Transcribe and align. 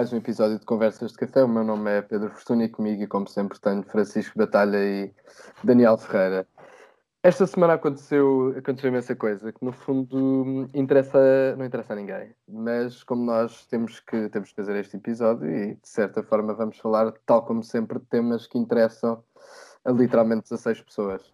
mais 0.00 0.14
um 0.14 0.16
episódio 0.16 0.58
de 0.58 0.64
Conversas 0.64 1.12
de 1.12 1.18
Café. 1.18 1.44
O 1.44 1.48
meu 1.48 1.62
nome 1.62 1.90
é 1.90 2.00
Pedro 2.00 2.30
Fortuna 2.30 2.64
e 2.64 2.70
comigo, 2.70 3.02
e 3.02 3.06
como 3.06 3.28
sempre, 3.28 3.60
tenho 3.60 3.82
Francisco 3.82 4.38
Batalha 4.38 4.78
e 4.78 5.12
Daniel 5.62 5.98
Ferreira. 5.98 6.48
Esta 7.22 7.46
semana 7.46 7.74
aconteceu, 7.74 8.54
aconteceu 8.56 8.88
imensa 8.88 9.14
coisa 9.14 9.52
que, 9.52 9.62
no 9.62 9.72
fundo, 9.72 10.66
interessa, 10.72 11.54
não 11.58 11.66
interessa 11.66 11.92
a 11.92 11.96
ninguém. 11.96 12.34
Mas, 12.48 13.02
como 13.02 13.26
nós 13.26 13.66
temos 13.66 14.00
que, 14.00 14.30
temos 14.30 14.48
que 14.48 14.56
fazer 14.56 14.74
este 14.76 14.96
episódio 14.96 15.50
e, 15.50 15.74
de 15.74 15.86
certa 15.86 16.22
forma, 16.22 16.54
vamos 16.54 16.78
falar, 16.78 17.12
tal 17.26 17.44
como 17.44 17.62
sempre, 17.62 17.98
de 17.98 18.06
temas 18.06 18.46
que 18.46 18.56
interessam 18.56 19.22
a 19.84 19.92
literalmente 19.92 20.44
16 20.44 20.80
pessoas. 20.80 21.30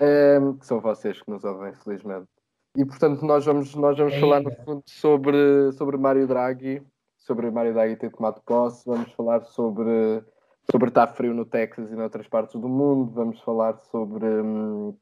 É, 0.00 0.38
que 0.58 0.66
são 0.66 0.80
vocês 0.80 1.20
que 1.20 1.30
nos 1.30 1.44
ouvem, 1.44 1.74
felizmente. 1.74 2.26
E 2.74 2.86
portanto 2.86 3.20
nós 3.26 3.44
vamos, 3.44 3.74
nós 3.74 3.98
vamos 3.98 4.14
falar 4.14 4.40
no 4.40 4.50
fundo 4.64 4.82
sobre, 4.86 5.70
sobre 5.72 5.98
Mário 5.98 6.26
Draghi, 6.26 6.82
sobre 7.24 7.50
Mário 7.50 7.72
Draghi 7.72 7.96
ter 7.96 8.10
tomado 8.10 8.40
posse, 8.42 8.84
vamos 8.86 9.12
falar 9.12 9.42
sobre, 9.44 10.22
sobre 10.70 10.88
estar 10.88 11.08
frio 11.08 11.34
no 11.34 11.44
Texas 11.44 11.90
e 11.90 11.94
noutras 11.94 12.26
partes 12.28 12.60
do 12.60 12.68
mundo, 12.68 13.12
vamos 13.12 13.40
falar 13.42 13.76
sobre, 13.78 14.26
hum, 14.26 14.96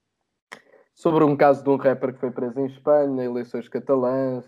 sobre 0.95 1.25
um 1.25 1.37
caso 1.37 1.63
de 1.63 1.71
um 1.71 1.77
rapper 1.77 2.13
que 2.15 2.21
foi 2.21 2.31
preso 2.31 2.61
em 2.61 2.67
Espanha, 2.67 3.25
eleições 3.25 3.69
catalãs, 3.69 4.45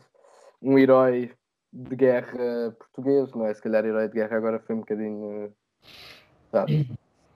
um 0.60 0.78
herói 0.78 1.32
de 1.72 1.96
guerra 1.96 2.76
português, 2.78 3.32
não 3.32 3.46
é? 3.46 3.54
Se 3.54 3.62
calhar 3.62 3.84
herói 3.84 4.08
de 4.08 4.14
guerra 4.14 4.36
agora 4.36 4.60
foi 4.60 4.76
um 4.76 4.80
bocadinho. 4.80 5.52
Sabe? 6.50 6.88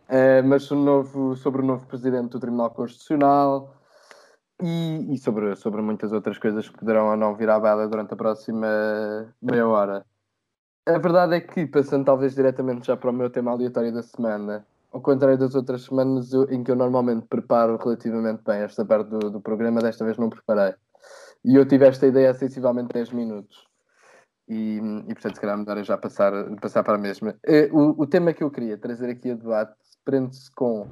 Uh, 0.08 0.46
mas 0.46 0.70
o 0.70 0.76
novo, 0.76 1.34
sobre 1.34 1.62
o 1.62 1.64
novo 1.64 1.86
presidente 1.86 2.30
do 2.30 2.40
Tribunal 2.40 2.70
Constitucional, 2.70 3.74
e, 4.62 5.14
e, 5.14 5.18
sobre, 5.18 5.54
sobre 5.56 5.82
muitas 5.82 6.12
outras 6.12 6.38
coisas 6.38 6.68
que 6.68 6.78
poderão 6.78 7.10
ou 7.10 7.16
não 7.16 7.34
vir 7.34 7.48
à 7.48 7.58
baila 7.58 7.88
durante 7.88 8.14
a 8.14 8.16
próxima 8.16 8.66
meia 9.40 9.66
hora. 9.66 10.04
A 10.86 10.98
verdade 10.98 11.34
é 11.34 11.40
que, 11.40 11.66
passando 11.66 12.04
talvez 12.04 12.36
diretamente 12.36 12.86
já 12.86 12.96
para 12.96 13.10
o 13.10 13.12
meu 13.12 13.28
tema 13.28 13.50
aleatório 13.50 13.92
da 13.92 14.04
semana, 14.04 14.64
ao 14.92 15.00
contrário 15.00 15.36
das 15.36 15.56
outras 15.56 15.82
semanas 15.82 16.32
eu, 16.32 16.44
em 16.48 16.62
que 16.62 16.70
eu 16.70 16.76
normalmente 16.76 17.26
preparo 17.26 17.76
relativamente 17.76 18.42
bem 18.44 18.60
esta 18.60 18.84
parte 18.84 19.10
do, 19.10 19.30
do, 19.30 19.40
programa, 19.40 19.80
desta 19.80 20.04
vez 20.04 20.16
não 20.16 20.30
preparei. 20.30 20.74
E 21.44 21.56
eu 21.56 21.66
tive 21.66 21.86
esta 21.86 22.06
ideia 22.06 22.30
há 22.30 22.34
sensivelmente 22.34 22.94
10 22.94 23.10
minutos. 23.10 23.66
E, 24.48 24.78
e 25.08 25.14
portanto, 25.14 25.34
se 25.34 25.40
calhar 25.40 25.58
melhor 25.58 25.76
é 25.78 25.82
já 25.82 25.98
passar, 25.98 26.32
passar 26.60 26.84
para 26.84 26.94
a 26.94 26.98
mesma. 26.98 27.34
Eh, 27.44 27.68
o, 27.72 28.02
o 28.02 28.06
tema 28.06 28.32
que 28.32 28.44
eu 28.44 28.50
queria 28.50 28.78
trazer 28.78 29.10
aqui 29.10 29.32
a 29.32 29.34
debate 29.34 29.74
prende-se 30.04 30.50
com 30.52 30.88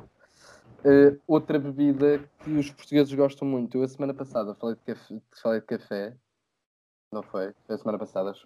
Uh, 0.85 1.19
outra 1.27 1.59
bebida 1.59 2.23
que 2.41 2.51
os 2.59 2.71
portugueses 2.71 3.15
gostam 3.15 3.49
muito. 3.49 3.79
Eu 3.79 3.85
a 3.85 3.89
semana 3.89 4.13
passada 4.13 4.55
falei 4.55 4.77
de 4.77 4.83
café, 4.83 5.19
falei 5.43 5.61
de 5.61 5.67
café. 5.67 6.15
não 7.11 7.23
foi? 7.23 7.55
Foi 7.67 7.75
a 7.75 7.79
semana 7.79 7.99
passada, 7.99 8.29
acho 8.29 8.45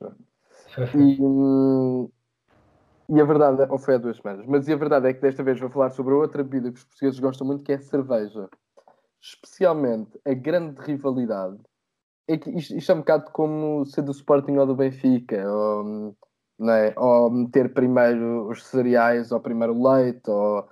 e, 0.95 1.19
e 3.17 3.21
a 3.21 3.25
verdade, 3.25 3.67
ou 3.71 3.79
foi 3.79 3.95
há 3.95 3.99
duas 3.99 4.17
semanas, 4.19 4.47
mas 4.47 4.69
a 4.69 4.77
verdade 4.77 5.09
é 5.09 5.15
que 5.15 5.21
desta 5.21 5.43
vez 5.43 5.59
vou 5.59 5.71
falar 5.71 5.91
sobre 5.91 6.15
outra 6.15 6.43
bebida 6.43 6.71
que 6.71 6.79
os 6.79 6.85
portugueses 6.85 7.21
gostam 7.21 7.47
muito, 7.47 7.65
que 7.65 7.73
é 7.73 7.77
a 7.77 7.81
cerveja. 7.81 8.49
Especialmente 9.21 10.19
a 10.25 10.35
grande 10.35 10.81
rivalidade. 10.81 11.59
É 12.29 12.37
que 12.37 12.51
isto, 12.51 12.77
isto 12.77 12.93
é 12.93 12.95
um 12.95 12.99
bocado 12.99 13.31
como 13.33 13.87
ser 13.87 14.03
do 14.03 14.13
Sporting 14.13 14.57
ou 14.59 14.67
do 14.67 14.77
Benfica, 14.77 15.51
ou, 15.51 16.15
não 16.59 16.73
é? 16.73 16.93
ou 16.97 17.31
meter 17.31 17.73
primeiro 17.73 18.49
os 18.49 18.65
cereais, 18.67 19.33
ou 19.33 19.41
primeiro 19.41 19.75
o 19.75 19.91
leite, 19.91 20.29
ou 20.31 20.69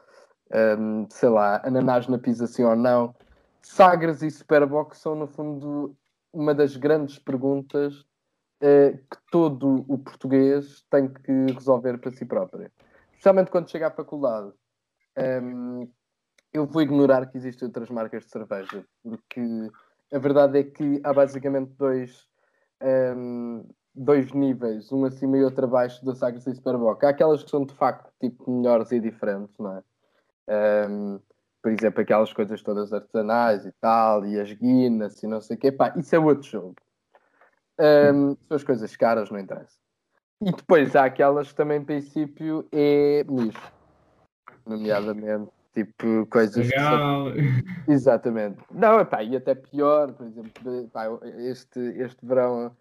um, 0.79 1.07
sei 1.11 1.29
lá, 1.29 1.61
ananás 1.65 2.07
na 2.09 2.19
pizza 2.19 2.47
sim 2.47 2.65
ou 2.65 2.77
não. 2.77 3.15
Sagres 3.63 4.23
e 4.23 4.31
Superbox 4.31 4.99
são, 4.99 5.15
no 5.15 5.27
fundo, 5.27 5.97
uma 6.33 6.55
das 6.55 6.77
grandes 6.77 7.19
perguntas 7.19 8.05
uh, 8.63 8.97
que 8.97 9.19
todo 9.31 9.85
o 9.89 9.99
português 9.99 10.85
tem 10.91 11.09
que 11.09 11.53
resolver 11.53 11.99
para 11.99 12.13
si 12.13 12.25
próprio. 12.25 12.71
Especialmente 13.13 13.51
quando 13.51 13.71
chega 13.71 13.89
à 13.89 13.91
faculdade. 13.91 14.53
Um, 15.19 15.91
eu 16.53 16.67
vou 16.67 16.83
ignorar 16.83 17.27
que 17.27 17.37
existem 17.37 17.67
outras 17.67 17.91
marcas 17.91 18.25
de 18.25 18.31
cerveja, 18.31 18.85
porque 19.03 19.71
a 20.13 20.19
verdade 20.19 20.59
é 20.59 20.63
que 20.65 21.01
há 21.05 21.13
basicamente 21.13 21.73
dois, 21.77 22.27
um, 23.17 23.67
dois 23.95 24.33
níveis, 24.33 24.91
um 24.93 25.05
acima 25.05 25.37
e 25.37 25.45
outro 25.45 25.65
abaixo 25.65 26.05
da 26.05 26.15
Sagres 26.15 26.47
e 26.47 26.55
Superboc. 26.55 27.05
Há 27.05 27.11
aquelas 27.11 27.43
que 27.43 27.51
são 27.51 27.65
de 27.65 27.75
facto 27.75 28.11
tipo, 28.21 28.51
melhores 28.51 28.91
e 28.93 29.01
diferentes, 29.01 29.59
não 29.59 29.77
é? 29.77 30.89
Um, 30.89 31.21
por 31.63 31.73
exemplo, 31.73 32.01
aquelas 32.01 32.33
coisas 32.33 32.63
todas 32.63 32.93
artesanais 32.93 33.67
e 33.67 33.73
tal, 33.81 34.25
e 34.25 34.39
as 34.39 34.53
guinas 34.53 35.23
e 35.23 35.27
não 35.27 35.41
sei 35.41 35.57
o 35.57 35.59
quê, 35.59 35.73
pá, 35.73 35.93
isso 35.97 36.15
é 36.15 36.19
outro 36.19 36.49
jogo. 36.49 36.77
Um, 37.79 38.37
são 38.49 38.57
as 38.57 38.65
coisas 38.65 38.97
caras, 38.97 39.31
não 39.31 39.39
interessa. 39.39 39.77
E 40.41 40.53
depois 40.53 40.95
há 40.95 41.05
aquelas 41.05 41.49
que 41.49 41.55
também, 41.55 41.79
em 41.79 41.85
princípio, 41.85 42.67
é 42.73 43.25
lixo. 43.29 43.73
Nomeadamente, 44.67 45.51
tipo, 45.75 46.27
coisas. 46.27 46.67
Legal! 46.67 47.33
Que... 47.33 47.65
Exatamente. 47.93 48.59
Não, 48.71 49.01
epá, 49.01 49.23
e 49.23 49.37
até 49.37 49.55
pior, 49.55 50.13
por 50.13 50.27
exemplo, 50.27 50.81
epá, 50.81 51.07
este, 51.39 51.81
este 51.81 52.27
verão 52.27 52.75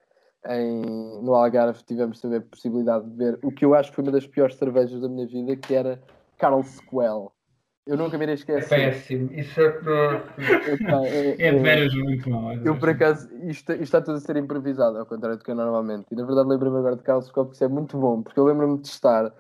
em, 0.48 0.82
no 1.22 1.34
Algarve 1.34 1.84
tivemos 1.84 2.20
também 2.22 2.40
a 2.40 2.42
possibilidade 2.42 3.10
de 3.10 3.16
ver 3.16 3.40
o 3.44 3.52
que 3.52 3.66
eu 3.66 3.74
acho 3.74 3.90
que 3.90 3.96
foi 3.96 4.04
uma 4.04 4.12
das 4.12 4.28
piores 4.28 4.56
cervejas 4.56 5.02
da 5.02 5.10
minha 5.10 5.28
vida, 5.28 5.56
que 5.56 5.74
era 5.74 6.02
Carl 6.38 6.64
Squell. 6.64 7.32
Eu 7.88 7.98
nunca 7.98 8.18
me 8.18 8.24
irei 8.24 8.36
esquecer. 8.36 8.80
É 8.80 8.92
péssimo, 8.92 9.32
isso 9.32 9.62
é 9.62 9.70
péssimo. 9.70 10.90
é, 11.06 11.08
é, 11.08 11.48
é 11.48 11.52
de 11.52 11.60
veras 11.60 11.94
muito 11.94 12.30
mal. 12.30 12.54
Eu, 12.54 12.80
por 12.80 12.90
acaso, 12.90 13.30
isto, 13.48 13.74
isto 13.74 13.84
está 13.84 14.02
tudo 14.02 14.18
a 14.18 14.20
ser 14.20 14.38
improvisado, 14.38 14.98
ao 14.98 15.06
contrário 15.06 15.38
do 15.38 15.44
que 15.44 15.52
é 15.52 15.54
normalmente. 15.54 16.08
E 16.12 16.16
na 16.16 16.26
verdade, 16.26 16.50
lembro-me 16.50 16.80
agora 16.80 16.96
de 16.96 17.04
Carlos 17.04 17.30
porque 17.32 17.54
isso 17.54 17.64
é 17.64 17.68
muito 17.68 17.96
bom, 17.98 18.24
porque 18.24 18.40
eu 18.40 18.46
lembro-me 18.46 18.80
de 18.80 18.88
estar 18.88 19.32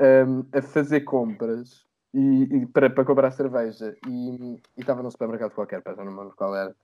um, 0.00 0.44
a 0.52 0.62
fazer 0.62 1.00
compras 1.00 1.84
e, 2.14 2.42
e, 2.44 2.66
para, 2.66 2.88
para 2.88 3.04
comprar 3.04 3.32
cerveja 3.32 3.96
e, 4.06 4.54
e 4.76 4.80
estava 4.80 5.02
num 5.02 5.10
supermercado 5.10 5.52
qualquer, 5.52 5.82
para 5.82 5.96
não 5.96 6.12
me 6.12 6.18
lembro 6.18 6.36
qual 6.36 6.54
era, 6.54 6.74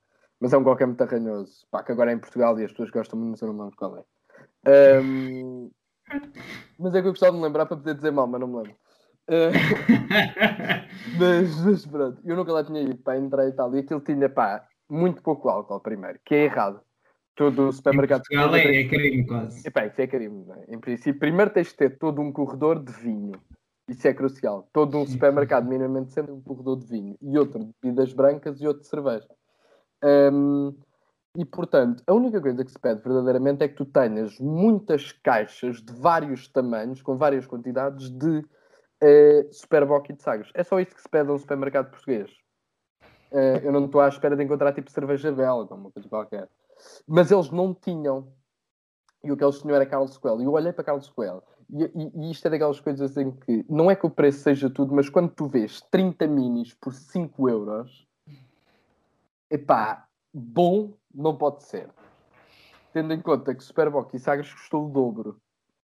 mas 0.41 0.53
é 0.53 0.59
um 0.59 0.64
qualquer 0.64 0.87
muito 0.87 1.03
arranhoso, 1.03 1.64
pá, 1.70 1.84
que 1.84 1.93
agora 1.93 2.10
é 2.10 2.14
em 2.14 2.19
Portugal 2.19 2.59
e 2.59 2.64
as 2.64 2.72
pessoas 2.72 2.91
gostam 2.91 3.19
muito, 3.19 3.31
mas 3.31 3.43
eu 3.43 3.49
não 3.49 3.54
me 3.54 3.60
lembro 3.60 3.76
qual 3.76 3.97
é. 3.97 5.00
Um, 5.00 5.70
mas 6.78 6.94
é 6.94 7.00
que 7.00 7.06
eu 7.06 7.12
gostava 7.12 7.32
de 7.32 7.38
me 7.38 7.44
lembrar 7.44 7.66
para 7.66 7.76
poder 7.76 7.94
dizer 7.94 8.10
mal, 8.10 8.26
mas 8.26 8.41
não 8.41 8.49
me 8.49 8.56
lembro. 8.56 8.81
Uh, 9.28 9.52
mas, 11.18 11.64
mas, 11.64 11.86
pronto, 11.86 12.20
eu 12.24 12.36
nunca 12.36 12.52
lá 12.52 12.64
tinha 12.64 12.82
ido 12.82 12.96
para 12.96 13.18
entrar 13.18 13.46
e 13.48 13.52
tal, 13.52 13.74
e 13.74 13.80
aquilo 13.80 14.00
tinha 14.00 14.28
pá, 14.28 14.66
muito 14.90 15.22
pouco 15.22 15.48
álcool 15.48 15.80
primeiro, 15.80 16.18
que 16.24 16.34
é 16.34 16.44
errado. 16.44 16.80
Todo 17.34 17.68
o 17.68 17.72
supermercado. 17.72 18.22
Em 18.30 18.36
Portugal 18.36 18.56
é, 18.56 18.80
é 18.80 18.88
carinho 18.88 19.26
quase. 19.26 19.66
Epá, 19.66 19.86
isso 19.86 20.00
é 20.02 20.06
carinho, 20.06 20.46
é? 20.52 20.74
Em 20.74 20.78
princípio, 20.78 21.18
primeiro 21.18 21.50
tens 21.50 21.68
de 21.68 21.76
ter 21.76 21.98
todo 21.98 22.20
um 22.20 22.30
corredor 22.30 22.78
de 22.78 22.92
vinho. 22.92 23.32
Isso 23.88 24.06
é 24.06 24.12
crucial. 24.12 24.68
Todo 24.72 24.98
um 24.98 25.06
supermercado, 25.06 25.66
minimamente, 25.66 26.12
sempre 26.12 26.32
um 26.32 26.42
corredor 26.42 26.78
de 26.78 26.86
vinho. 26.86 27.16
E 27.22 27.38
outro 27.38 27.58
de 27.58 27.74
bebidas 27.82 28.12
brancas 28.12 28.60
e 28.60 28.66
outro 28.66 28.82
de 28.82 28.88
cerveja. 28.88 29.28
Um, 30.04 30.76
e, 31.36 31.44
portanto, 31.46 32.02
a 32.06 32.12
única 32.12 32.40
coisa 32.40 32.62
que 32.64 32.70
se 32.70 32.78
pede 32.78 33.02
verdadeiramente 33.02 33.64
é 33.64 33.68
que 33.68 33.76
tu 33.76 33.86
tenhas 33.86 34.38
muitas 34.38 35.12
caixas 35.12 35.82
de 35.82 35.92
vários 35.92 36.46
tamanhos, 36.48 37.00
com 37.00 37.16
várias 37.16 37.46
quantidades 37.46 38.10
de 38.10 38.44
uh, 39.02 40.04
e 40.08 40.12
de 40.12 40.22
Sagres. 40.22 40.50
É 40.54 40.62
só 40.62 40.78
isso 40.80 40.94
que 40.94 41.02
se 41.02 41.08
pede 41.08 41.28
a 41.28 41.32
um 41.32 41.38
supermercado 41.38 41.90
português. 41.90 42.30
Uh, 43.32 43.58
eu 43.62 43.72
não 43.72 43.86
estou 43.86 44.00
à 44.00 44.08
espera 44.08 44.36
de 44.36 44.44
encontrar 44.44 44.72
tipo 44.72 44.90
cerveja 44.90 45.32
belga, 45.32 45.74
uma 45.74 45.90
coisa 45.90 46.08
qualquer. 46.08 46.49
Mas 47.06 47.31
eles 47.31 47.50
não 47.50 47.75
tinham. 47.75 48.32
E 49.25 49.31
o 49.31 49.37
que 49.37 49.44
eles 49.44 49.60
tinham 49.60 49.75
era 49.75 49.87
Carlos 49.87 50.16
Coelho. 50.19 50.43
E 50.43 50.44
eu 50.44 50.52
olhei 50.52 50.72
para 50.72 50.84
Carlos 50.84 51.08
Coelho. 51.08 51.43
E, 51.70 51.84
e, 51.84 52.26
e, 52.26 52.31
isto 52.31 52.46
é 52.46 52.50
daquelas 52.50 52.81
coisas 52.81 53.16
em 53.16 53.31
que 53.31 53.64
não 53.69 53.90
é 53.90 53.96
que 53.96 54.04
o 54.04 54.10
preço 54.10 54.40
seja 54.40 54.69
tudo, 54.69 54.94
mas 54.94 55.08
quando 55.08 55.31
tu 55.31 55.46
vês 55.46 55.81
30 55.90 56.26
minis 56.26 56.75
por 56.75 56.93
5 56.93 57.49
euros, 57.49 58.06
epá, 59.50 60.06
bom 60.34 60.93
não 61.14 61.37
pode 61.37 61.62
ser. 61.62 61.88
Tendo 62.93 63.14
em 63.14 63.22
conta 63.22 63.54
que 63.54 63.64
Superboc 63.64 64.12
e 64.12 64.19
Sagres 64.19 64.52
custou 64.52 64.87
o 64.87 64.90
dobro. 64.90 65.40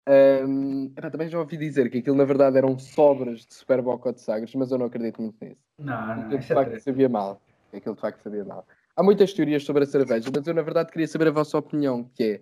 Um, 0.08 0.88
também 0.88 1.28
já 1.28 1.38
ouvi 1.38 1.56
dizer 1.56 1.88
que 1.88 1.98
aquilo 1.98 2.16
na 2.16 2.24
verdade 2.24 2.58
eram 2.58 2.76
sobras 2.78 3.46
de 3.46 3.54
Superboc 3.54 4.04
ou 4.04 4.12
de 4.12 4.20
Sagres, 4.20 4.54
mas 4.54 4.72
eu 4.72 4.78
não 4.78 4.86
acredito 4.86 5.22
muito 5.22 5.36
nisso. 5.44 5.60
Não, 5.78 6.06
não, 6.06 6.22
aquilo 6.24 6.40
de 6.40 6.46
facto 6.46 6.72
é 6.72 6.78
sabia 6.80 7.08
mal. 7.08 7.40
Aquilo 7.72 7.94
de 7.94 8.00
facto 8.00 8.22
sabia 8.22 8.44
mal. 8.44 8.66
Há 8.96 9.02
muitas 9.02 9.32
teorias 9.32 9.64
sobre 9.64 9.84
a 9.84 9.86
cerveja, 9.86 10.28
mas 10.34 10.46
eu 10.46 10.54
na 10.54 10.62
verdade 10.62 10.90
queria 10.90 11.06
saber 11.06 11.28
a 11.28 11.30
vossa 11.30 11.56
opinião, 11.56 12.04
que 12.14 12.24
é 12.24 12.40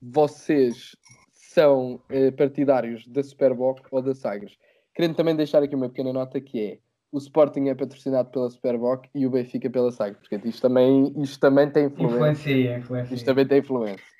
vocês 0.00 0.96
são 1.32 2.00
eh, 2.08 2.30
partidários 2.30 3.06
da 3.06 3.22
Superboc 3.22 3.80
ou 3.90 4.02
da 4.02 4.14
Sagres? 4.14 4.56
Querendo 4.94 5.14
também 5.14 5.36
deixar 5.36 5.62
aqui 5.62 5.76
uma 5.76 5.88
pequena 5.88 6.12
nota 6.12 6.40
que 6.40 6.60
é 6.60 6.78
o 7.12 7.18
Sporting 7.18 7.68
é 7.68 7.74
patrocinado 7.74 8.30
pela 8.30 8.48
Superboc 8.48 9.06
e 9.14 9.26
o 9.26 9.30
Benfica 9.30 9.68
pela 9.68 9.92
Sagres. 9.92 10.18
Porque 10.18 10.48
isto 10.48 10.62
também, 10.62 11.12
isto 11.18 11.38
também 11.38 11.70
tem 11.70 11.86
influência. 11.86 12.14
Influencia, 12.14 12.78
influencia. 12.78 13.14
Isto 13.14 13.26
também 13.26 13.46
tem 13.46 13.58
influência. 13.58 14.11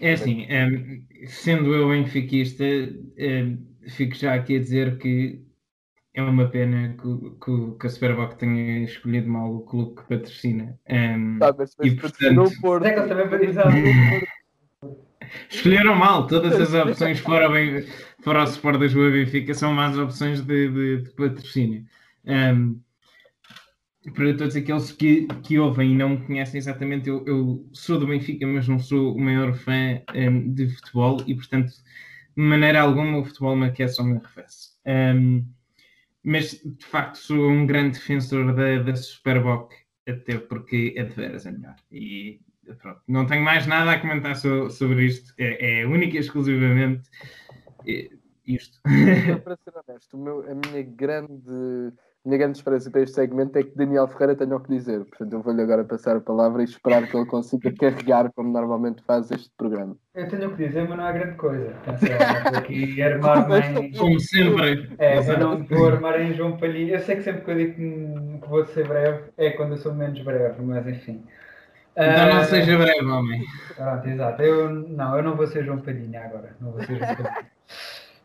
É 0.00 0.12
assim, 0.12 0.42
um, 0.42 0.50
ehm, 0.50 1.02
sendo 1.26 1.74
eu 1.74 1.88
benfiquista, 1.88 2.64
um, 2.64 3.12
ehm, 3.16 3.58
fico 3.88 4.14
já 4.14 4.34
aqui 4.34 4.56
a 4.56 4.60
dizer 4.60 4.98
que 4.98 5.44
é 6.14 6.22
uma 6.22 6.48
pena 6.48 6.96
que, 6.96 7.30
que, 7.44 7.78
que 7.78 7.86
a 7.86 7.90
Superboc 7.90 8.36
tenha 8.36 8.84
escolhido 8.84 9.28
mal 9.28 9.54
o 9.54 9.62
clube 9.62 9.96
que 9.96 10.08
patrocina. 10.08 10.78
Um, 10.88 10.94
ehm, 10.94 11.38
tá, 11.38 11.54
mas, 11.56 11.74
mas 11.78 11.92
e, 11.92 11.96
portanto, 11.96 12.50
Porto. 12.60 12.86
É 12.86 12.92
que 12.92 13.08
também 13.08 14.24
Escolheram 15.50 15.94
mal, 15.94 16.26
todas 16.26 16.60
as 16.60 16.74
opções 16.74 17.18
fora, 17.18 17.48
bem, 17.48 17.86
fora 18.22 18.42
o 18.42 18.46
suporte 18.46 18.78
da 18.78 18.88
Joa 18.88 19.10
Benfica 19.10 19.54
são 19.54 19.72
más 19.72 19.98
opções 19.98 20.40
de, 20.40 20.68
de, 20.68 21.02
de 21.02 21.10
patrocínio. 21.10 21.84
Um, 22.24 22.80
para 24.12 24.36
todos 24.36 24.54
aqueles 24.54 24.92
que, 24.92 25.26
que 25.42 25.58
ouvem 25.58 25.92
e 25.92 25.94
não 25.94 26.10
me 26.10 26.26
conhecem 26.26 26.58
exatamente, 26.58 27.08
eu, 27.08 27.24
eu 27.26 27.68
sou 27.72 27.98
do 27.98 28.06
Benfica, 28.06 28.46
mas 28.46 28.68
não 28.68 28.78
sou 28.78 29.14
o 29.14 29.20
maior 29.20 29.54
fã 29.54 30.00
um, 30.14 30.52
de 30.52 30.68
futebol 30.68 31.22
e, 31.26 31.34
portanto, 31.34 31.72
de 32.36 32.42
maneira 32.42 32.80
alguma 32.80 33.18
o 33.18 33.24
futebol 33.24 33.56
me 33.56 33.66
aquece 33.66 34.00
ou 34.00 34.08
me 34.08 34.16
arrefece. 34.16 34.74
Um, 34.86 35.46
mas, 36.22 36.60
de 36.64 36.84
facto, 36.84 37.16
sou 37.16 37.50
um 37.50 37.66
grande 37.66 37.98
defensor 37.98 38.54
da, 38.54 38.82
da 38.82 38.96
Superboc, 38.96 39.72
até 40.06 40.38
porque 40.38 40.94
é 40.96 41.04
de 41.04 41.14
veras 41.14 41.46
a 41.46 41.52
melhor. 41.52 41.76
E 41.90 42.40
pronto, 42.80 43.00
não 43.08 43.26
tenho 43.26 43.42
mais 43.42 43.66
nada 43.66 43.92
a 43.92 44.00
comentar 44.00 44.36
so, 44.36 44.68
sobre 44.70 45.06
isto. 45.06 45.32
É, 45.38 45.80
é 45.80 45.86
única 45.86 46.16
e 46.16 46.20
exclusivamente 46.20 47.08
é, 47.86 48.10
isto. 48.46 48.80
Para 49.44 49.56
ser 49.56 49.72
honesto, 49.76 50.18
meu, 50.18 50.40
a 50.50 50.54
minha 50.54 50.82
grande 50.82 51.92
minha 52.24 52.38
grande 52.38 52.56
esperança 52.56 52.90
para 52.90 53.02
este 53.02 53.14
segmento 53.14 53.58
é 53.58 53.62
que 53.62 53.76
Daniel 53.76 54.08
Ferreira 54.08 54.34
tenha 54.34 54.56
o 54.56 54.60
que 54.60 54.70
dizer. 54.70 55.04
Portanto, 55.04 55.32
eu 55.32 55.42
vou-lhe 55.42 55.62
agora 55.62 55.84
passar 55.84 56.16
a 56.16 56.20
palavra 56.20 56.62
e 56.62 56.64
esperar 56.64 57.06
que 57.06 57.14
ele 57.14 57.26
consiga 57.26 57.70
carregar 57.78 58.32
como 58.32 58.50
normalmente 58.50 59.02
faz 59.02 59.30
este 59.30 59.50
programa. 59.56 59.94
Eu 60.14 60.28
tenho 60.28 60.48
o 60.48 60.56
que 60.56 60.66
dizer, 60.66 60.88
mas 60.88 60.96
não 60.96 61.04
há 61.04 61.12
grande 61.12 61.36
coisa. 61.36 61.74
Atenção, 61.86 62.58
aqui 62.58 63.02
armar-me 63.02 63.58
em... 63.58 63.92
Como 63.92 64.18
sempre. 64.20 64.90
É, 64.98 65.18
eu 65.18 65.38
não 65.38 65.64
vou 65.64 65.88
armar 65.88 66.20
em 66.20 66.32
João 66.32 66.56
Palhinha. 66.56 66.94
Eu 66.94 67.00
sei 67.00 67.16
que 67.16 67.22
sempre 67.22 67.42
que 67.42 67.50
eu 67.50 67.56
digo 67.56 68.40
que 68.40 68.48
vou 68.48 68.64
ser 68.66 68.88
breve 68.88 69.24
é 69.36 69.50
quando 69.50 69.72
eu 69.72 69.78
sou 69.78 69.94
menos 69.94 70.20
breve, 70.22 70.62
mas 70.62 70.86
enfim. 70.86 71.22
Então 71.96 72.34
não 72.34 72.40
uh... 72.40 72.44
seja 72.44 72.76
breve, 72.78 73.04
homem. 73.04 73.44
Pronto, 73.76 74.08
exato. 74.08 74.42
Eu, 74.42 74.70
não, 74.70 75.16
eu 75.16 75.22
não 75.22 75.36
vou 75.36 75.46
ser 75.46 75.64
João 75.64 75.78
Palhinha 75.78 76.24
agora. 76.24 76.56
Não 76.60 76.72
vou 76.72 76.82
ser 76.82 76.96
João 76.96 77.16
Palhinha. 77.16 77.46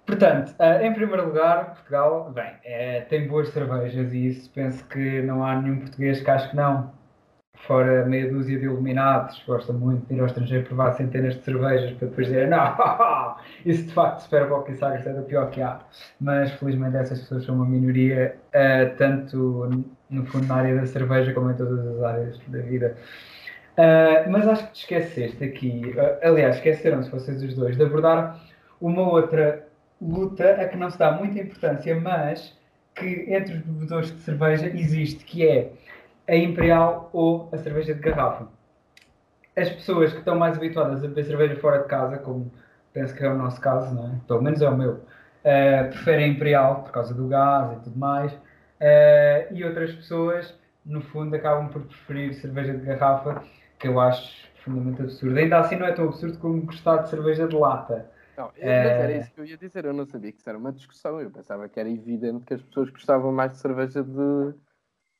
Portanto, 0.09 0.55
uh, 0.59 0.83
em 0.83 0.91
primeiro 0.91 1.27
lugar, 1.27 1.75
Portugal, 1.75 2.31
bem, 2.33 2.51
é, 2.63 3.01
tem 3.01 3.27
boas 3.27 3.49
cervejas 3.49 4.11
e 4.11 4.29
isso 4.29 4.49
penso 4.49 4.83
que 4.85 5.21
não 5.21 5.45
há 5.45 5.61
nenhum 5.61 5.81
português 5.81 6.19
que 6.19 6.31
acho 6.31 6.49
que 6.49 6.55
não. 6.55 6.91
Fora 7.53 8.05
meia 8.07 8.27
dúzia 8.27 8.57
de 8.57 8.65
iluminados, 8.65 9.43
gosta 9.45 9.71
muito 9.71 10.07
de 10.07 10.15
ir 10.15 10.19
ao 10.19 10.25
estrangeiro 10.25 10.65
provar 10.65 10.93
centenas 10.93 11.35
de 11.35 11.43
cervejas 11.43 11.91
para 11.91 12.07
depois 12.07 12.25
dizer 12.25 12.47
não, 12.49 13.35
isso 13.63 13.83
de 13.83 13.93
facto 13.93 14.21
Superboc 14.21 14.67
e 14.71 14.75
Sagres 14.77 15.05
é 15.05 15.13
do 15.13 15.21
pior 15.21 15.51
que 15.51 15.61
há. 15.61 15.79
Mas 16.19 16.51
felizmente 16.53 16.97
essas 16.97 17.19
pessoas 17.19 17.45
são 17.45 17.53
uma 17.53 17.65
minoria, 17.65 18.35
uh, 18.47 18.97
tanto 18.97 19.69
no 20.09 20.25
fundo 20.25 20.47
na 20.47 20.55
área 20.55 20.75
da 20.75 20.87
cerveja 20.87 21.31
como 21.33 21.51
em 21.51 21.53
todas 21.53 21.85
as 21.85 22.01
áreas 22.01 22.39
da 22.47 22.59
vida. 22.61 22.97
Uh, 23.77 24.31
mas 24.31 24.47
acho 24.47 24.65
que 24.69 24.73
te 24.73 24.79
esqueceste 24.81 25.43
aqui, 25.43 25.95
aliás, 26.23 26.55
esqueceram-se 26.55 27.11
vocês 27.11 27.43
os 27.43 27.53
dois, 27.53 27.77
de 27.77 27.83
abordar 27.83 28.39
uma 28.81 29.07
outra 29.07 29.68
luta 30.01 30.51
a 30.51 30.67
que 30.67 30.77
não 30.77 30.89
se 30.89 30.97
dá 30.97 31.11
muita 31.11 31.39
importância, 31.39 31.99
mas 31.99 32.57
que 32.95 33.25
entre 33.27 33.55
os 33.55 33.61
bebedores 33.61 34.11
de 34.11 34.21
cerveja 34.21 34.67
existe, 34.67 35.23
que 35.23 35.47
é 35.47 35.71
a 36.27 36.35
imperial 36.35 37.09
ou 37.13 37.49
a 37.51 37.57
cerveja 37.57 37.93
de 37.93 38.01
garrafa. 38.01 38.47
As 39.55 39.69
pessoas 39.69 40.11
que 40.11 40.19
estão 40.19 40.37
mais 40.37 40.55
habituadas 40.55 41.03
a 41.03 41.07
beber 41.07 41.25
cerveja 41.25 41.55
fora 41.57 41.79
de 41.79 41.87
casa, 41.87 42.17
como 42.17 42.51
penso 42.93 43.15
que 43.15 43.23
é 43.23 43.29
o 43.29 43.37
nosso 43.37 43.59
caso, 43.59 43.93
não 43.93 44.07
é? 44.07 44.11
pelo 44.27 44.41
menos 44.41 44.61
é 44.61 44.69
o 44.69 44.77
meu, 44.77 44.93
uh, 44.93 45.89
preferem 45.89 46.31
imperial 46.31 46.83
por 46.83 46.91
causa 46.91 47.13
do 47.13 47.27
gás 47.27 47.73
e 47.73 47.83
tudo 47.83 47.97
mais, 47.97 48.31
uh, 48.33 49.51
e 49.53 49.63
outras 49.63 49.91
pessoas, 49.93 50.53
no 50.85 51.01
fundo, 51.01 51.35
acabam 51.35 51.67
por 51.69 51.81
preferir 51.81 52.33
cerveja 52.35 52.73
de 52.73 52.85
garrafa, 52.85 53.43
que 53.77 53.87
eu 53.87 53.99
acho 53.99 54.47
fundamentalmente 54.63 55.01
absurdo. 55.01 55.37
Ainda 55.37 55.59
assim 55.59 55.75
não 55.75 55.87
é 55.87 55.91
tão 55.91 56.05
absurdo 56.05 56.37
como 56.37 56.61
gostar 56.61 56.97
de 56.97 57.09
cerveja 57.09 57.47
de 57.47 57.55
lata. 57.55 58.05
Não, 58.39 58.53
é... 58.55 59.03
era 59.03 59.17
isso 59.17 59.33
que 59.33 59.41
eu 59.41 59.45
ia 59.45 59.57
dizer, 59.57 59.83
eu 59.83 59.91
não 59.91 60.05
sabia 60.05 60.31
que 60.31 60.39
isso 60.39 60.47
era 60.47 60.57
uma 60.57 60.71
discussão, 60.71 61.19
eu 61.19 61.29
pensava 61.29 61.67
que 61.67 61.77
era 61.77 61.89
evidente 61.89 62.45
que 62.45 62.53
as 62.53 62.61
pessoas 62.61 62.89
gostavam 62.89 63.33
mais 63.33 63.51
de 63.51 63.57
cerveja 63.57 64.01
de, 64.01 64.53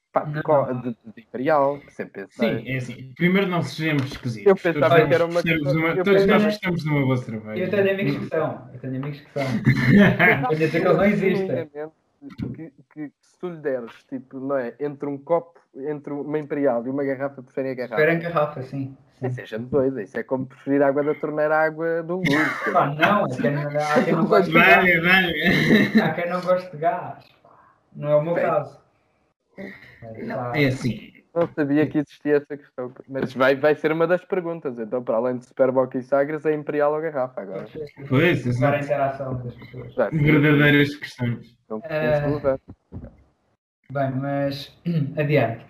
pá, 0.10 0.24
de, 0.24 0.42
de, 0.82 0.98
de, 1.14 1.22
Imperial, 1.22 1.82
sempre 1.90 2.24
pensei. 2.24 2.60
Sim, 2.60 2.70
é 2.70 2.78
assim, 2.78 3.14
primeiro 3.18 3.48
não 3.48 3.62
sejamos 3.62 4.06
esquisitos. 4.06 4.48
Eu 4.48 4.56
pensava 4.56 4.96
todos 4.96 5.10
que 5.10 5.14
era 5.14 5.26
uma... 5.26 5.42
uma 5.42 6.04
todos 6.04 6.26
nós 6.28 6.44
gostamos 6.46 6.82
de 6.82 6.90
uma 6.90 7.02
boa 7.02 7.18
cerveja. 7.18 7.62
Eu 7.62 7.70
tenho 7.70 7.92
amigos 7.92 8.18
que 8.20 8.26
são, 8.30 8.70
eu 8.74 8.80
tenho 8.80 8.96
amigos 8.96 9.20
que 9.20 9.32
são. 9.34 9.44
eu 10.52 10.58
dizer 10.58 10.72
que 10.72 10.88
eles 10.88 10.98
não 10.98 11.06
existem. 11.06 11.92
Que, 12.54 12.74
que, 12.94 13.12
se 13.22 13.40
tu 13.40 13.50
lhe 13.50 13.58
deres, 13.58 13.92
tipo, 14.04 14.40
não 14.40 14.58
é, 14.58 14.76
entre 14.80 15.08
um 15.08 15.18
copo, 15.18 15.60
entre 15.76 16.12
uma 16.12 16.38
Imperial 16.38 16.86
e 16.86 16.90
uma 16.90 17.04
garrafa, 17.04 17.42
preferem 17.42 17.72
a 17.72 17.76
garrafa. 17.76 17.96
Preferem 17.96 18.20
garrafa, 18.20 18.62
sim. 18.64 18.98
Sim. 19.20 19.30
Seja 19.32 19.60
doida, 19.60 20.02
isso 20.02 20.18
é 20.18 20.24
como 20.24 20.46
preferir 20.46 20.82
água 20.82 21.04
da 21.04 21.14
torneira 21.16 21.56
à 21.56 21.66
água 21.66 22.04
do 22.04 22.18
luz. 22.18 22.64
Pá, 22.72 22.88
não, 22.88 23.26
é 23.26 23.30
quem, 23.30 23.56
há 23.56 24.04
quem 24.04 24.14
não 24.14 24.26
gosta 24.28 24.46
de 24.46 24.52
gás. 24.54 26.02
Há 26.02 26.14
quem 26.14 26.30
não 26.30 26.42
gosta 26.42 26.70
de 26.72 26.78
gás. 26.78 27.26
Não 27.96 28.10
é 28.10 28.16
o 28.16 28.22
meu 28.22 28.36
Bem, 28.36 28.46
caso. 28.46 28.80
Não, 30.24 30.56
é 30.56 30.66
assim. 30.66 31.19
Não 31.34 31.48
sabia 31.48 31.86
que 31.88 32.00
existia 32.00 32.38
essa 32.38 32.58
questão. 32.58 32.92
Mas 33.08 33.34
vai, 33.34 33.56
vai 33.56 33.76
ser 33.76 33.92
uma 33.92 34.08
das 34.08 34.24
perguntas. 34.26 34.78
Então, 34.80 35.04
para 35.04 35.18
além 35.18 35.38
de 35.38 35.46
Superboc 35.46 35.94
e 35.96 36.02
Sagres, 36.02 36.46
é 36.46 36.54
Imperial 36.54 36.94
ou 36.94 37.02
Garrafa 37.02 37.42
agora. 37.42 37.66
Pois, 38.08 38.46
isso. 38.46 38.66
a 38.66 38.80
interação 38.80 39.38
das 39.44 39.54
pessoas. 39.56 39.96
Verdadeiras 40.12 40.96
questões. 40.96 41.58
Então, 41.66 41.78
uh... 41.78 42.60
Bem, 43.92 44.12
mas 44.12 44.76
adiante. 45.18 45.66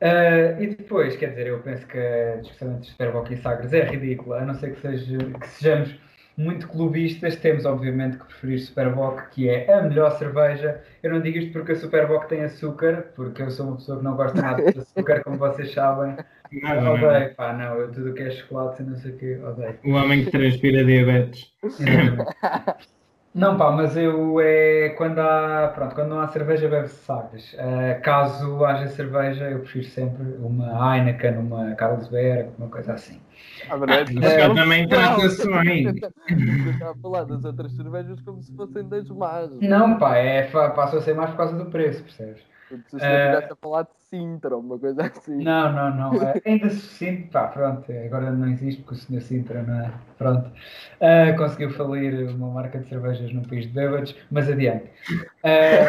Uh, 0.00 0.62
e 0.62 0.66
depois, 0.68 1.14
quer 1.16 1.30
dizer, 1.30 1.48
eu 1.48 1.60
penso 1.60 1.86
que 1.86 1.98
a 1.98 2.36
discussão 2.36 2.72
entre 2.72 2.88
Superboc 2.88 3.30
e 3.30 3.36
Sagres 3.36 3.72
é 3.74 3.84
ridícula, 3.84 4.38
a 4.38 4.46
não 4.46 4.54
ser 4.54 4.74
que, 4.74 4.80
seja, 4.80 5.18
que 5.18 5.48
sejamos 5.48 5.94
muito 6.36 6.68
clubistas, 6.68 7.36
temos 7.36 7.64
obviamente 7.64 8.16
que 8.16 8.24
preferir 8.24 8.60
Superboc, 8.60 9.28
que 9.30 9.48
é 9.48 9.72
a 9.72 9.82
melhor 9.82 10.16
cerveja. 10.18 10.80
Eu 11.02 11.10
não 11.12 11.20
digo 11.20 11.38
isto 11.38 11.52
porque 11.52 11.72
a 11.72 11.76
Superboc 11.76 12.28
tem 12.28 12.42
açúcar, 12.42 13.12
porque 13.14 13.42
eu 13.42 13.50
sou 13.50 13.66
uma 13.66 13.76
pessoa 13.76 13.98
que 13.98 14.04
não 14.04 14.16
gosta 14.16 14.40
nada 14.40 14.72
de 14.72 14.78
açúcar, 14.78 15.22
como 15.22 15.36
vocês 15.36 15.72
sabem. 15.72 16.16
Não, 16.52 16.94
odeio, 16.94 17.28
não. 17.28 17.34
pá, 17.34 17.52
não, 17.52 17.74
eu 17.76 17.92
tudo 17.92 18.12
que 18.12 18.22
é 18.22 18.30
chocolate, 18.30 18.82
não 18.82 18.96
sei 18.96 19.12
o 19.12 19.16
que, 19.16 19.36
odeio. 19.36 19.78
O 19.84 19.90
homem 19.92 20.24
que 20.24 20.30
transpira 20.30 20.84
diabetes. 20.84 21.52
Não, 23.32 23.56
pá, 23.56 23.70
mas 23.70 23.96
eu 23.96 24.40
é 24.40 24.88
quando 24.90 25.20
há, 25.20 25.70
pronto, 25.72 25.94
quando 25.94 26.08
não 26.08 26.20
há 26.20 26.26
cerveja 26.26 26.68
bebe-se 26.68 26.96
Sagres. 27.04 27.52
Uh, 27.52 28.02
caso 28.02 28.64
haja 28.64 28.88
cerveja, 28.88 29.48
eu 29.48 29.60
prefiro 29.60 29.84
sempre 29.84 30.34
uma 30.40 30.96
Heineken, 30.96 31.36
uma 31.38 31.74
Carlsberg, 31.76 32.50
uma 32.58 32.68
coisa 32.68 32.94
assim. 32.94 33.20
Ah, 33.68 33.76
verdade, 33.76 34.24
é, 34.24 34.46
eu 34.46 34.54
também 34.54 34.88
trata-se 34.88 35.48
bem. 35.48 35.86
Está 35.88 36.90
a 36.90 36.94
falar 36.96 37.24
das 37.24 37.44
outras 37.44 37.72
cervejas 37.76 38.20
como 38.22 38.42
se 38.42 38.52
fossem 38.56 38.88
das 38.88 39.08
más. 39.08 39.48
Não, 39.60 39.96
pá, 39.96 40.16
é, 40.16 40.42
passou 40.50 40.98
a 40.98 41.02
ser 41.02 41.14
mais 41.14 41.30
por 41.30 41.36
causa 41.36 41.56
do 41.56 41.66
preço, 41.66 42.02
percebes? 42.02 42.42
Se 42.68 42.96
estivesse 42.96 43.52
a 43.52 43.56
falar 43.56 43.82
de 43.82 43.99
Sintra 44.10 44.56
uma 44.56 44.76
coisa 44.76 45.02
assim. 45.06 45.42
Não, 45.44 45.72
não, 45.72 45.94
não. 45.94 46.22
É, 46.22 46.42
ainda 46.44 46.68
se 46.68 46.80
Sintra, 46.80 47.28
pá, 47.30 47.46
pronto, 47.46 47.92
agora 47.92 48.32
não 48.32 48.48
existe 48.48 48.82
porque 48.82 48.94
o 48.94 48.98
senhor 48.98 49.22
Sintra 49.22 49.62
não 49.62 49.80
é. 49.80 49.92
Pronto. 50.18 50.50
Uh, 51.00 51.36
conseguiu 51.38 51.70
falir 51.70 52.28
uma 52.28 52.50
marca 52.50 52.80
de 52.80 52.88
cervejas 52.88 53.32
num 53.32 53.42
país 53.42 53.66
de 53.66 53.72
bêbados, 53.72 54.16
mas 54.30 54.50
adiante. 54.50 54.90
Uh, 55.44 55.86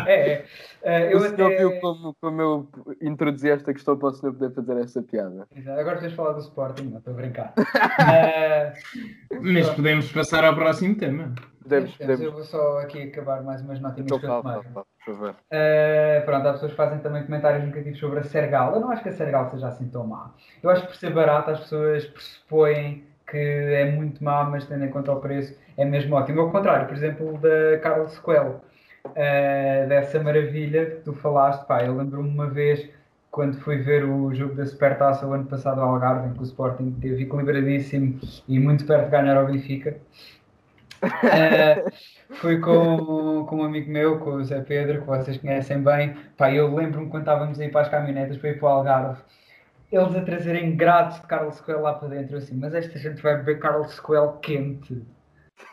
é, 0.06 0.32
é. 0.32 0.44
Uh, 0.82 1.10
eu 1.10 1.18
o 1.18 1.20
senhor 1.22 1.52
até... 1.52 1.58
viu 1.58 1.80
como, 1.80 2.14
como 2.20 2.40
eu 2.40 2.68
introduzi 3.02 3.50
esta 3.50 3.74
questão 3.74 3.98
para 3.98 4.08
o 4.08 4.12
senhor 4.12 4.32
poder 4.32 4.54
fazer 4.54 4.76
essa 4.78 5.02
piada. 5.02 5.48
Agora 5.78 5.98
tens 5.98 6.10
de 6.10 6.16
falar 6.16 6.32
do 6.34 6.40
Sporting, 6.40 6.84
não 6.84 6.98
estou 6.98 7.12
a 7.12 7.16
brincar. 7.16 7.52
mas 9.42 9.68
podemos 9.70 10.10
passar 10.12 10.44
ao 10.44 10.54
próximo 10.54 10.94
tema. 10.94 11.34
Podemos, 11.62 11.96
podemos. 11.96 12.20
Eu 12.20 12.32
vou 12.32 12.42
só 12.42 12.80
aqui 12.80 13.02
acabar 13.02 13.42
mais 13.42 13.60
umas 13.60 13.78
notinhas 13.80 14.10
então, 14.10 14.42
fala, 14.42 14.62
por 14.62 14.86
favor. 15.04 15.30
Uh, 15.30 16.24
pronto, 16.24 16.48
há 16.48 16.54
pessoas 16.60 16.72
fazem 16.72 16.98
também 16.98 17.24
comentários 17.24 17.64
negativos 17.64 17.98
sobre 17.98 18.20
a 18.20 18.22
Sergal. 18.22 18.74
Eu 18.74 18.80
não 18.80 18.90
acho 18.90 19.02
que 19.02 19.08
a 19.08 19.12
Sergal 19.12 19.50
seja 19.50 19.68
assim 19.68 19.88
tão 19.88 20.06
má. 20.06 20.30
Eu 20.62 20.70
acho 20.70 20.82
que 20.82 20.88
por 20.88 20.96
ser 20.96 21.12
barata 21.12 21.52
as 21.52 21.60
pessoas 21.60 22.04
pressupõem 22.04 23.04
que 23.26 23.38
é 23.38 23.90
muito 23.90 24.22
má, 24.22 24.44
mas 24.44 24.66
tendo 24.66 24.84
em 24.84 24.90
conta 24.90 25.12
o 25.12 25.20
preço 25.20 25.56
é 25.76 25.84
mesmo 25.84 26.16
ótimo. 26.16 26.40
Ao 26.40 26.50
contrário, 26.50 26.86
por 26.86 26.96
exemplo, 26.96 27.38
da 27.38 27.78
Carlos 27.78 28.18
Coelho, 28.18 28.60
uh, 29.06 29.88
dessa 29.88 30.22
maravilha 30.22 30.86
que 30.86 30.96
tu 31.02 31.12
falaste, 31.14 31.64
pá, 31.66 31.84
eu 31.84 31.96
lembro-me 31.96 32.28
uma 32.28 32.48
vez 32.48 32.88
quando 33.30 33.56
fui 33.60 33.78
ver 33.78 34.04
o 34.04 34.34
jogo 34.34 34.54
da 34.54 34.66
Supertaça 34.66 35.26
o 35.26 35.32
ano 35.32 35.44
passado 35.46 35.80
ao 35.80 35.90
Algarve, 35.90 36.28
em 36.28 36.32
que 36.32 36.40
o 36.40 36.44
Sporting 36.44 36.90
teve 37.00 37.22
equilibradíssimo 37.22 38.18
e 38.48 38.58
muito 38.58 38.84
perto 38.84 39.04
de 39.04 39.10
ganhar 39.10 39.36
ao 39.36 39.46
Benfica. 39.46 39.96
Uh, 41.02 41.90
fui 42.36 42.60
com, 42.60 43.46
com 43.46 43.56
um 43.56 43.64
amigo 43.64 43.90
meu, 43.90 44.18
com 44.18 44.32
o 44.32 44.44
Zé 44.44 44.60
Pedro, 44.60 45.00
que 45.00 45.06
vocês 45.06 45.38
conhecem 45.38 45.82
bem. 45.82 46.14
Pá, 46.36 46.52
eu 46.52 46.74
lembro-me 46.74 47.08
quando 47.08 47.22
estávamos 47.22 47.58
aí 47.58 47.70
para 47.70 47.82
as 47.82 47.88
caminhonetas 47.88 48.36
para 48.36 48.50
ir 48.50 48.58
para 48.58 48.68
o 48.68 48.72
Algarve, 48.72 49.22
eles 49.90 50.14
a 50.14 50.22
trazerem 50.22 50.76
grades 50.76 51.20
de 51.20 51.26
Carlos 51.26 51.60
Coelho 51.60 51.82
lá 51.82 51.94
para 51.94 52.08
dentro, 52.08 52.36
assim, 52.36 52.54
mas 52.54 52.74
esta 52.74 52.98
gente 52.98 53.22
vai 53.22 53.36
beber 53.36 53.58
Carlos 53.58 53.98
Coelho 53.98 54.38
quente. 54.40 55.02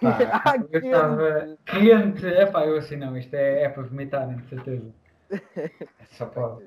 Pá, 0.01 0.17
ah, 0.46 0.55
eu 0.72 0.79
estava 0.79 1.57
quente, 1.65 2.25
é 2.25 2.46
pá, 2.46 2.65
eu 2.65 2.77
assim, 2.77 2.96
não, 2.96 3.17
isto 3.17 3.34
é, 3.34 3.63
é 3.63 3.69
para 3.69 3.84
vomitar, 3.84 4.27
de 4.27 4.48
certeza. 4.48 4.93
É 5.29 5.69
só 6.12 6.25
pode. 6.27 6.63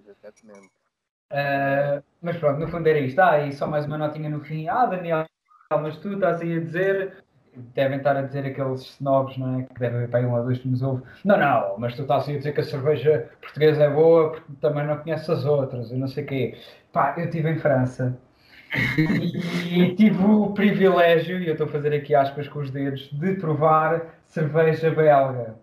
Uh, 1.32 2.02
mas 2.20 2.36
pronto, 2.36 2.58
no 2.58 2.68
fundo 2.68 2.88
era 2.88 2.98
isto. 2.98 3.20
Ah, 3.20 3.38
e 3.40 3.52
só 3.52 3.66
mais 3.66 3.86
uma 3.86 3.96
notinha 3.96 4.28
no 4.28 4.40
fim. 4.40 4.68
Ah, 4.68 4.84
Daniel 4.84 5.24
mas 5.78 5.96
tu 5.98 6.14
estás 6.14 6.40
aí 6.40 6.56
a 6.56 6.60
dizer, 6.60 7.24
devem 7.74 7.98
estar 7.98 8.16
a 8.16 8.22
dizer 8.22 8.46
aqueles 8.46 8.82
snobs, 8.82 9.36
não 9.36 9.60
é? 9.60 9.62
Que 9.64 9.80
devem 9.80 9.98
haver 9.98 10.08
para 10.08 10.20
aí 10.20 10.26
um 10.26 10.34
ou 10.34 10.44
dois 10.44 10.58
que 10.58 10.68
nos 10.68 10.82
ouvem. 10.82 11.04
Não, 11.24 11.36
não, 11.36 11.78
mas 11.78 11.94
tu 11.94 12.02
estás 12.02 12.28
a 12.28 12.32
dizer 12.32 12.52
que 12.52 12.60
a 12.60 12.64
cerveja 12.64 13.28
portuguesa 13.40 13.84
é 13.84 13.90
boa 13.90 14.30
porque 14.32 14.52
também 14.60 14.86
não 14.86 14.96
conheces 14.98 15.28
as 15.28 15.44
outras, 15.44 15.90
eu 15.90 15.98
não 15.98 16.08
sei 16.08 16.24
o 16.24 16.26
quê. 16.26 16.58
Pá, 16.92 17.14
eu 17.16 17.24
estive 17.24 17.50
em 17.50 17.58
França 17.58 18.18
e, 18.96 19.82
e 19.82 19.94
tive 19.94 20.22
o 20.22 20.52
privilégio, 20.52 21.40
e 21.40 21.46
eu 21.46 21.52
estou 21.52 21.66
a 21.66 21.70
fazer 21.70 21.92
aqui 21.92 22.14
aspas 22.14 22.48
com 22.48 22.60
os 22.60 22.70
dedos, 22.70 23.10
de 23.12 23.34
provar 23.34 24.20
cerveja 24.26 24.90
belga. 24.90 25.56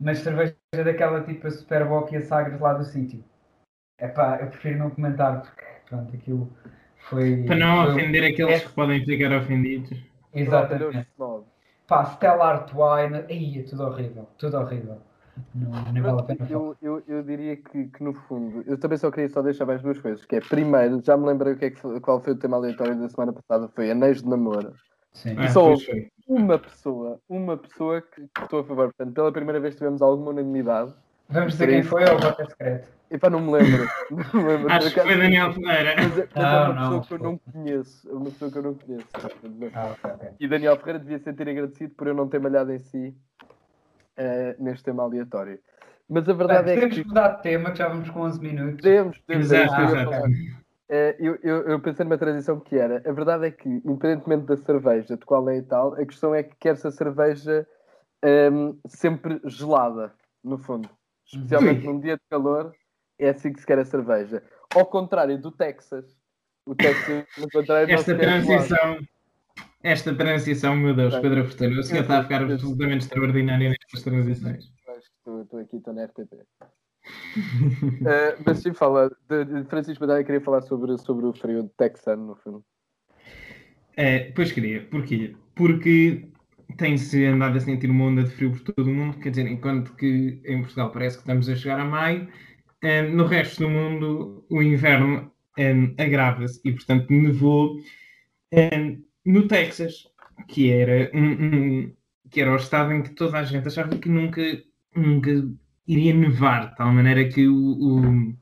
Mas 0.00 0.20
cerveja 0.20 0.54
daquela 0.72 1.22
tipo 1.22 1.46
a 1.46 1.50
Superboc 1.50 2.12
e 2.12 2.16
a 2.16 2.22
Sagres 2.22 2.60
lá 2.60 2.72
do 2.72 2.84
sítio. 2.84 3.22
É 3.98 4.06
pá, 4.06 4.38
eu 4.40 4.46
prefiro 4.46 4.78
não 4.78 4.90
comentar 4.90 5.42
porque, 5.42 5.64
pronto, 5.88 6.14
aquilo 6.14 6.52
foi. 7.08 7.42
Para 7.44 7.56
não 7.56 7.84
foi, 7.84 7.94
ofender 7.94 8.32
aqueles 8.32 8.62
é... 8.62 8.64
que 8.64 8.72
podem 8.72 9.04
ficar 9.04 9.36
ofendidos. 9.36 10.07
Exatamente. 10.34 11.08
Pá, 11.86 12.04
Stella 12.04 12.44
Artois, 12.44 13.12
aí 13.28 13.60
é 13.60 13.62
tudo 13.62 13.84
horrível, 13.84 14.28
tudo 14.36 14.58
horrível. 14.58 14.98
Não, 15.54 15.70
não 15.70 16.02
vale 16.02 16.20
a 16.20 16.22
pena 16.22 16.46
eu, 16.50 16.76
eu, 16.82 17.02
eu, 17.06 17.22
diria 17.22 17.56
que, 17.56 17.86
que, 17.86 18.02
no 18.02 18.12
fundo, 18.12 18.62
eu 18.66 18.76
também 18.76 18.98
só 18.98 19.10
queria 19.10 19.28
só 19.28 19.40
deixar 19.40 19.64
mais 19.64 19.80
duas 19.80 19.98
coisas, 19.98 20.24
que 20.26 20.36
é 20.36 20.40
primeiro, 20.40 21.00
já 21.02 21.16
me 21.16 21.26
lembrei 21.26 21.52
o 21.52 21.56
que 21.56 21.66
é 21.66 21.70
que 21.70 22.00
qual 22.00 22.20
foi 22.20 22.32
o 22.32 22.36
tema 22.36 22.56
aleatório 22.56 22.98
da 22.98 23.08
semana 23.08 23.32
passada, 23.32 23.68
foi 23.68 23.90
anéis 23.90 24.20
de 24.20 24.28
namoro. 24.28 24.74
Sim. 25.12 25.40
E 25.40 25.48
só 25.48 25.70
houve 25.70 26.10
uma 26.28 26.58
pessoa, 26.58 27.20
uma 27.28 27.56
pessoa 27.56 28.02
que, 28.02 28.28
que 28.28 28.42
estou 28.42 28.60
a 28.60 28.64
favor. 28.64 28.92
Portanto, 28.92 29.14
pela 29.14 29.32
primeira 29.32 29.58
vez 29.58 29.74
tivemos 29.74 30.02
alguma 30.02 30.30
unanimidade. 30.30 30.94
Vamos 31.28 31.52
dizer 31.52 31.68
quem 31.68 31.82
foi 31.82 32.04
ou 32.04 32.18
voto 32.18 32.42
é 32.42 32.46
secreto? 32.46 32.88
Epá, 33.10 33.30
não 33.30 33.40
me 33.40 33.52
lembro. 33.52 33.86
Não 34.10 34.42
me 34.42 34.48
lembro. 34.48 34.72
Acho 34.72 34.92
que 34.92 35.00
foi 35.00 35.16
Daniel 35.16 35.52
Ferreira. 35.52 35.94
Mas, 35.96 36.18
é, 36.18 36.28
mas 36.34 36.44
não, 36.44 36.44
é 36.44 36.68
uma 36.68 36.90
não, 36.90 37.00
pessoa 37.00 37.04
que 37.06 37.12
eu 37.14 37.18
não 37.18 37.38
conheço. 37.38 38.08
É 38.08 38.12
uma 38.12 38.24
pessoa 38.24 38.50
que 38.50 38.58
eu 38.58 38.62
não 38.62 38.74
conheço. 38.74 39.06
Ah, 39.74 39.92
okay, 39.92 40.10
okay. 40.10 40.28
E 40.40 40.48
Daniel 40.48 40.76
Ferreira 40.76 40.98
devia 40.98 41.18
sentir 41.18 41.48
agradecido 41.48 41.94
por 41.94 42.06
eu 42.06 42.14
não 42.14 42.28
ter 42.28 42.38
malhado 42.38 42.72
em 42.72 42.78
si 42.78 43.16
uh, 44.18 44.62
neste 44.62 44.84
tema 44.84 45.04
aleatório. 45.04 45.58
Mas 46.08 46.28
a 46.28 46.32
verdade 46.32 46.70
é, 46.70 46.84
é 46.84 46.88
que. 46.88 47.06
mudar 47.06 47.28
de 47.28 47.42
tema, 47.42 47.70
que 47.70 47.78
já 47.78 47.88
vamos 47.88 48.10
com 48.10 48.20
11 48.20 48.40
minutos. 48.40 48.82
Temos, 48.82 49.20
temos. 49.20 49.50
Exato, 49.50 49.82
exato. 49.82 50.10
Uh, 50.10 51.14
eu, 51.18 51.38
eu, 51.42 51.56
eu, 51.68 51.80
pensei 51.80 52.04
numa 52.04 52.18
transição 52.18 52.60
que 52.60 52.76
era. 52.76 53.02
A 53.06 53.12
verdade 53.12 53.46
é 53.46 53.50
que, 53.50 53.68
independentemente 53.68 54.46
da 54.46 54.56
cerveja, 54.56 55.16
de 55.16 55.24
qual 55.24 55.48
é 55.48 55.58
e 55.58 55.62
tal, 55.62 55.94
a 55.94 56.04
questão 56.04 56.34
é 56.34 56.42
que 56.42 56.56
quer-se 56.58 56.86
a 56.86 56.90
cerveja 56.90 57.66
um, 58.22 58.28
ehm, 58.28 58.78
sempre 58.86 59.40
gelada, 59.44 60.12
no 60.42 60.58
fundo. 60.58 60.88
Especialmente 61.32 61.84
num 61.86 62.00
dia 62.00 62.16
de 62.16 62.22
calor, 62.30 62.74
é 63.18 63.28
assim 63.28 63.52
que 63.52 63.60
se 63.60 63.66
quer 63.66 63.78
a 63.78 63.84
cerveja. 63.84 64.42
Ao 64.74 64.86
contrário 64.86 65.38
do 65.40 65.50
Texas. 65.50 66.16
O 66.66 66.74
Texas, 66.74 67.24
no 67.38 67.48
contrário, 67.50 67.94
esta 67.94 68.14
transição, 68.14 68.98
esta 69.82 70.14
transição, 70.14 70.76
meu 70.76 70.94
Deus, 70.94 71.18
Pedro 71.18 71.44
Forteiro, 71.46 71.80
o 71.80 71.82
senhor 71.82 72.02
está 72.02 72.18
a 72.18 72.22
ficar 72.22 72.42
absolutamente 72.42 73.04
extraordinário 73.04 73.70
nestas 73.70 74.02
transições. 74.02 74.64
Estou 75.26 75.60
aqui, 75.60 75.76
estou 75.76 75.94
na 75.94 76.04
RTP. 76.04 76.34
uh, 76.34 76.38
eh, 78.08 78.36
mas 78.44 78.58
sim, 78.58 78.74
fala, 78.74 79.10
de, 79.28 79.44
de 79.44 79.64
Francisco 79.64 80.06
Batalha 80.06 80.24
queria 80.24 80.40
falar 80.40 80.60
sobre, 80.62 80.96
sobre 80.98 81.26
o 81.26 81.32
frio 81.32 81.70
texano, 81.76 82.26
no 82.26 82.36
fundo. 82.36 82.64
É, 83.96 84.30
pois 84.32 84.52
queria, 84.52 84.86
porquê? 84.90 85.34
Porque 85.54 86.28
tem-se 86.76 87.24
andado 87.24 87.56
a 87.56 87.60
sentir 87.60 87.90
uma 87.90 88.04
onda 88.04 88.24
de 88.24 88.30
frio 88.30 88.52
por 88.52 88.60
todo 88.60 88.86
o 88.86 88.94
mundo, 88.94 89.18
quer 89.18 89.30
dizer, 89.30 89.46
enquanto 89.46 89.94
que 89.94 90.40
em 90.44 90.60
Portugal 90.60 90.90
parece 90.90 91.16
que 91.16 91.22
estamos 91.22 91.48
a 91.48 91.56
chegar 91.56 91.80
a 91.80 91.84
maio, 91.84 92.28
um, 92.84 93.16
no 93.16 93.26
resto 93.26 93.62
do 93.62 93.70
mundo 93.70 94.44
o 94.50 94.62
inverno 94.62 95.32
um, 95.58 95.94
agrava-se 95.98 96.60
e, 96.64 96.72
portanto, 96.72 97.10
nevou 97.10 97.76
um, 98.52 99.02
no 99.24 99.48
Texas, 99.48 100.06
que 100.46 100.70
era, 100.70 101.10
que 102.30 102.40
era 102.40 102.52
o 102.52 102.56
estado 102.56 102.92
em 102.92 103.02
que 103.02 103.10
toda 103.10 103.38
a 103.38 103.44
gente 103.44 103.66
achava 103.66 103.96
que 103.98 104.08
nunca, 104.08 104.42
nunca 104.94 105.30
iria 105.86 106.14
nevar, 106.14 106.70
de 106.70 106.76
tal 106.76 106.92
maneira 106.92 107.28
que 107.28 107.48
o, 107.48 107.56
o, 107.56 108.34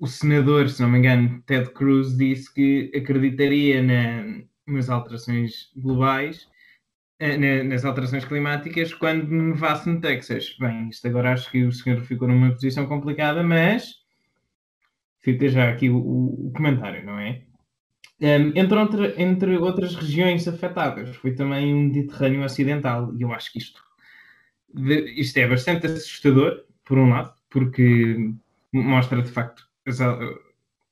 o 0.00 0.06
senador, 0.06 0.68
se 0.68 0.82
não 0.82 0.90
me 0.90 0.98
engano, 0.98 1.42
Ted 1.46 1.70
Cruz, 1.70 2.16
disse 2.16 2.52
que 2.52 2.90
acreditaria 2.96 3.82
na, 3.82 4.42
nas 4.66 4.88
alterações 4.88 5.70
globais 5.76 6.48
eh, 6.48 6.53
nas 7.20 7.84
alterações 7.84 8.24
climáticas 8.24 8.92
quando 8.92 9.30
nevasse 9.30 9.88
no 9.88 10.00
Texas. 10.00 10.56
Bem, 10.58 10.88
isto 10.88 11.06
agora 11.06 11.32
acho 11.32 11.50
que 11.50 11.64
o 11.64 11.72
senhor 11.72 12.00
ficou 12.02 12.28
numa 12.28 12.50
posição 12.50 12.86
complicada, 12.86 13.42
mas 13.42 14.04
fica 15.20 15.48
já 15.48 15.70
aqui 15.70 15.88
o, 15.88 15.96
o 15.98 16.52
comentário, 16.54 17.04
não 17.04 17.18
é? 17.18 17.42
Um, 18.20 18.52
entre, 18.54 18.78
outra, 18.78 19.22
entre 19.22 19.56
outras 19.56 19.94
regiões 19.94 20.46
afetadas, 20.46 21.16
foi 21.16 21.34
também 21.34 21.72
o 21.72 21.78
Mediterrâneo 21.78 22.44
Ocidental, 22.44 23.12
e 23.18 23.22
eu 23.22 23.32
acho 23.32 23.52
que 23.52 23.58
isto, 23.58 23.82
isto 25.16 25.36
é 25.38 25.48
bastante 25.48 25.86
assustador, 25.86 26.64
por 26.84 26.98
um 26.98 27.10
lado, 27.10 27.34
porque 27.50 28.32
mostra 28.72 29.20
de 29.20 29.30
facto 29.30 29.66
as, 29.86 29.98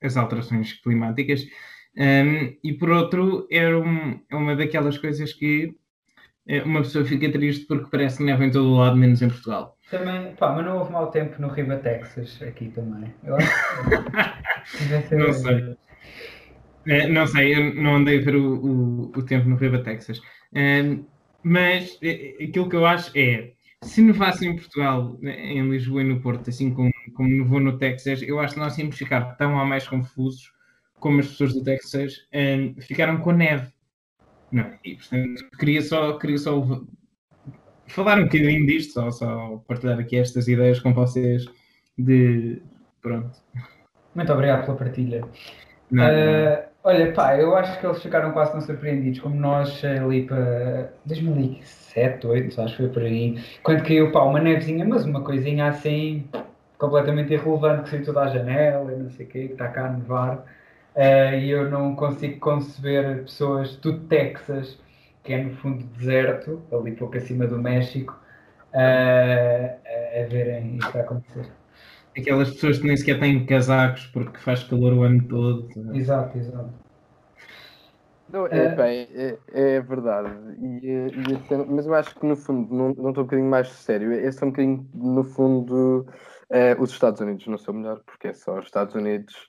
as 0.01 0.17
alterações 0.17 0.73
climáticas, 0.73 1.45
um, 1.95 2.57
e 2.63 2.73
por 2.73 2.89
outro, 2.89 3.47
é, 3.51 3.73
um, 3.75 4.19
é 4.29 4.35
uma 4.35 4.55
daquelas 4.55 4.97
coisas 4.97 5.31
que 5.31 5.65
é, 5.65 5.82
uma 6.65 6.81
pessoa 6.81 7.05
fica 7.05 7.31
triste 7.31 7.65
porque 7.65 7.89
parece 7.89 8.17
que 8.17 8.23
neva 8.23 8.43
em 8.45 8.51
todo 8.51 8.69
o 8.69 8.77
lado, 8.77 8.97
menos 8.97 9.21
em 9.21 9.29
Portugal. 9.29 9.77
Também, 9.89 10.33
pá, 10.35 10.53
mas 10.53 10.65
não 10.65 10.79
houve 10.79 10.91
mau 10.91 11.09
tempo 11.09 11.41
no 11.41 11.47
Riva 11.47 11.77
Texas 11.77 12.41
aqui 12.41 12.69
também. 12.69 13.13
Eu 13.23 13.35
acho 13.35 15.07
que... 15.07 15.15
não 15.15 15.33
sei. 15.33 15.77
É, 16.85 17.07
não 17.07 17.27
sei, 17.27 17.55
eu 17.55 17.75
não 17.75 17.95
andei 17.95 18.19
a 18.19 18.21
ver 18.21 18.35
o, 18.35 18.55
o, 18.55 19.11
o 19.15 19.23
tempo 19.23 19.47
no 19.47 19.55
Riva 19.55 19.79
Texas. 19.79 20.21
É, 20.53 20.97
mas 21.41 21.97
é, 22.01 22.43
aquilo 22.43 22.69
que 22.69 22.75
eu 22.75 22.85
acho 22.85 23.11
é, 23.17 23.53
se 23.81 24.01
nevasse 24.01 24.45
em 24.45 24.55
Portugal, 24.55 25.17
em 25.21 25.69
Lisboa 25.69 26.01
e 26.01 26.05
no 26.05 26.21
Porto, 26.21 26.49
assim 26.49 26.73
como, 26.73 26.91
como 27.13 27.29
nevou 27.29 27.59
no 27.59 27.77
Texas, 27.77 28.21
eu 28.21 28.39
acho 28.39 28.55
que 28.55 28.59
nós 28.59 28.77
íamos 28.77 28.97
ficar 28.97 29.35
tão 29.35 29.57
ou 29.57 29.65
mais 29.65 29.87
confusos 29.87 30.51
como 30.99 31.19
as 31.19 31.27
pessoas 31.27 31.53
do 31.53 31.63
Texas 31.63 32.25
é, 32.31 32.73
ficaram 32.79 33.17
com 33.17 33.31
a 33.31 33.33
neve. 33.33 33.72
Não, 34.53 34.69
e 34.85 34.95
portanto 34.95 35.49
queria 35.57 35.81
só, 35.81 36.19
queria 36.19 36.37
só 36.37 36.63
falar 37.87 38.19
um 38.19 38.25
bocadinho 38.25 38.67
disto, 38.67 38.93
só, 38.93 39.09
só 39.09 39.63
partilhar 39.67 39.99
aqui 39.99 40.15
estas 40.15 40.47
ideias 40.47 40.79
com 40.79 40.93
vocês 40.93 41.45
de 41.97 42.61
pronto. 43.01 43.35
Muito 44.13 44.31
obrigado 44.31 44.65
pela 44.65 44.77
partilha. 44.77 45.23
Não, 45.89 46.03
uh, 46.03 46.63
olha, 46.83 47.11
pá, 47.13 47.35
eu 47.35 47.55
acho 47.55 47.79
que 47.79 47.85
eles 47.87 48.01
ficaram 48.01 48.31
quase 48.31 48.51
tão 48.51 48.61
surpreendidos 48.61 49.19
como 49.19 49.35
nós 49.35 49.83
ali 49.83 50.27
para 50.27 50.93
2007, 51.05 52.21
2008, 52.21 52.61
acho 52.61 52.77
que 52.77 52.83
foi 52.83 52.91
por 52.91 53.01
aí, 53.01 53.43
quando 53.63 53.83
caiu 53.83 54.11
pá, 54.11 54.21
uma 54.21 54.39
nevezinha, 54.39 54.85
mas 54.85 55.03
uma 55.03 55.23
coisinha 55.23 55.67
assim 55.67 56.29
completamente 56.77 57.33
irrelevante 57.33 57.83
que 57.83 57.89
saiu 57.89 58.05
toda 58.05 58.21
a 58.21 58.27
janela 58.27 58.93
e 58.93 58.97
não 58.97 59.09
sei 59.09 59.25
o 59.25 59.29
quê, 59.29 59.47
que 59.47 59.53
está 59.53 59.67
cá 59.69 59.87
a 59.87 59.93
nevar. 59.93 60.45
Uh, 60.95 61.35
e 61.39 61.49
eu 61.49 61.69
não 61.71 61.95
consigo 61.95 62.39
conceber 62.39 63.23
pessoas 63.23 63.75
do 63.77 63.99
Texas, 64.01 64.79
que 65.23 65.33
é 65.33 65.43
no 65.43 65.55
fundo 65.55 65.83
deserto, 65.97 66.61
ali 66.71 66.91
pouco 66.91 67.17
acima 67.17 67.47
do 67.47 67.57
México, 67.57 68.19
uh, 68.73 70.21
a 70.21 70.27
verem 70.27 70.77
isto 70.77 70.97
a 70.97 71.01
acontecer. 71.01 71.47
Aquelas 72.15 72.51
pessoas 72.51 72.77
que 72.77 72.85
nem 72.85 72.95
sequer 72.95 73.19
têm 73.19 73.43
casacos 73.45 74.05
porque 74.07 74.37
faz 74.37 74.63
calor 74.65 74.93
o 74.93 75.01
ano 75.01 75.23
todo. 75.23 75.67
Exato, 75.95 76.37
exato. 76.37 76.69
Não, 78.31 78.47
é, 78.47 78.73
uh, 78.73 78.75
bem, 78.75 79.07
é, 79.13 79.37
é, 79.51 79.81
verdade. 79.81 80.29
E, 80.59 80.87
e, 80.87 81.65
mas 81.69 81.85
eu 81.85 81.93
acho 81.93 82.15
que 82.15 82.25
no 82.25 82.35
fundo, 82.35 82.73
não, 82.73 82.85
não 82.93 83.09
estou 83.09 83.23
um 83.23 83.27
bocadinho 83.27 83.49
mais 83.49 83.67
sério, 83.69 84.11
esse 84.11 84.43
é 84.43 84.45
um 84.45 84.49
bocadinho, 84.49 84.89
no 84.93 85.23
fundo, 85.23 86.07
Uh, 86.49 86.81
os 86.81 86.91
Estados 86.91 87.21
Unidos 87.21 87.47
não 87.47 87.57
são 87.57 87.73
melhor, 87.73 88.01
porque 88.05 88.27
é 88.27 88.33
só 88.33 88.59
os 88.59 88.65
Estados 88.65 88.93
Unidos. 88.95 89.47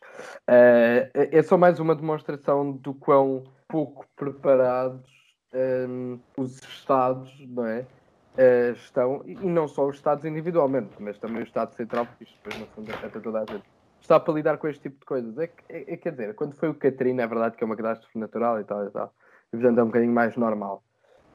Uh, 0.48 1.10
é 1.12 1.42
só 1.42 1.58
mais 1.58 1.80
uma 1.80 1.94
demonstração 1.94 2.72
do 2.72 2.94
quão 2.94 3.44
pouco 3.68 4.06
preparados 4.16 5.10
um, 5.52 6.14
ehm, 6.14 6.20
os 6.36 6.62
Estados 6.62 7.32
não 7.48 7.66
é? 7.66 7.86
Uh, 8.34 8.72
estão, 8.74 9.22
e 9.24 9.34
não 9.34 9.68
só 9.68 9.86
os 9.86 9.96
Estados 9.96 10.24
individualmente, 10.24 10.94
mas 10.98 11.18
também 11.18 11.42
o 11.42 11.44
Estado 11.44 11.74
Central, 11.74 12.06
porque 12.06 12.24
isto 12.24 12.36
depois 12.42 12.60
no 12.60 12.66
fundo 12.66 12.92
afeta 12.92 13.20
toda 13.20 13.40
a 13.40 13.44
gente. 13.44 13.64
Está 14.00 14.20
para 14.20 14.34
lidar 14.34 14.58
com 14.58 14.68
este 14.68 14.82
tipo 14.82 14.98
de 14.98 15.06
coisas. 15.06 15.38
É, 15.38 15.50
é, 15.68 15.94
é, 15.94 15.96
quer 15.96 16.10
dizer, 16.10 16.34
quando 16.34 16.54
foi 16.54 16.68
o 16.68 16.74
Katrina, 16.74 17.22
é 17.22 17.26
verdade 17.26 17.56
que 17.56 17.64
é 17.64 17.66
uma 17.66 17.76
catástrofe 17.76 18.18
natural 18.18 18.60
e 18.60 18.64
tal 18.64 18.86
e 18.86 18.90
tal. 18.90 19.14
E 19.52 19.56
portanto 19.56 19.78
é 19.78 19.82
um 19.82 19.86
bocadinho 19.86 20.12
mais 20.12 20.36
normal. 20.36 20.82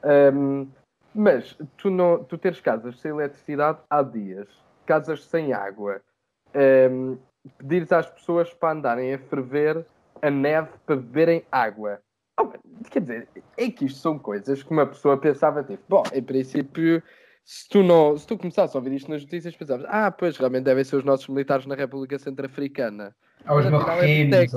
Um, 0.04 0.08
ehm, 0.08 0.68
mas 1.14 1.58
tu, 1.76 1.90
não, 1.90 2.22
tu 2.22 2.38
teres 2.38 2.60
casas 2.60 3.00
sem 3.00 3.10
eletricidade 3.10 3.80
há 3.90 4.02
dias 4.02 4.48
casas 4.90 5.24
sem 5.24 5.52
água, 5.52 6.00
um, 6.90 7.16
pedires 7.58 7.92
às 7.92 8.10
pessoas 8.10 8.52
para 8.52 8.72
andarem 8.72 9.14
a 9.14 9.18
ferver 9.20 9.86
a 10.20 10.28
neve 10.28 10.68
para 10.84 10.96
beberem 10.96 11.44
água. 11.52 12.00
Oh, 12.36 12.48
quer 12.90 13.00
dizer, 13.00 13.28
é 13.56 13.70
que 13.70 13.84
isto 13.84 14.00
são 14.00 14.18
coisas 14.18 14.64
que 14.64 14.70
uma 14.72 14.84
pessoa 14.84 15.16
pensava, 15.16 15.62
tipo, 15.62 15.84
bom, 15.88 16.02
em 16.12 16.20
princípio, 16.20 17.00
se 17.44 17.68
tu, 17.68 17.84
não, 17.84 18.18
se 18.18 18.26
tu 18.26 18.36
começasse 18.36 18.76
a 18.76 18.80
ouvir 18.80 18.96
isto 18.96 19.08
nas 19.08 19.22
notícias, 19.22 19.54
pensavas, 19.54 19.86
ah, 19.88 20.10
pois, 20.10 20.36
realmente 20.36 20.64
devem 20.64 20.82
ser 20.82 20.96
os 20.96 21.04
nossos 21.04 21.28
militares 21.28 21.66
na 21.66 21.76
República 21.76 22.18
Centro-Africana. 22.18 23.14
Aos 23.44 23.70
marroquinos. 23.70 24.50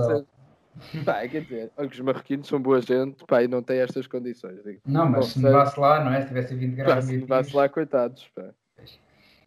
Pá, 1.05 1.27
quer 1.27 1.41
dizer, 1.41 1.71
os 1.77 1.99
marroquinos 1.99 2.47
são 2.47 2.59
boa 2.59 2.81
gente, 2.81 3.23
pá, 3.27 3.43
e 3.43 3.47
não 3.47 3.61
têm 3.61 3.81
estas 3.81 4.07
condições. 4.07 4.63
Digo. 4.63 4.81
Não, 4.87 5.07
mas 5.07 5.27
se 5.27 5.39
nevasse 5.39 5.79
lá, 5.79 6.03
não 6.03 6.11
é? 6.11 6.21
Se 6.21 6.29
tivesse 6.29 6.55
20 6.55 6.73
graus 6.73 6.95
Pá, 6.95 7.01
se 7.03 7.17
nevasse 7.17 7.55
lá, 7.55 7.69
coitados, 7.69 8.27
pá. 8.35 8.51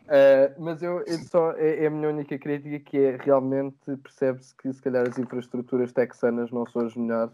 Uh, 0.06 0.54
mas 0.62 0.82
eu, 0.82 1.02
eu 1.06 1.18
só, 1.18 1.52
é, 1.52 1.82
é, 1.82 1.86
a 1.86 1.90
minha 1.90 2.08
única 2.08 2.38
crítica 2.38 2.78
que 2.78 2.96
é 2.96 3.16
realmente 3.16 3.96
percebe-se 4.02 4.56
que 4.56 4.72
se 4.72 4.80
calhar 4.80 5.06
as 5.06 5.18
infraestruturas 5.18 5.92
texanas 5.92 6.50
não 6.52 6.64
são 6.66 6.86
as 6.86 6.94
melhores. 6.94 7.32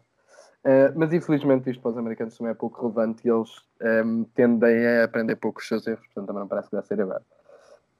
Uh, 0.65 0.95
mas 0.95 1.13
infelizmente 1.13 1.69
isto 1.71 1.83
para 1.83 1.91
os 1.91 1.99
americanos 1.99 2.37
também 2.39 2.53
é 2.53 2.55
pouco 2.55 2.81
relevante 2.81 3.27
e 3.27 3.31
eles 3.31 3.51
um, 4.05 4.25
tendem 4.35 4.87
a 4.87 5.05
aprender 5.05 5.37
pouco 5.37 5.61
os 5.61 5.67
seus 5.67 5.87
erros, 5.87 6.07
portanto 6.07 6.27
também 6.29 6.41
não 6.41 6.49
parece 6.49 6.71
que 6.71 6.77
vai 6.77 6.85
ser 6.85 7.01
agora. 7.01 7.23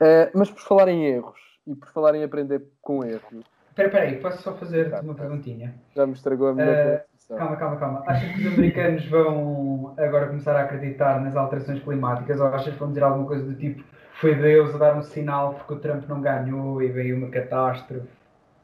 Uh, 0.01 0.31
mas 0.33 0.51
por 0.51 0.61
falar 0.63 0.89
em 0.89 1.05
erros 1.07 1.41
e 1.67 1.75
por 1.75 1.89
falar 1.89 2.15
em 2.15 2.23
aprender 2.23 2.63
com 2.81 3.05
erros. 3.05 3.45
Espera, 3.69 3.89
espera 3.89 4.05
aí, 4.05 4.21
posso 4.21 4.43
só 4.43 4.55
fazer 4.55 4.91
tá, 4.91 5.01
uma 5.01 5.15
perguntinha? 5.15 5.75
Já 5.95 6.07
me 6.07 6.13
estragou 6.13 6.49
a 6.49 6.55
minha 6.55 7.05
uh, 7.29 7.37
Calma, 7.37 7.57
calma, 7.57 7.77
calma. 7.77 8.05
Achas 8.07 8.31
que 8.33 8.47
os 8.47 8.55
americanos 8.55 9.07
vão 9.07 9.95
agora 9.97 10.27
começar 10.27 10.55
a 10.57 10.63
acreditar 10.63 11.21
nas 11.21 11.35
alterações 11.35 11.83
climáticas 11.83 12.41
ou 12.41 12.47
achas 12.47 12.73
que 12.73 12.79
vão 12.79 12.89
dizer 12.89 13.03
alguma 13.03 13.27
coisa 13.27 13.45
do 13.45 13.55
tipo 13.55 13.83
foi 14.23 14.37
Deus 14.37 14.73
a 14.77 14.79
dar 14.79 14.97
um 14.97 15.03
sinal 15.03 15.55
porque 15.55 15.75
o 15.75 15.81
Trump 15.81 16.09
não 16.09 16.21
ganhou 16.21 16.81
e 16.81 16.87
veio 16.87 17.17
uma 17.17 17.29
catástrofe. 17.29 18.07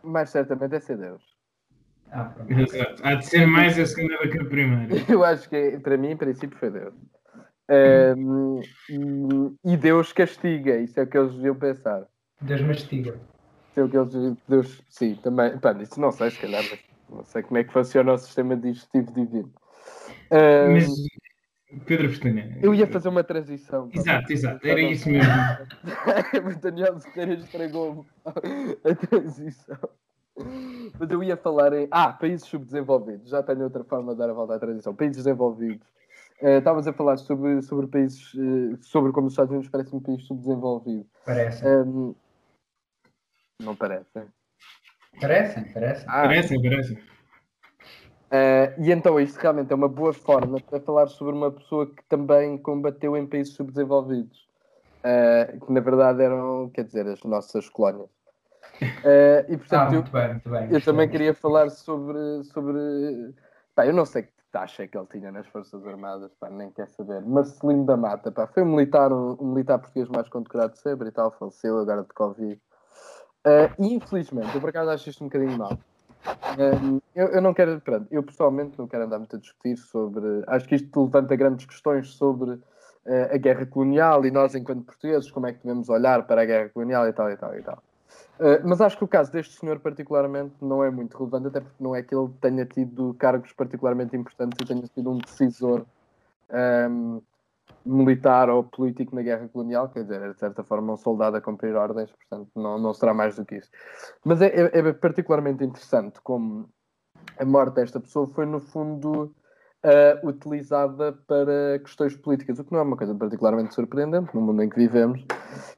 Mais 0.04 0.30
certamente 0.30 0.76
é 0.76 0.80
ser 0.80 0.96
Deus. 0.96 1.20
Ah, 2.12 2.32
Exato. 2.48 3.02
Há 3.04 3.16
de 3.16 3.26
ser 3.26 3.44
mais 3.44 3.76
a 3.76 3.84
segunda 3.84 4.16
do 4.18 4.30
que 4.30 4.38
a 4.38 4.44
primeira. 4.44 4.94
Eu 5.10 5.24
acho 5.24 5.48
que, 5.48 5.80
para 5.80 5.96
mim, 5.96 6.12
em 6.12 6.16
princípio, 6.16 6.56
foi 6.56 6.70
Deus. 6.70 6.94
Um, 8.16 8.60
e 9.64 9.76
Deus 9.76 10.12
castiga, 10.12 10.76
isso 10.76 10.98
é 11.00 11.02
o 11.02 11.06
que 11.08 11.18
eles 11.18 11.34
deviam 11.34 11.56
pensar. 11.56 12.06
Deus 12.40 12.60
mastiga. 12.62 13.18
Isso 13.70 13.80
é 13.80 13.82
o 13.82 13.88
que 13.88 13.96
eles 13.98 14.36
Deus, 14.48 14.82
sim, 14.88 15.16
também. 15.16 15.58
Pá, 15.58 15.72
isso 15.72 16.00
não 16.00 16.12
sei, 16.12 16.30
se 16.30 16.38
calhar, 16.38 16.62
mas 16.70 16.80
não 17.10 17.24
sei 17.24 17.42
como 17.42 17.58
é 17.58 17.64
que 17.64 17.72
funciona 17.72 18.12
o 18.12 18.16
sistema 18.18 18.56
digestivo 18.56 19.12
divino. 19.12 19.52
Um, 20.30 20.72
mas 20.72 20.88
Pedro 21.84 22.08
Festanha. 22.08 22.58
Eu 22.62 22.74
ia 22.74 22.86
fazer 22.86 23.08
uma 23.08 23.22
transição. 23.22 23.88
Tá 23.88 23.98
exato, 23.98 24.32
exato, 24.32 24.66
era 24.66 24.80
isso 24.80 25.08
mesmo. 25.08 25.30
o 26.56 26.60
Daniel 26.60 26.98
Ferreira 27.00 27.42
estragou 27.42 28.06
a 28.24 28.94
transição. 28.94 29.78
Mas 30.98 31.10
eu 31.10 31.22
ia 31.22 31.36
falar 31.36 31.72
em. 31.74 31.88
Ah, 31.90 32.12
países 32.12 32.46
subdesenvolvidos. 32.46 33.30
Já 33.30 33.42
tenho 33.42 33.64
outra 33.64 33.84
forma 33.84 34.12
de 34.12 34.18
dar 34.18 34.30
a 34.30 34.32
volta 34.32 34.54
à 34.54 34.58
transição. 34.58 34.94
Países 34.94 35.24
desenvolvidos. 35.24 35.86
Uh, 36.40 36.58
estavas 36.58 36.86
a 36.86 36.92
falar 36.92 37.16
sobre, 37.18 37.60
sobre 37.62 37.86
países. 37.88 38.32
Uh, 38.34 38.78
sobre 38.80 39.12
como 39.12 39.26
os 39.26 39.32
Estados 39.32 39.50
Unidos 39.50 39.68
parecem 39.68 39.98
um 39.98 40.02
país 40.02 40.24
subdesenvolvido. 40.24 41.06
Parece. 41.26 41.66
Um, 41.66 42.14
não 43.60 43.74
parece. 43.74 44.06
Parecem, 45.20 45.64
parecem. 45.72 46.04
Ah, 46.08 46.22
parecem, 46.22 46.62
parecem. 46.62 46.98
Uh, 48.28 48.82
e 48.82 48.92
então 48.92 49.18
isto 49.18 49.38
realmente 49.38 49.72
é 49.72 49.74
uma 49.74 49.88
boa 49.88 50.12
forma 50.12 50.60
para 50.60 50.78
falar 50.80 51.06
sobre 51.06 51.34
uma 51.34 51.50
pessoa 51.50 51.86
que 51.86 52.04
também 52.10 52.58
combateu 52.58 53.16
em 53.16 53.26
países 53.26 53.54
subdesenvolvidos, 53.54 54.46
uh, 54.98 55.64
que 55.64 55.72
na 55.72 55.80
verdade 55.80 56.22
eram, 56.22 56.68
quer 56.68 56.84
dizer, 56.84 57.06
as 57.06 57.22
nossas 57.22 57.70
colónias. 57.70 58.10
Uh, 58.82 59.48
e 59.48 59.56
portanto, 59.56 59.80
ah, 59.80 59.90
muito 59.90 60.08
eu, 60.08 60.12
bem, 60.12 60.28
muito 60.28 60.50
bem. 60.50 60.68
eu 60.70 60.84
também 60.84 61.08
queria 61.08 61.32
falar 61.32 61.70
sobre. 61.70 62.44
sobre 62.44 62.78
pá, 63.74 63.86
eu 63.86 63.94
não 63.94 64.04
sei 64.04 64.24
que 64.24 64.32
taxa 64.52 64.86
que 64.86 64.96
ele 64.96 65.06
tinha 65.06 65.32
nas 65.32 65.46
Forças 65.46 65.86
Armadas, 65.86 66.30
pá, 66.38 66.50
nem 66.50 66.70
quer 66.70 66.88
saber. 66.88 67.22
Marcelino 67.22 67.86
da 67.86 67.96
Mata, 67.96 68.30
pá, 68.30 68.46
foi 68.46 68.62
um 68.62 68.66
militar, 68.66 69.10
um, 69.10 69.38
um 69.40 69.52
militar 69.52 69.78
português 69.78 70.06
mais 70.06 70.28
condecorado 70.28 70.74
de 70.74 70.80
sempre 70.80 71.08
e 71.08 71.12
tal, 71.12 71.30
faleceu 71.30 71.78
agora 71.78 72.02
de 72.02 72.12
Covid. 72.12 72.60
e 73.78 73.94
infelizmente, 73.94 74.54
eu 74.54 74.60
por 74.60 74.68
acaso 74.68 74.90
acho 74.90 75.08
isto 75.08 75.24
um 75.24 75.28
bocadinho 75.28 75.56
mal 75.56 75.78
eu, 77.14 77.26
eu, 77.28 77.42
não 77.42 77.54
quero, 77.54 77.80
pronto, 77.80 78.06
eu 78.10 78.22
pessoalmente 78.22 78.78
não 78.78 78.86
quero 78.86 79.04
andar 79.04 79.18
muito 79.18 79.36
a 79.36 79.38
discutir 79.38 79.76
sobre. 79.76 80.42
Acho 80.46 80.68
que 80.68 80.74
isto 80.74 81.04
levanta 81.04 81.36
grandes 81.36 81.66
questões 81.66 82.08
sobre 82.10 82.50
uh, 82.50 82.62
a 83.32 83.36
guerra 83.36 83.66
colonial 83.66 84.24
e 84.24 84.30
nós, 84.30 84.54
enquanto 84.54 84.84
portugueses, 84.84 85.30
como 85.30 85.46
é 85.46 85.52
que 85.52 85.62
devemos 85.62 85.88
olhar 85.88 86.26
para 86.26 86.42
a 86.42 86.44
guerra 86.44 86.68
colonial 86.70 87.06
e 87.08 87.12
tal 87.12 87.30
e 87.30 87.36
tal 87.36 87.54
e 87.56 87.62
tal. 87.62 87.82
Uh, 88.38 88.60
mas 88.64 88.80
acho 88.80 88.96
que 88.96 89.04
o 89.04 89.08
caso 89.08 89.32
deste 89.32 89.58
senhor, 89.58 89.80
particularmente, 89.80 90.54
não 90.62 90.82
é 90.82 90.90
muito 90.90 91.16
relevante, 91.16 91.48
até 91.48 91.60
porque 91.60 91.82
não 91.82 91.94
é 91.94 92.02
que 92.02 92.14
ele 92.14 92.28
tenha 92.40 92.64
tido 92.64 93.14
cargos 93.18 93.52
particularmente 93.52 94.16
importantes 94.16 94.58
e 94.62 94.66
tenha 94.66 94.86
sido 94.86 95.10
um 95.10 95.18
decisor 95.18 95.84
um, 96.50 97.20
militar 97.88 98.50
ou 98.50 98.62
político 98.62 99.14
na 99.14 99.22
guerra 99.22 99.48
colonial, 99.48 99.88
quer 99.88 100.02
dizer, 100.02 100.20
é 100.22 100.32
de 100.32 100.38
certa 100.38 100.62
forma 100.62 100.92
um 100.92 100.96
soldado 100.96 101.36
a 101.36 101.40
cumprir 101.40 101.74
ordens, 101.74 102.10
portanto 102.12 102.50
não, 102.54 102.78
não 102.78 102.92
será 102.92 103.14
mais 103.14 103.36
do 103.36 103.44
que 103.44 103.56
isso. 103.56 103.70
Mas 104.24 104.42
é, 104.42 104.48
é, 104.48 104.78
é 104.78 104.92
particularmente 104.92 105.64
interessante 105.64 106.20
como 106.22 106.68
a 107.38 107.44
morte 107.44 107.74
desta 107.74 107.98
pessoa 107.98 108.26
foi, 108.26 108.46
no 108.46 108.60
fundo, 108.60 109.34
uh, 109.84 110.28
utilizada 110.28 111.12
para 111.26 111.78
questões 111.80 112.16
políticas, 112.16 112.58
o 112.58 112.64
que 112.64 112.72
não 112.72 112.80
é 112.80 112.82
uma 112.82 112.96
coisa 112.96 113.14
particularmente 113.14 113.74
surpreendente 113.74 114.34
no 114.34 114.40
mundo 114.40 114.62
em 114.62 114.68
que 114.68 114.76
vivemos, 114.76 115.24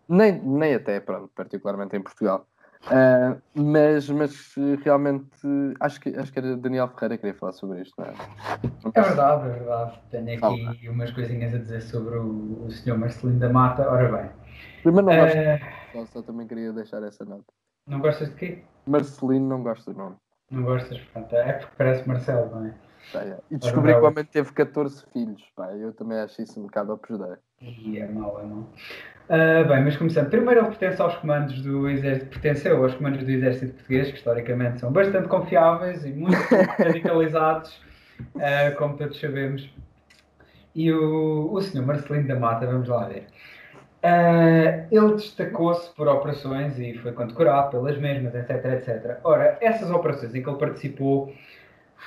nem, 0.08 0.40
nem 0.42 0.74
até, 0.74 1.00
pronto, 1.00 1.30
particularmente 1.34 1.96
em 1.96 2.02
Portugal. 2.02 2.46
Uh, 2.86 3.40
mas, 3.54 4.08
mas 4.08 4.54
realmente 4.82 5.28
acho 5.80 6.00
que, 6.00 6.16
acho 6.16 6.32
que 6.32 6.38
era 6.38 6.56
Daniel 6.56 6.88
Ferreira 6.88 7.16
que 7.16 7.22
queria 7.22 7.38
falar 7.38 7.52
sobre 7.52 7.82
isto, 7.82 7.94
não 7.98 8.06
é? 8.06 8.12
Não 8.82 8.92
é 8.94 9.00
verdade, 9.02 9.48
é 9.48 9.52
verdade. 9.52 10.00
Tenho 10.10 10.70
aqui 10.70 10.88
umas 10.88 11.10
coisinhas 11.10 11.54
a 11.54 11.58
dizer 11.58 11.82
sobre 11.82 12.16
o, 12.16 12.64
o 12.64 12.70
senhor 12.70 12.98
Marcelino 12.98 13.38
da 13.38 13.50
Mata. 13.50 13.88
Ora 13.88 14.10
bem. 14.10 14.30
Primeiro 14.82 15.06
não 15.06 15.16
gosto. 15.16 15.36
Uh, 15.94 16.06
só 16.06 16.22
também 16.22 16.46
queria 16.46 16.72
deixar 16.72 17.02
essa 17.02 17.24
nota. 17.24 17.52
Não 17.86 18.00
gostas 18.00 18.30
de 18.30 18.34
quê? 18.36 18.62
Marcelino 18.86 19.46
não 19.46 19.62
gosto 19.62 19.92
do 19.92 19.98
nome. 19.98 20.16
Não 20.50 20.62
gostas, 20.62 20.98
pronto. 21.12 21.34
É 21.34 21.52
porque 21.52 21.74
parece 21.76 22.08
Marcelo, 22.08 22.50
não 22.50 22.66
é? 22.66 22.74
Tá, 23.12 23.22
é. 23.24 23.38
E 23.50 23.56
descobri 23.56 23.92
que 23.92 24.00
o 24.00 24.06
homem 24.06 24.24
teve 24.24 24.52
14 24.52 25.04
filhos, 25.12 25.42
pá. 25.54 25.72
Eu 25.72 25.92
também 25.92 26.18
acho 26.18 26.40
isso 26.42 26.58
um 26.58 26.64
bocado 26.64 26.92
a 26.92 26.98
E 27.62 27.98
é 27.98 28.06
mau, 28.08 28.40
é 28.40 28.44
mau. 28.44 28.70
Uh, 29.28 29.68
bem, 29.68 29.84
mas 29.84 29.94
começando. 29.94 30.30
Primeiro, 30.30 30.60
ele 30.60 30.68
pertence 30.68 31.02
aos 31.02 31.14
comandos 31.16 31.60
do 31.60 31.90
exército, 31.90 32.30
pertenceu 32.30 32.82
aos 32.82 32.94
comandos 32.94 33.22
do 33.22 33.30
exército 33.30 33.74
português, 33.74 34.08
que 34.08 34.16
historicamente 34.16 34.80
são 34.80 34.90
bastante 34.90 35.28
confiáveis 35.28 36.02
e 36.06 36.10
muito 36.10 36.38
radicalizados, 36.78 37.76
uh, 38.34 38.74
como 38.78 38.96
todos 38.96 39.20
sabemos. 39.20 39.70
E 40.74 40.90
o, 40.90 41.52
o 41.52 41.60
senhor 41.60 41.86
Marcelino 41.86 42.28
da 42.28 42.36
Mata, 42.36 42.66
vamos 42.66 42.88
lá 42.88 43.06
ver. 43.06 43.26
Uh, 44.02 44.86
ele 44.90 45.12
destacou-se 45.16 45.94
por 45.94 46.08
operações 46.08 46.78
e 46.78 46.94
foi 46.94 47.12
condecorado 47.12 47.72
pelas 47.72 47.98
mesmas, 47.98 48.34
etc, 48.34 48.64
etc. 48.72 49.18
Ora, 49.22 49.58
essas 49.60 49.90
operações 49.90 50.34
em 50.34 50.42
que 50.42 50.48
ele 50.48 50.58
participou 50.58 51.30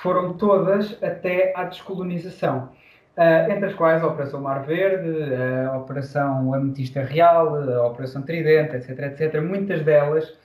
foram 0.02 0.32
todas 0.32 1.00
até 1.00 1.52
à 1.54 1.62
descolonização, 1.62 2.72
uh, 3.16 3.50
entre 3.50 3.66
as 3.66 3.74
quais 3.74 4.02
a 4.02 4.06
Operação 4.06 4.40
Mar 4.40 4.64
Verde, 4.64 5.34
a 5.66 5.76
Operação 5.76 6.52
Ametista 6.54 7.02
Real, 7.02 7.56
a 7.56 7.86
Operação 7.86 8.22
Tridente, 8.22 8.76
etc, 8.76 8.98
etc. 8.98 9.40
Muitas 9.42 9.82
delas 9.82 10.36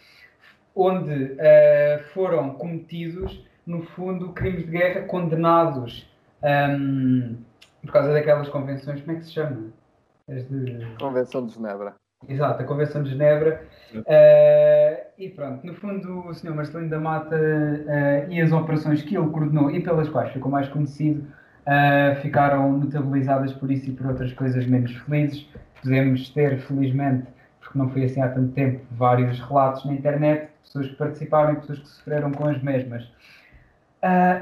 onde 0.76 1.14
uh, 1.14 2.04
foram 2.14 2.52
cometidos, 2.52 3.46
no 3.66 3.84
fundo, 3.84 4.34
crimes 4.34 4.66
de 4.66 4.72
guerra 4.72 5.02
condenados 5.02 6.10
um, 6.44 7.38
por 7.82 7.92
causa 7.92 8.14
daquelas 8.14 8.50
convenções, 8.50 9.02
como 9.02 9.12
é 9.12 9.20
que 9.20 9.26
se 9.26 9.34
chama? 9.34 9.68
De... 10.28 10.96
Convenção 11.00 11.46
de 11.46 11.54
Genebra. 11.54 11.96
Exato, 12.28 12.62
a 12.62 12.66
Convenção 12.66 13.04
de 13.04 13.12
Genebra. 13.12 13.64
Uh, 13.94 15.06
e 15.18 15.30
pronto, 15.30 15.66
no 15.66 15.74
fundo, 15.76 16.28
o 16.28 16.34
Sr. 16.34 16.54
Marcelino 16.54 16.90
da 16.90 17.00
Mata 17.00 17.36
uh, 17.36 18.32
e 18.32 18.42
as 18.42 18.52
operações 18.52 19.02
que 19.02 19.18
ele 19.18 19.30
coordenou 19.30 19.72
e 19.72 19.82
pelas 19.82 20.10
quais 20.10 20.32
ficou 20.32 20.52
mais 20.52 20.68
conhecido 20.70 21.28
uh, 21.70 22.22
ficaram 22.22 22.72
notabilizadas 22.78 23.54
por 23.54 23.72
isso 23.72 23.90
e 23.90 23.94
por 23.94 24.08
outras 24.08 24.34
coisas 24.34 24.66
menos 24.66 24.92
felizes. 24.92 25.48
Podemos 25.82 26.30
ter, 26.32 26.60
felizmente, 26.60 27.28
porque 27.60 27.78
não 27.78 27.90
foi 27.90 28.06
assim 28.06 28.22
há 28.22 28.30
tanto 28.30 28.52
tempo, 28.54 28.82
vários 28.92 29.40
relatos 29.40 29.86
na 29.86 29.94
internet 29.94 30.42
de 30.42 30.48
pessoas 30.64 30.88
que 30.88 30.96
participaram 30.96 31.54
e 31.54 31.56
pessoas 31.58 31.80
que 31.80 31.88
sofreram 31.88 32.32
com 32.32 32.48
as 32.48 32.62
mesmas. 32.62 33.08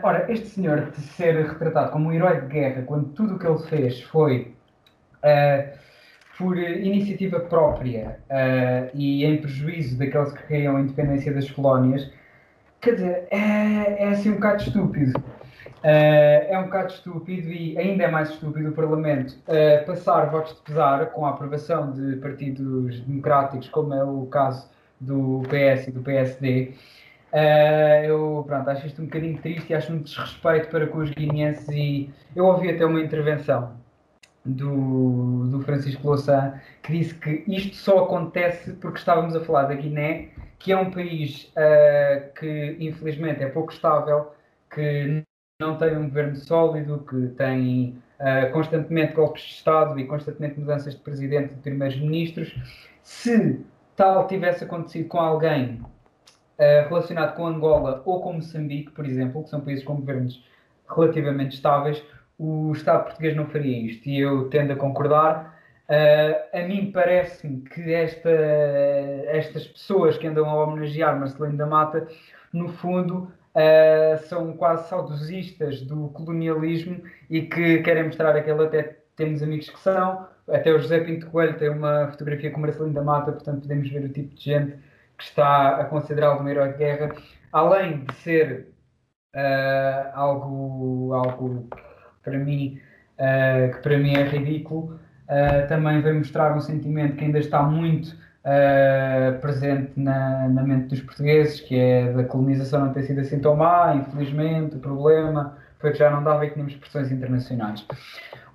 ora, 0.01 0.31
este 0.31 0.47
senhor 0.47 0.89
de 0.91 1.01
ser 1.01 1.35
retratado 1.45 1.91
como 1.91 2.09
um 2.09 2.11
herói 2.11 2.41
de 2.41 2.47
guerra 2.47 2.81
quando 2.83 3.09
tudo 3.09 3.35
o 3.35 3.39
que 3.39 3.45
ele 3.45 3.59
fez 3.59 4.01
foi 4.03 4.55
por 6.37 6.57
iniciativa 6.57 7.39
própria 7.39 8.19
uh, 8.29 8.89
e 8.93 9.25
em 9.25 9.37
prejuízo 9.41 9.97
daqueles 9.97 10.31
que 10.33 10.47
queriam 10.47 10.77
a 10.77 10.81
independência 10.81 11.33
das 11.33 11.49
colónias, 11.49 12.09
quer 12.79 12.93
dizer, 12.93 13.27
é, 13.31 14.03
é 14.03 14.09
assim 14.09 14.29
um 14.29 14.35
bocado 14.35 14.61
estúpido. 14.61 15.19
Uh, 15.83 16.49
é 16.49 16.57
um 16.57 16.63
bocado 16.63 16.91
estúpido 16.91 17.51
e 17.51 17.77
ainda 17.77 18.05
é 18.05 18.07
mais 18.07 18.31
estúpido 18.31 18.69
o 18.69 18.71
Parlamento 18.71 19.37
uh, 19.47 19.85
passar 19.85 20.25
votos 20.31 20.55
de 20.55 20.61
pesar 20.61 21.05
com 21.11 21.23
a 21.23 21.29
aprovação 21.29 21.91
de 21.91 22.15
partidos 22.15 22.99
democráticos, 23.01 23.69
como 23.69 23.93
é 23.93 24.03
o 24.03 24.25
caso 24.25 24.67
do 24.99 25.43
PS 25.43 25.87
e 25.87 25.91
do 25.91 26.01
PSD. 26.01 26.73
Uh, 27.31 28.05
eu 28.05 28.43
pronto, 28.47 28.67
acho 28.71 28.87
isto 28.87 29.01
um 29.03 29.05
bocadinho 29.05 29.37
triste 29.37 29.69
e 29.69 29.75
acho 29.75 29.93
um 29.93 29.99
desrespeito 29.99 30.69
para 30.69 30.87
com 30.87 30.97
os 30.97 31.11
guineenses 31.11 31.67
e 31.69 32.09
eu 32.35 32.45
ouvi 32.45 32.71
até 32.71 32.83
uma 32.83 32.99
intervenção 32.99 33.73
do, 34.43 35.45
do 35.45 35.61
Francisco 35.61 36.07
Louçã, 36.07 36.59
que 36.81 36.93
disse 36.93 37.13
que 37.13 37.43
isto 37.47 37.75
só 37.75 38.05
acontece 38.05 38.73
porque 38.73 38.97
estávamos 38.97 39.35
a 39.35 39.41
falar 39.41 39.65
da 39.65 39.75
Guiné, 39.75 40.29
que 40.57 40.71
é 40.71 40.77
um 40.77 40.89
país 40.89 41.53
que 42.39 42.77
infelizmente 42.79 43.43
é 43.43 43.47
pouco 43.47 43.71
estável, 43.71 44.31
que 44.73 45.26
não 45.59 45.75
tem 45.75 45.97
um 45.97 46.07
governo 46.07 46.35
sólido, 46.35 47.03
que 47.09 47.29
tem 47.29 47.99
uh, 48.19 48.51
constantemente 48.53 49.13
golpes 49.13 49.41
de 49.41 49.53
Estado 49.53 49.99
e 49.99 50.05
constantemente 50.05 50.59
mudanças 50.59 50.93
de 50.93 50.99
presidente 51.01 51.53
e 51.53 51.55
de 51.55 51.61
primeiros 51.61 51.99
ministros. 51.99 52.55
Se 53.01 53.59
tal 53.95 54.27
tivesse 54.27 54.63
acontecido 54.63 55.07
com 55.07 55.19
alguém 55.19 55.81
uh, 55.81 56.87
relacionado 56.87 57.35
com 57.35 57.47
Angola 57.47 58.03
ou 58.05 58.21
com 58.21 58.33
Moçambique, 58.33 58.91
por 58.91 59.03
exemplo, 59.03 59.43
que 59.43 59.49
são 59.49 59.61
países 59.61 59.83
com 59.83 59.95
governos 59.95 60.45
relativamente 60.87 61.55
estáveis, 61.55 62.03
o 62.37 62.71
Estado 62.73 63.05
português 63.05 63.35
não 63.35 63.47
faria 63.47 63.79
isto. 63.79 64.07
E 64.07 64.19
eu 64.19 64.49
tendo 64.49 64.73
a 64.73 64.75
concordar. 64.75 65.57
Uh, 65.89 66.55
a 66.55 66.67
mim 66.67 66.91
parece-me 66.91 67.61
que 67.61 67.93
esta, 67.93 68.29
estas 68.29 69.65
pessoas 69.65 70.17
que 70.17 70.27
andam 70.27 70.47
a 70.47 70.65
homenagear 70.65 71.17
Marcelino 71.19 71.57
da 71.57 71.65
Mata, 71.65 72.07
no 72.53 72.67
fundo, 72.69 73.31
uh, 73.57 74.17
são 74.27 74.53
quase 74.53 74.87
saudosistas 74.87 75.81
do 75.81 76.09
colonialismo 76.09 77.01
e 77.29 77.41
que 77.41 77.79
querem 77.79 78.03
mostrar 78.03 78.35
aquele 78.35 78.63
até 78.63 78.97
temos 79.15 79.41
amigos 79.41 79.69
que 79.69 79.79
são, 79.79 80.27
até 80.47 80.71
o 80.71 80.79
José 80.79 80.99
Pinto 80.99 81.25
Coelho 81.31 81.57
tem 81.57 81.69
uma 81.69 82.07
fotografia 82.11 82.51
com 82.51 82.61
Marcelino 82.61 82.93
da 82.93 83.03
Mata, 83.03 83.31
portanto 83.31 83.61
podemos 83.61 83.89
ver 83.89 84.05
o 84.05 84.09
tipo 84.09 84.35
de 84.35 84.43
gente 84.43 84.77
que 85.17 85.23
está 85.23 85.77
a 85.77 85.85
considerá-lo 85.85 86.43
um 86.43 86.47
herói 86.47 86.73
de 86.73 86.77
guerra, 86.77 87.15
além 87.51 88.05
de 88.05 88.13
ser 88.17 88.67
uh, 89.35 90.11
algo, 90.13 91.13
algo 91.13 91.67
para 92.23 92.37
mim, 92.37 92.79
uh, 93.17 93.73
que 93.73 93.81
para 93.81 93.97
mim 93.97 94.13
é 94.13 94.23
ridículo, 94.23 94.99
uh, 95.23 95.67
também 95.67 95.99
vem 96.01 96.13
mostrar 96.13 96.55
um 96.55 96.61
sentimento 96.61 97.15
que 97.15 97.25
ainda 97.25 97.39
está 97.39 97.63
muito 97.63 98.15
uh, 98.47 99.39
presente 99.39 99.91
na, 99.99 100.47
na, 100.47 100.63
mente 100.63 100.87
dos 100.87 101.01
portugueses, 101.01 101.59
que 101.59 101.77
é 101.77 102.13
da 102.13 102.23
colonização 102.23 102.85
não 102.85 102.93
ter 102.93 103.03
sido 103.03 103.19
assim 103.19 103.39
tão 103.39 103.55
má, 103.55 103.93
infelizmente, 103.95 104.77
o 104.77 104.79
problema 104.79 105.57
foi 105.79 105.91
que 105.91 105.97
já 105.97 106.09
não 106.09 106.23
dava 106.23 106.45
e 106.45 106.51
tínhamos 106.51 106.75
pressões 106.75 107.11
internacionais. 107.11 107.85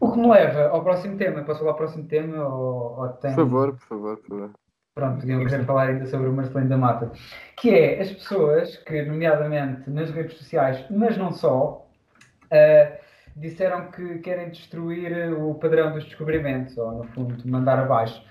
O 0.01 0.11
que 0.11 0.19
me 0.19 0.29
leva 0.29 0.69
ao 0.69 0.83
próximo 0.83 1.17
tema, 1.17 1.43
posso 1.43 1.61
falar 1.61 1.73
ao 1.73 1.77
próximo 1.77 2.05
tema? 2.05 2.43
Ou, 2.45 3.01
ou 3.01 3.09
tem... 3.11 3.35
Por 3.35 3.45
favor, 3.45 3.73
por 3.73 3.87
favor, 3.87 4.17
por 4.17 4.29
favor. 4.29 4.51
Pronto, 4.95 5.27
eu 5.27 5.47
quero 5.47 5.65
falar 5.65 5.89
ainda 5.89 6.05
sobre 6.07 6.29
o 6.29 6.33
Marcelino 6.33 6.69
da 6.69 6.77
Mata, 6.77 7.11
que 7.57 7.71
é 7.71 8.01
as 8.01 8.13
pessoas 8.13 8.77
que, 8.77 9.03
nomeadamente 9.03 9.89
nas 9.89 10.11
redes 10.11 10.37
sociais, 10.37 10.85
mas 10.91 11.17
não 11.17 11.33
só, 11.33 11.87
uh, 12.47 13.03
disseram 13.35 13.91
que 13.91 14.19
querem 14.19 14.51
destruir 14.51 15.33
o 15.33 15.55
padrão 15.55 15.93
dos 15.93 16.05
descobrimentos, 16.05 16.77
ou 16.77 16.93
no 16.93 17.05
fundo, 17.05 17.37
mandar 17.49 17.79
abaixo. 17.79 18.23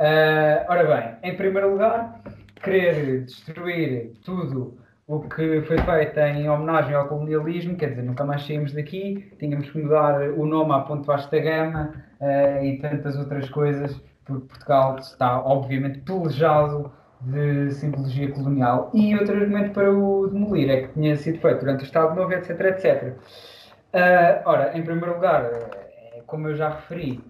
Uh, 0.00 0.64
ora 0.66 0.84
bem, 0.84 1.30
em 1.30 1.36
primeiro 1.36 1.72
lugar, 1.72 2.22
querer 2.62 3.20
destruir 3.26 4.14
tudo 4.24 4.78
o 5.06 5.20
que 5.20 5.60
foi 5.60 5.76
feito 5.76 6.18
em 6.20 6.48
homenagem 6.48 6.94
ao 6.94 7.06
colonialismo, 7.06 7.76
quer 7.76 7.90
dizer, 7.90 8.02
nunca 8.02 8.24
mais 8.24 8.46
saímos 8.46 8.72
daqui, 8.72 9.30
tínhamos 9.38 9.68
que 9.68 9.78
mudar 9.78 10.30
o 10.30 10.46
nome 10.46 10.72
à 10.72 10.78
Ponte 10.78 11.06
Vasta 11.06 11.38
Gama 11.38 11.92
uh, 12.18 12.64
e 12.64 12.78
tantas 12.78 13.14
outras 13.14 13.50
coisas, 13.50 14.00
porque 14.24 14.46
Portugal 14.46 14.96
está, 14.98 15.38
obviamente, 15.38 15.98
pelejado 15.98 16.90
de 17.20 17.70
simbologia 17.72 18.32
colonial. 18.32 18.90
E 18.94 19.14
outro 19.14 19.36
argumento 19.36 19.72
para 19.72 19.92
o 19.92 20.28
demolir 20.28 20.70
é 20.70 20.82
que 20.86 20.94
tinha 20.94 21.14
sido 21.14 21.38
feito 21.40 21.60
durante 21.60 21.82
o 21.82 21.84
Estado 21.84 22.14
Novo, 22.14 22.32
etc, 22.32 22.58
etc. 22.58 23.14
Uh, 23.92 24.48
ora, 24.48 24.78
em 24.78 24.82
primeiro 24.82 25.16
lugar, 25.16 25.44
eh, 25.44 26.22
como 26.26 26.48
eu 26.48 26.56
já 26.56 26.70
referi, 26.70 27.20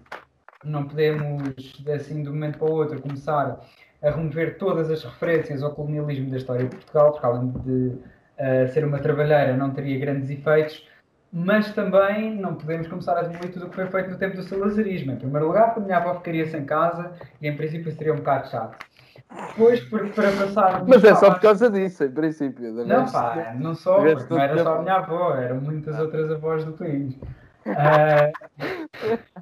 não 0.63 0.85
podemos, 0.85 1.53
assim, 1.93 2.23
de 2.23 2.29
um 2.29 2.33
momento 2.33 2.57
para 2.57 2.67
o 2.67 2.71
outro, 2.71 3.01
começar 3.01 3.59
a 4.01 4.09
remover 4.09 4.57
todas 4.57 4.89
as 4.89 5.03
referências 5.03 5.61
ao 5.61 5.71
colonialismo 5.71 6.29
da 6.29 6.37
história 6.37 6.65
de 6.65 6.75
Portugal, 6.75 7.11
porque 7.11 7.25
além 7.25 7.49
de 7.49 7.69
uh, 7.69 8.73
ser 8.73 8.83
uma 8.83 8.99
trabalheira 8.99 9.55
não 9.55 9.71
teria 9.71 9.99
grandes 9.99 10.29
efeitos, 10.29 10.87
mas 11.31 11.73
também 11.73 12.35
não 12.35 12.55
podemos 12.55 12.87
começar 12.87 13.17
a 13.17 13.21
demolir 13.21 13.53
tudo 13.53 13.67
o 13.67 13.69
que 13.69 13.75
foi 13.75 13.87
feito 13.87 14.09
no 14.09 14.17
tempo 14.17 14.35
do 14.35 14.43
salazarismo. 14.43 15.13
Em 15.13 15.15
primeiro 15.15 15.47
lugar, 15.47 15.67
porque 15.67 15.79
a 15.79 15.83
minha 15.83 15.97
avó 15.97 16.15
ficaria 16.15 16.45
sem 16.47 16.65
casa 16.65 17.13
e 17.41 17.47
em 17.47 17.55
princípio 17.55 17.91
seria 17.91 18.13
um 18.13 18.17
bocado 18.17 18.49
chato. 18.49 18.85
Depois, 19.47 19.79
porque 19.81 20.09
para 20.09 20.31
passar. 20.31 20.83
Mas 20.85 21.03
é 21.03 21.15
só 21.15 21.31
por 21.31 21.39
causa 21.39 21.69
disso, 21.69 22.03
em 22.03 22.11
princípio. 22.11 22.73
Não, 22.85 23.09
pá, 23.09 23.53
não 23.57 23.73
só, 23.73 24.01
não 24.01 24.39
era 24.39 24.61
só 24.61 24.75
a 24.75 24.81
minha 24.81 24.95
avó, 24.95 25.35
eram 25.35 25.61
muitas 25.61 25.97
outras 25.97 26.29
avós 26.29 26.65
do 26.65 26.73
país. 26.73 27.13
Uh, 27.65 28.89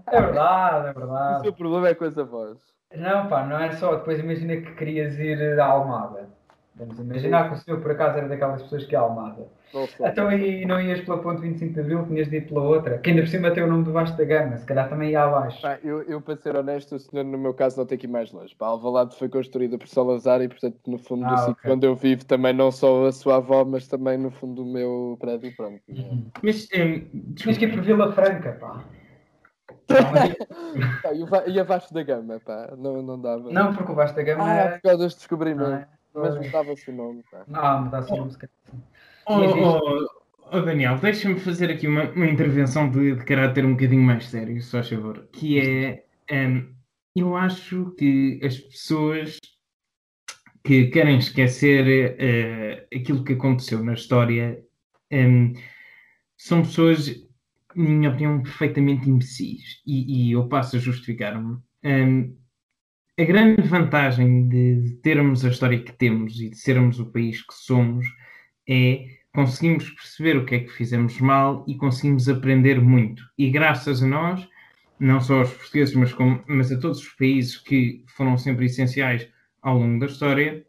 é 0.08 0.22
verdade, 0.22 0.88
é 0.88 0.93
verdade. 0.93 1.39
O 1.39 1.43
seu 1.43 1.54
problema 1.54 1.88
é 1.89 1.95
com 1.95 2.06
as 2.06 2.17
avós. 2.17 2.58
Não, 2.95 3.28
pá, 3.28 3.45
não 3.45 3.60
é 3.60 3.72
só. 3.74 3.95
Depois 3.95 4.19
imagina 4.19 4.58
que 4.58 4.74
querias 4.76 5.17
ir 5.19 5.60
à 5.60 5.65
Almada. 5.65 6.30
Vamos 6.76 6.98
imaginar 6.98 7.50
que 7.50 7.56
o 7.56 7.58
senhor 7.58 7.82
por 7.82 7.91
acaso 7.91 8.17
era 8.17 8.28
daquelas 8.28 8.63
pessoas 8.63 8.86
que 8.86 8.95
é 8.95 9.00
Almada. 9.00 9.48
Então 10.00 10.28
aí 10.28 10.65
não 10.65 10.82
ias 10.82 11.02
pela 11.02 11.19
ponte 11.19 11.41
25 11.41 11.74
de 11.74 11.80
Abril, 11.80 12.06
tinhas 12.08 12.28
de 12.28 12.38
ir 12.38 12.48
pela 12.48 12.62
outra, 12.62 12.98
que 12.98 13.10
ainda 13.10 13.22
por 13.22 13.28
cima 13.28 13.52
tem 13.52 13.63
o 13.63 13.67
nome 13.67 13.84
do 13.84 13.91
Vasco 13.91 14.17
da 14.17 14.24
Gama, 14.24 14.58
se 14.58 14.65
calhar 14.65 14.89
também 14.89 15.12
ia 15.12 15.24
abaixo. 15.24 15.62
Eu, 15.84 16.02
eu, 16.04 16.22
para 16.22 16.36
ser 16.38 16.56
honesto, 16.56 16.95
o 16.95 17.00
senhor 17.00 17.24
no 17.24 17.38
meu 17.38 17.54
caso 17.54 17.78
não 17.78 17.86
tem 17.86 17.98
que 17.98 18.08
ir 18.08 18.10
mais 18.10 18.32
longe. 18.32 18.56
Pá, 18.56 18.67
Alvalade 18.67 19.15
foi 19.15 19.30
construída 19.30 19.78
por 19.78 19.88
Salazar 19.88 20.41
e, 20.41 20.48
portanto, 20.48 20.80
no 20.88 20.98
fundo 20.98 21.26
ah, 21.26 21.30
do 21.30 21.38
sítio 21.38 21.52
okay. 21.52 21.72
onde 21.72 21.86
eu 21.86 21.95
vivo, 21.95 22.26
também 22.26 22.54
não 22.54 22.72
só 22.72 23.06
a 23.06 23.12
sua 23.12 23.36
avó, 23.36 23.63
mas 23.63 23.88
também 23.88 24.17
no 24.17 24.32
fundo 24.32 24.63
do 24.63 24.65
meu 24.65 25.17
prédio, 25.19 25.56
pronto. 25.56 25.82
Mas, 26.41 26.67
um, 26.76 27.34
Tens 27.36 27.58
que 27.58 27.65
ir 27.65 27.74
por 27.74 27.82
Vila 27.82 28.12
Franca, 28.12 28.54
pá. 28.54 28.84
e 31.47 31.60
a 31.60 31.63
Vasco 31.63 31.93
da 31.93 32.04
Gama, 32.04 32.39
pá, 32.39 32.73
não, 32.78 33.02
não 33.02 33.19
dava. 33.19 33.52
Não, 33.52 33.73
porque 33.73 33.91
o 33.91 33.95
Vasco 33.95 34.15
da 34.15 34.23
Gama 34.23 34.43
ah, 34.45 34.54
é... 34.54 34.69
por 34.69 34.82
causa 34.82 34.97
dos 35.06 35.15
descobrimentos. 35.15 35.69
Não 35.69 35.75
é? 35.75 35.88
Mas 36.13 36.45
mudava-se 36.45 36.89
o 36.89 36.93
nome, 36.93 37.23
pá. 37.32 37.43
Não, 37.47 37.84
mudava-se 37.84 38.13
o 38.13 38.17
nome, 38.17 38.32
se 38.32 38.38
calhar. 38.38 38.54
Oh, 39.25 39.41
oh, 39.41 40.08
oh, 40.52 40.62
Daniel, 40.62 40.97
deixa-me 40.97 41.39
fazer 41.39 41.69
aqui 41.69 41.88
uma, 41.88 42.10
uma 42.12 42.28
intervenção 42.28 42.89
de, 42.89 43.15
de, 43.15 43.25
caráter 43.25 43.65
um 43.65 43.73
bocadinho 43.73 44.02
mais 44.02 44.28
sério, 44.28 44.60
se 44.62 44.71
faz 44.71 44.89
favor. 44.89 45.28
Que 45.32 45.60
é, 46.30 46.47
um, 46.47 46.73
eu 47.15 47.36
acho 47.36 47.91
que 47.97 48.39
as 48.43 48.58
pessoas 48.58 49.39
que 50.63 50.88
querem 50.88 51.17
esquecer 51.17 52.15
uh, 52.15 52.95
aquilo 52.95 53.23
que 53.23 53.34
aconteceu 53.34 53.84
na 53.84 53.93
história 53.93 54.63
um, 55.12 55.54
são 56.38 56.62
pessoas, 56.62 57.10
minha 57.75 58.10
opinião, 58.10 58.41
perfeitamente 58.41 59.10
imbecis. 59.10 59.82
E, 59.86 60.29
e 60.29 60.32
eu 60.34 60.47
passo 60.47 60.75
a 60.75 60.79
justificar-me. 60.79 61.58
Um, 61.84 62.36
a 63.19 63.23
grande 63.23 63.62
vantagem 63.62 64.47
de, 64.47 64.99
termos 65.03 65.43
a 65.43 65.49
história 65.49 65.84
que 65.84 65.91
temos 65.91 66.39
e 66.39 66.49
de 66.49 66.58
sermos 66.58 66.99
o 66.99 67.12
país 67.12 67.41
que 67.45 67.53
somos 67.53 68.05
é 68.67 69.05
conseguimos 69.34 69.89
perceber 69.91 70.38
o 70.38 70.45
que 70.45 70.55
é 70.55 70.60
que 70.60 70.71
fizemos 70.71 71.19
mal 71.19 71.65
e 71.67 71.75
conseguimos 71.75 72.27
aprender 72.29 72.82
muito. 72.82 73.21
E 73.38 73.49
graças 73.49 74.01
a 74.01 74.08
nós, 74.08 74.47
não 74.99 75.21
só 75.21 75.39
aos 75.39 75.53
portugueses, 75.53 75.95
mas, 75.95 76.13
como, 76.13 76.43
mas 76.47 76.71
a 76.71 76.79
todos 76.79 76.99
os 76.99 77.10
países 77.10 77.58
que 77.58 78.03
foram 78.08 78.38
sempre 78.38 78.65
essenciais 78.65 79.29
ao 79.62 79.77
longo 79.77 79.99
da 79.99 80.05
história, 80.05 80.65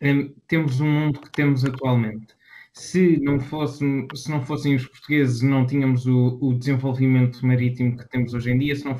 um, 0.00 0.34
temos 0.46 0.80
o 0.80 0.84
um 0.84 0.90
mundo 0.90 1.20
que 1.20 1.32
temos 1.32 1.64
atualmente. 1.64 2.34
Se 2.76 3.20
não, 3.20 3.38
fossem, 3.38 4.08
se 4.16 4.28
não 4.28 4.44
fossem 4.44 4.74
os 4.74 4.84
portugueses, 4.84 5.40
não 5.42 5.64
tínhamos 5.64 6.06
o, 6.06 6.36
o 6.42 6.58
desenvolvimento 6.58 7.46
marítimo 7.46 7.96
que 7.96 8.08
temos 8.08 8.34
hoje 8.34 8.50
em 8.50 8.58
dia. 8.58 8.74
Se 8.74 8.84
não, 8.84 8.98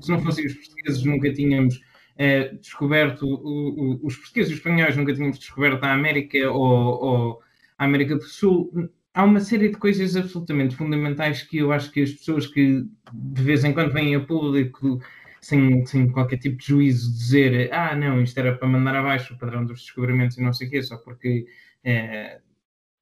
se 0.00 0.10
não 0.10 0.20
fossem 0.20 0.44
os 0.44 0.54
portugueses, 0.54 1.04
nunca 1.04 1.32
tínhamos 1.32 1.76
uh, 1.76 2.58
descoberto, 2.60 3.24
o, 3.24 3.94
o, 3.94 4.06
os 4.06 4.16
portugueses 4.16 4.50
e 4.50 4.54
os 4.54 4.58
espanhóis 4.58 4.96
nunca 4.96 5.14
tínhamos 5.14 5.38
descoberto 5.38 5.84
a 5.84 5.92
América 5.92 6.50
ou, 6.50 6.60
ou 6.60 7.42
a 7.78 7.84
América 7.84 8.16
do 8.16 8.24
Sul. 8.24 8.90
Há 9.14 9.22
uma 9.22 9.38
série 9.38 9.68
de 9.68 9.76
coisas 9.76 10.16
absolutamente 10.16 10.74
fundamentais 10.74 11.42
que 11.44 11.58
eu 11.58 11.70
acho 11.70 11.92
que 11.92 12.02
as 12.02 12.10
pessoas 12.10 12.48
que 12.48 12.84
de 13.12 13.42
vez 13.42 13.62
em 13.62 13.72
quando 13.72 13.92
vêm 13.92 14.16
a 14.16 14.20
público 14.20 15.00
sem, 15.40 15.86
sem 15.86 16.10
qualquer 16.10 16.38
tipo 16.38 16.56
de 16.56 16.66
juízo 16.66 17.12
dizer 17.12 17.72
ah, 17.72 17.94
não, 17.94 18.20
isto 18.20 18.36
era 18.38 18.56
para 18.56 18.66
mandar 18.66 18.96
abaixo 18.96 19.34
o 19.34 19.38
padrão 19.38 19.64
dos 19.64 19.82
descobrimentos 19.82 20.38
e 20.38 20.42
não 20.42 20.52
sei 20.52 20.66
o 20.66 20.70
quê, 20.70 20.82
só 20.82 20.96
porque 20.96 21.46
é, 21.84 22.40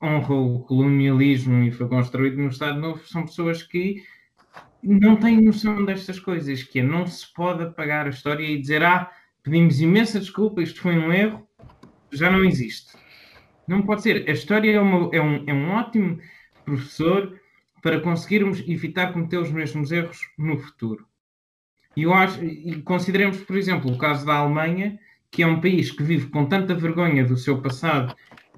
honra 0.02 0.34
o 0.34 0.60
colonialismo 0.60 1.62
e 1.64 1.70
foi 1.70 1.88
construído 1.88 2.38
no 2.38 2.48
Estado 2.48 2.80
Novo, 2.80 3.06
são 3.06 3.24
pessoas 3.24 3.62
que 3.62 4.02
não 4.82 5.16
têm 5.16 5.40
noção 5.40 5.84
destas 5.84 6.18
coisas, 6.18 6.62
que 6.62 6.78
é, 6.78 6.82
não 6.82 7.06
se 7.06 7.32
pode 7.34 7.64
apagar 7.64 8.06
a 8.06 8.10
história 8.10 8.44
e 8.44 8.58
dizer 8.58 8.82
ah, 8.82 9.10
pedimos 9.42 9.80
imensa 9.80 10.18
desculpa, 10.18 10.62
isto 10.62 10.80
foi 10.80 10.96
um 10.98 11.12
erro, 11.12 11.46
já 12.10 12.30
não 12.30 12.44
existe. 12.44 12.96
Não 13.68 13.82
pode 13.82 14.02
ser. 14.02 14.28
A 14.28 14.32
história 14.32 14.72
é, 14.72 14.80
uma, 14.80 15.14
é, 15.14 15.20
um, 15.20 15.44
é 15.46 15.52
um 15.52 15.70
ótimo 15.70 16.18
professor 16.64 17.38
para 17.82 18.00
conseguirmos 18.00 18.60
evitar 18.68 19.12
cometer 19.12 19.38
os 19.38 19.50
mesmos 19.50 19.92
erros 19.92 20.18
no 20.36 20.58
futuro. 20.58 21.06
E 21.96 22.02
eu 22.02 22.14
acho, 22.14 22.42
e 22.42 22.82
consideremos, 22.82 23.38
por 23.38 23.56
exemplo, 23.56 23.92
o 23.92 23.98
caso 23.98 24.24
da 24.24 24.34
Alemanha, 24.34 24.98
que 25.30 25.42
é 25.42 25.46
um 25.46 25.60
país 25.60 25.90
que 25.90 26.02
vive 26.02 26.28
com 26.28 26.46
tanta 26.46 26.74
vergonha 26.74 27.24
do 27.24 27.36
seu 27.36 27.60
passado 27.60 28.14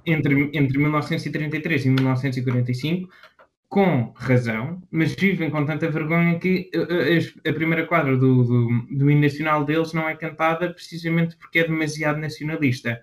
entre, 0.07 0.51
entre 0.57 0.79
1933 0.79 1.87
e 1.87 1.89
1945, 1.91 3.09
com 3.69 4.13
razão, 4.17 4.83
mas 4.91 5.15
vivem 5.15 5.49
com 5.51 5.65
tanta 5.65 5.91
vergonha 5.91 6.39
que 6.39 6.71
a, 6.75 7.49
a 7.51 7.53
primeira 7.55 7.87
quadra 7.87 8.17
do, 8.17 8.45
do, 8.45 8.69
do 8.91 9.11
hino 9.11 9.23
nacional 9.23 9.65
deles 9.65 9.93
não 9.95 10.07
é 10.09 10.15
cantada 10.15 10.71
precisamente 10.73 11.37
porque 11.37 11.61
é 11.61 11.65
demasiado 11.67 12.19
nacionalista. 12.19 13.03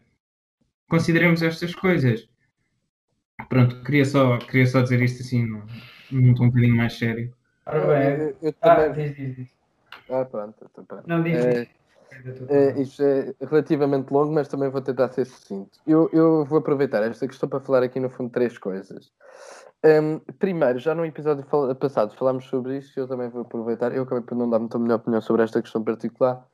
Consideremos 0.87 1.41
estas 1.41 1.73
coisas. 1.73 2.27
Pronto, 3.47 3.81
queria 3.83 4.05
só, 4.05 4.37
queria 4.37 4.67
só 4.67 4.81
dizer 4.81 5.01
isto 5.01 5.21
assim, 5.23 5.45
num, 5.45 5.63
num 6.11 6.33
tom 6.35 6.45
um 6.45 6.47
bocadinho 6.49 6.75
mais 6.75 6.93
sério. 6.97 7.33
Ora 7.65 7.87
bem, 7.87 8.27
Eu- 8.27 8.37
eu 8.41 8.55
ah, 8.61 8.75
também- 8.75 9.05
diz, 9.07 9.15
diz, 9.15 9.35
diz. 9.37 9.47
Ah, 10.09 10.25
pronto, 10.25 10.69
pronto. 10.87 11.03
Não, 11.07 11.23
diz, 11.23 11.33
É, 11.37 11.49
diz. 11.49 11.57
É, 11.61 11.78
isto 12.77 13.03
é 13.03 13.33
relativamente 13.41 14.11
longo, 14.11 14.33
mas 14.33 14.47
também 14.47 14.69
vou 14.69 14.81
tentar 14.81 15.09
ser 15.09 15.25
sucinto. 15.25 15.79
Eu, 15.85 16.09
eu 16.11 16.45
vou 16.45 16.59
aproveitar 16.59 17.03
esta 17.03 17.27
questão 17.27 17.47
para 17.47 17.59
falar 17.59 17.83
aqui, 17.83 17.99
no 17.99 18.09
fundo, 18.09 18.31
três 18.31 18.57
coisas. 18.57 19.11
Hum, 19.85 20.19
primeiro, 20.37 20.77
já 20.79 20.93
no 20.93 21.05
episódio 21.05 21.45
passado 21.75 22.13
falámos 22.15 22.45
sobre 22.45 22.77
isto 22.79 22.97
e 22.97 23.01
eu 23.01 23.07
também 23.07 23.29
vou 23.29 23.41
aproveitar. 23.41 23.95
Eu 23.95 24.03
acabei 24.03 24.23
por 24.23 24.35
não 24.35 24.49
dar 24.49 24.59
muita 24.59 24.77
melhor 24.77 24.95
opinião 24.95 25.21
sobre 25.21 25.43
esta 25.43 25.61
questão 25.61 25.83
particular, 25.83 26.45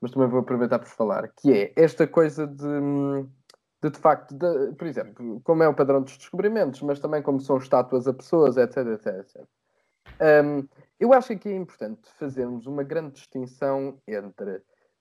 mas 0.00 0.10
também 0.10 0.28
vou 0.28 0.40
aproveitar 0.40 0.78
por 0.78 0.88
falar. 0.88 1.28
Que 1.28 1.52
é 1.52 1.72
esta 1.76 2.06
coisa 2.06 2.46
de, 2.46 2.66
hum, 2.66 3.26
de, 3.82 3.90
de 3.90 3.98
facto, 3.98 4.34
de- 4.34 4.74
por 4.74 4.86
exemplo, 4.86 5.40
como 5.44 5.62
é 5.62 5.68
o 5.68 5.74
padrão 5.74 6.02
dos 6.02 6.16
descobrimentos, 6.18 6.82
mas 6.82 7.00
também 7.00 7.22
como 7.22 7.40
são 7.40 7.56
estátuas 7.56 8.06
a 8.06 8.12
pessoas, 8.12 8.56
etc, 8.56 8.76
etc, 8.88 9.06
etc. 9.20 9.44
Hum, 10.44 10.66
eu 10.98 11.12
acho 11.12 11.28
que 11.28 11.34
aqui 11.34 11.48
é 11.48 11.56
importante 11.56 12.10
fazermos 12.18 12.66
uma 12.66 12.82
grande 12.82 13.12
distinção 13.12 13.98
entre 14.06 14.60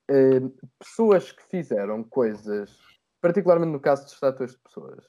eh, 0.10 0.42
pessoas 0.80 1.32
que 1.32 1.44
fizeram 1.44 2.04
coisas, 2.04 2.78
particularmente 3.22 3.72
no 3.72 3.80
caso 3.80 4.06
de 4.06 4.12
estátuas 4.12 4.52
de 4.52 4.58
pessoas, 4.60 5.06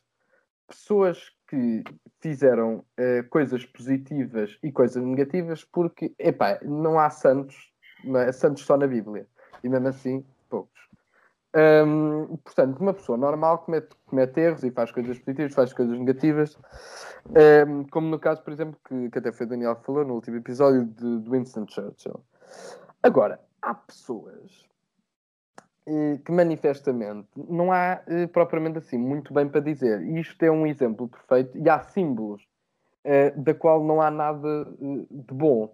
pessoas 0.66 1.30
que 1.48 1.82
fizeram 2.20 2.84
eh, 2.96 3.22
coisas 3.24 3.64
positivas 3.64 4.58
e 4.62 4.70
coisas 4.70 5.02
negativas, 5.02 5.64
porque, 5.64 6.14
epá, 6.18 6.58
não 6.62 6.98
há 6.98 7.08
santos, 7.10 7.72
não 8.04 8.20
é? 8.20 8.30
santos 8.32 8.64
só 8.64 8.76
na 8.76 8.86
Bíblia, 8.86 9.26
e 9.64 9.68
mesmo 9.68 9.88
assim, 9.88 10.24
poucos. 10.48 10.78
Hum, 11.56 12.36
portanto, 12.44 12.78
uma 12.78 12.92
pessoa 12.92 13.16
normal 13.16 13.58
comete, 13.60 13.88
comete 14.04 14.38
erros 14.40 14.62
e 14.62 14.70
faz 14.70 14.92
coisas 14.92 15.18
positivas, 15.18 15.54
faz 15.54 15.72
coisas 15.72 15.98
negativas, 15.98 16.58
hum, 17.66 17.86
como 17.90 18.08
no 18.08 18.18
caso, 18.18 18.42
por 18.42 18.52
exemplo, 18.52 18.78
que, 18.86 19.10
que 19.10 19.18
até 19.18 19.32
foi 19.32 19.46
o 19.46 19.48
Daniel 19.48 19.76
que 19.76 19.86
falou 19.86 20.04
no 20.04 20.14
último 20.14 20.36
episódio 20.36 20.84
de, 20.84 21.20
de 21.20 21.30
Winston 21.30 21.66
Churchill. 21.66 22.22
Agora, 23.02 23.40
há 23.62 23.74
pessoas 23.74 24.68
que 26.24 26.32
manifestamente 26.32 27.28
não 27.36 27.72
há 27.72 28.00
eh, 28.06 28.26
propriamente 28.26 28.78
assim 28.78 28.98
muito 28.98 29.32
bem 29.32 29.48
para 29.48 29.60
dizer. 29.60 30.02
E 30.02 30.20
isto 30.20 30.42
é 30.42 30.50
um 30.50 30.66
exemplo 30.66 31.08
perfeito. 31.08 31.56
E 31.56 31.68
há 31.68 31.80
símbolos 31.80 32.42
eh, 33.04 33.30
da 33.30 33.54
qual 33.54 33.82
não 33.84 34.00
há 34.00 34.10
nada 34.10 34.68
eh, 34.80 35.06
de 35.10 35.34
bom. 35.34 35.72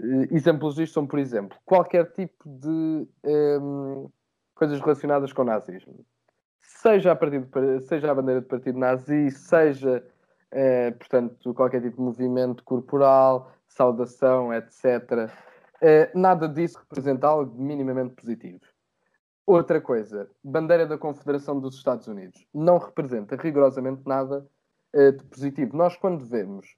Eh, 0.00 0.28
exemplos 0.32 0.76
disto 0.76 0.94
são, 0.94 1.06
por 1.06 1.18
exemplo, 1.18 1.56
qualquer 1.64 2.10
tipo 2.12 2.48
de 2.48 3.06
ehm, 3.24 4.06
coisas 4.54 4.80
relacionadas 4.80 5.32
com 5.32 5.42
o 5.42 5.44
nazismo. 5.44 6.04
Seja 6.60 7.12
a, 7.12 7.16
partido, 7.16 7.48
seja 7.82 8.10
a 8.10 8.14
bandeira 8.14 8.40
de 8.40 8.48
partido 8.48 8.78
nazi, 8.78 9.30
seja, 9.30 10.04
eh, 10.50 10.90
portanto, 10.92 11.54
qualquer 11.54 11.82
tipo 11.82 11.96
de 11.96 12.02
movimento 12.02 12.64
corporal, 12.64 13.52
saudação, 13.68 14.52
etc. 14.52 15.30
Eh, 15.80 16.10
nada 16.14 16.48
disso 16.48 16.78
representa 16.78 17.26
algo 17.26 17.60
minimamente 17.60 18.14
positivo. 18.14 18.60
Outra 19.46 19.80
coisa, 19.80 20.30
bandeira 20.42 20.86
da 20.86 20.96
Confederação 20.96 21.58
dos 21.58 21.74
Estados 21.74 22.06
Unidos 22.06 22.46
não 22.54 22.78
representa 22.78 23.36
rigorosamente 23.36 24.02
nada 24.06 24.46
uh, 24.94 25.12
de 25.12 25.24
positivo. 25.24 25.76
Nós, 25.76 25.96
quando 25.96 26.24
vemos, 26.24 26.76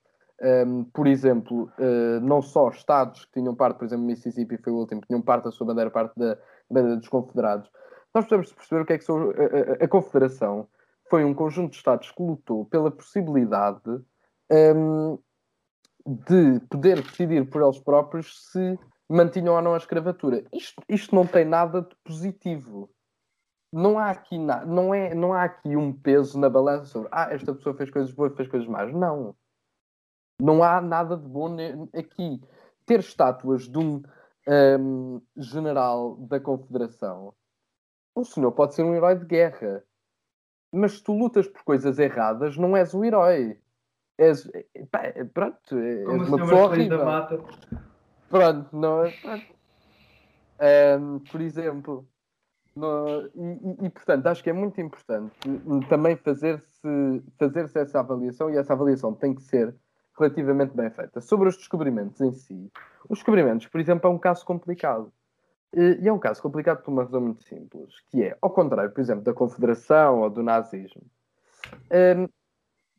um, 0.67 0.85
por 0.85 1.07
exemplo, 1.07 1.71
uh, 1.79 2.21
não 2.23 2.41
só 2.41 2.71
Estados 2.71 3.27
que 3.27 3.33
tinham 3.33 3.55
parte, 3.55 3.79
por 3.79 3.85
exemplo, 3.85 4.07
Mississippi 4.07 4.57
foi 4.57 4.73
o 4.73 4.77
último, 4.77 5.03
que 5.03 5.09
tinham 5.09 5.21
parte 5.21 5.45
da 5.45 5.51
sua 5.51 5.67
bandeira, 5.67 5.91
parte 5.91 6.19
da 6.19 6.39
bandeira 6.71 6.97
dos 6.97 7.09
Confederados, 7.09 7.71
nós 8.15 8.25
precisamos 8.25 8.53
perceber 8.53 8.83
o 8.83 8.87
que 8.87 8.93
é 8.95 8.99
que 8.99 9.05
são. 9.05 9.19
A, 9.19 9.83
a, 9.83 9.85
a 9.85 9.89
Confederação 9.89 10.67
foi 11.11 11.25
um 11.25 11.35
conjunto 11.35 11.73
de 11.73 11.77
Estados 11.77 12.11
que 12.11 12.23
lutou 12.23 12.65
pela 12.65 12.91
possibilidade 12.91 14.01
um, 14.51 15.19
de 16.07 16.61
poder 16.71 17.03
decidir 17.03 17.49
por 17.49 17.63
eles 17.63 17.79
próprios 17.79 18.51
se 18.51 18.79
mantinham 19.09 19.55
ou 19.55 19.63
não 19.63 19.75
a 19.75 19.79
escravatura. 19.79 20.45
Isto, 20.53 20.83
isto 20.89 21.15
não 21.15 21.27
tem 21.27 21.45
nada 21.45 21.83
de 21.83 21.95
positivo. 22.05 22.91
Não 23.73 23.99
há, 23.99 24.11
aqui 24.11 24.39
na, 24.39 24.65
não, 24.65 24.95
é, 24.95 25.15
não 25.15 25.33
há 25.33 25.45
aqui 25.45 25.77
um 25.77 25.93
peso 25.93 26.39
na 26.39 26.49
balança 26.49 26.85
sobre 26.87 27.09
ah, 27.11 27.29
esta 27.33 27.53
pessoa 27.53 27.77
fez 27.77 27.91
coisas 27.91 28.13
boas, 28.13 28.35
fez 28.37 28.49
coisas 28.49 28.69
más. 28.69 28.93
Não. 28.93 29.35
Não 30.41 30.63
há 30.63 30.81
nada 30.81 31.17
de 31.17 31.29
bom 31.29 31.57
aqui. 31.93 32.41
Ter 32.87 33.01
estátuas 33.01 33.69
de 33.69 33.79
um, 33.79 34.03
um 34.79 35.21
general 35.37 36.17
da 36.17 36.39
Confederação, 36.39 37.35
o 38.15 38.25
senhor 38.25 38.53
pode 38.53 38.75
ser 38.75 38.85
um 38.85 38.95
herói 38.95 39.17
de 39.17 39.25
guerra. 39.25 39.83
Mas 40.73 40.93
se 40.99 41.05
tu 41.05 41.13
lutas 41.13 41.49
por 41.49 41.63
coisas 41.65 41.99
erradas, 41.99 42.57
não 42.57 42.77
és 42.77 42.95
o 42.95 43.05
herói. 43.05 43.59
És, 44.17 44.49
pá, 44.91 45.03
pronto, 45.33 45.79
és 45.79 46.05
Como 46.05 46.25
uma 46.27 46.39
pessoa 46.39 46.63
horrível. 46.65 46.99
da 46.99 47.05
mata. 47.05 47.37
Pronto, 48.29 48.77
não 48.77 49.05
é? 49.05 49.11
Pronto. 49.11 49.55
Um, 51.01 51.19
por 51.19 51.41
exemplo, 51.41 52.07
no, 52.75 53.31
e, 53.35 53.85
e, 53.85 53.87
e, 53.87 53.91
portanto, 53.91 54.27
acho 54.27 54.43
que 54.43 54.51
é 54.51 54.53
muito 54.53 54.81
importante 54.81 55.35
também 55.89 56.17
fazer-se 56.17 57.23
fazer 57.39 57.71
essa 57.75 58.01
avaliação 58.01 58.51
e 58.51 58.57
essa 58.57 58.73
avaliação 58.73 59.15
tem 59.15 59.35
que 59.35 59.43
ser 59.43 59.75
relativamente 60.19 60.75
bem 60.75 60.91
feita. 60.91 61.21
Sobre 61.21 61.49
os 61.49 61.57
descobrimentos 61.57 62.21
em 62.21 62.33
si, 62.33 62.71
os 63.09 63.19
descobrimentos, 63.19 63.67
por 63.67 63.81
exemplo, 63.81 64.11
é 64.11 64.13
um 64.13 64.19
caso 64.19 64.45
complicado. 64.45 65.13
E 65.77 66.07
é 66.07 66.13
um 66.13 66.21
caso 66.21 66.41
complicado 66.41 66.83
por 66.83 66.93
uma 66.93 67.03
razão 67.03 67.21
muito 67.21 67.43
simples, 67.43 67.99
que 68.09 68.23
é, 68.23 68.39
ao 68.41 68.51
contrário, 68.51 68.93
por 68.93 69.01
exemplo, 69.01 69.25
da 69.25 69.35
Confederação 69.35 70.21
ou 70.21 70.31
do 70.31 70.41
nazismo, 70.41 71.03
um, 72.17 72.29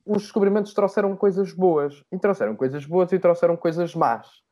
os 0.06 0.24
descobrimentos 0.24 0.74
trouxeram 0.74 1.16
coisas 1.16 1.54
boas, 1.54 2.04
e 2.12 2.18
trouxeram 2.20 2.54
coisas 2.54 2.86
boas 2.86 3.12
e 3.14 3.20
trouxeram 3.20 3.56
coisas 3.56 3.96
más 3.96 4.45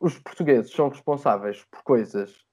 os 0.00 0.18
portugueses 0.18 0.72
são 0.72 0.88
responsáveis 0.88 1.64
por 1.70 1.82
coisas 1.82 2.44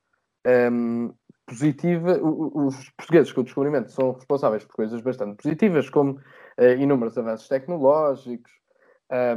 um, 0.71 1.13
positivas, 1.45 2.19
os 2.21 2.89
portugueses 2.91 3.31
com 3.31 3.41
o 3.41 3.43
descobrimento 3.43 3.89
são 3.91 4.11
responsáveis 4.11 4.65
por 4.65 4.75
coisas 4.75 5.01
bastante 5.01 5.41
positivas, 5.41 5.89
como 5.89 6.13
uh, 6.13 6.63
inúmeros 6.77 7.17
avanços 7.17 7.47
tecnológicos, 7.47 8.51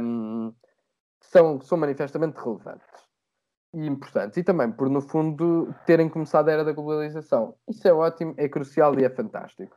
um, 0.01 0.53
são, 1.21 1.61
são 1.61 1.77
manifestamente 1.77 2.37
relevantes 2.37 2.87
e 3.73 3.87
importantes, 3.87 4.35
e 4.37 4.43
também 4.43 4.69
por, 4.69 4.89
no 4.89 4.99
fundo, 4.99 5.73
terem 5.85 6.09
começado 6.09 6.49
a 6.49 6.51
era 6.51 6.65
da 6.65 6.73
globalização. 6.73 7.55
Isso 7.69 7.87
é 7.87 7.93
ótimo, 7.93 8.33
é 8.37 8.49
crucial 8.49 8.99
e 8.99 9.05
é 9.05 9.09
fantástico. 9.09 9.73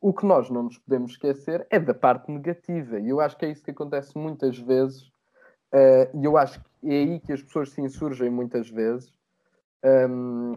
O 0.00 0.12
que 0.12 0.26
nós 0.26 0.50
não 0.50 0.64
nos 0.64 0.78
podemos 0.78 1.12
esquecer 1.12 1.64
é 1.70 1.78
da 1.78 1.94
parte 1.94 2.30
negativa, 2.30 2.98
e 2.98 3.08
eu 3.08 3.20
acho 3.20 3.36
que 3.36 3.46
é 3.46 3.50
isso 3.50 3.62
que 3.62 3.70
acontece 3.70 4.18
muitas 4.18 4.58
vezes, 4.58 5.12
uh, 5.76 6.18
e 6.18 6.24
eu 6.24 6.36
acho 6.36 6.60
que 6.60 6.66
é 6.88 6.92
aí 6.92 7.20
que 7.20 7.32
as 7.32 7.42
pessoas 7.42 7.70
se 7.70 7.80
insurgem 7.80 8.30
muitas 8.30 8.68
vezes 8.68 9.12
um, 9.84 10.54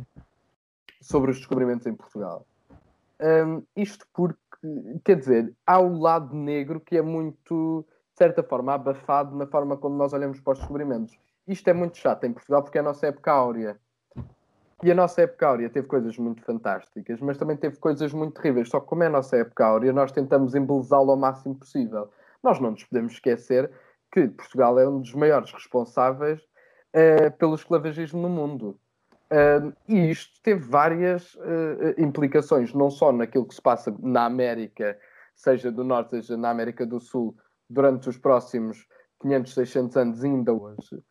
sobre 1.01 1.31
os 1.31 1.37
descobrimentos 1.37 1.85
em 1.85 1.93
Portugal. 1.93 2.45
Um, 3.21 3.63
isto 3.75 4.07
porque, 4.13 4.39
quer 5.03 5.17
dizer, 5.17 5.53
há 5.65 5.79
o 5.79 5.99
lado 5.99 6.33
negro 6.35 6.79
que 6.79 6.97
é 6.97 7.01
muito, 7.01 7.85
de 8.13 8.17
certa 8.17 8.41
forma, 8.43 8.73
abafado 8.73 9.35
na 9.35 9.45
forma 9.45 9.77
como 9.77 9.95
nós 9.95 10.13
olhamos 10.13 10.39
para 10.39 10.53
os 10.53 10.59
descobrimentos. 10.59 11.17
Isto 11.47 11.69
é 11.69 11.73
muito 11.73 11.97
chato 11.97 12.23
em 12.25 12.33
Portugal 12.33 12.63
porque 12.63 12.77
é 12.77 12.81
a 12.81 12.83
nossa 12.83 13.07
época 13.07 13.31
áurea. 13.31 13.79
E 14.81 14.89
a 14.89 14.95
nossa 14.95 15.23
época 15.23 15.45
áurea 15.45 15.69
teve 15.69 15.87
coisas 15.87 16.17
muito 16.17 16.41
fantásticas, 16.43 17.19
mas 17.19 17.37
também 17.37 17.57
teve 17.57 17.77
coisas 17.77 18.13
muito 18.13 18.39
terríveis. 18.39 18.69
Só 18.69 18.79
que 18.79 18.87
como 18.87 19.03
é 19.03 19.07
a 19.07 19.09
nossa 19.09 19.35
época 19.35 19.65
áurea, 19.65 19.91
nós 19.91 20.11
tentamos 20.11 20.55
embelezá-la 20.55 21.11
ao 21.11 21.17
máximo 21.17 21.55
possível. 21.55 22.09
Nós 22.41 22.59
não 22.61 22.71
nos 22.71 22.85
podemos 22.85 23.13
esquecer 23.13 23.69
que 24.11 24.27
Portugal 24.27 24.79
é 24.79 24.87
um 24.87 25.01
dos 25.01 25.13
maiores 25.13 25.51
responsáveis 25.51 26.41
uh, 26.41 27.31
pelo 27.37 27.55
esclavagismo 27.55 28.21
no 28.21 28.29
mundo. 28.29 28.79
Uh, 29.31 29.73
e 29.87 30.09
isto 30.09 30.41
teve 30.41 30.61
várias 30.61 31.35
uh, 31.35 31.93
implicações, 31.97 32.73
não 32.73 32.89
só 32.89 33.11
naquilo 33.11 33.47
que 33.47 33.53
se 33.53 33.61
passa 33.61 33.95
na 33.99 34.25
América, 34.25 34.97
seja 35.35 35.71
do 35.71 35.83
Norte, 35.83 36.11
seja 36.11 36.35
na 36.35 36.49
América 36.49 36.85
do 36.85 36.99
Sul, 36.99 37.35
durante 37.69 38.09
os 38.09 38.17
próximos 38.17 38.87
500, 39.21 39.53
600 39.53 39.97
anos, 39.97 40.23
ainda 40.23 40.51
hoje, 40.51 41.03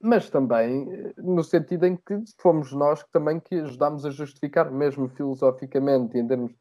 mas 0.00 0.30
também 0.30 1.12
no 1.16 1.42
sentido 1.42 1.84
em 1.84 1.96
que 1.96 2.22
fomos 2.38 2.72
nós 2.72 3.02
que 3.02 3.10
também 3.10 3.40
que 3.40 3.56
ajudámos 3.56 4.06
a 4.06 4.10
justificar, 4.10 4.70
mesmo 4.70 5.08
filosoficamente, 5.08 6.16
em 6.16 6.26
termos 6.26 6.52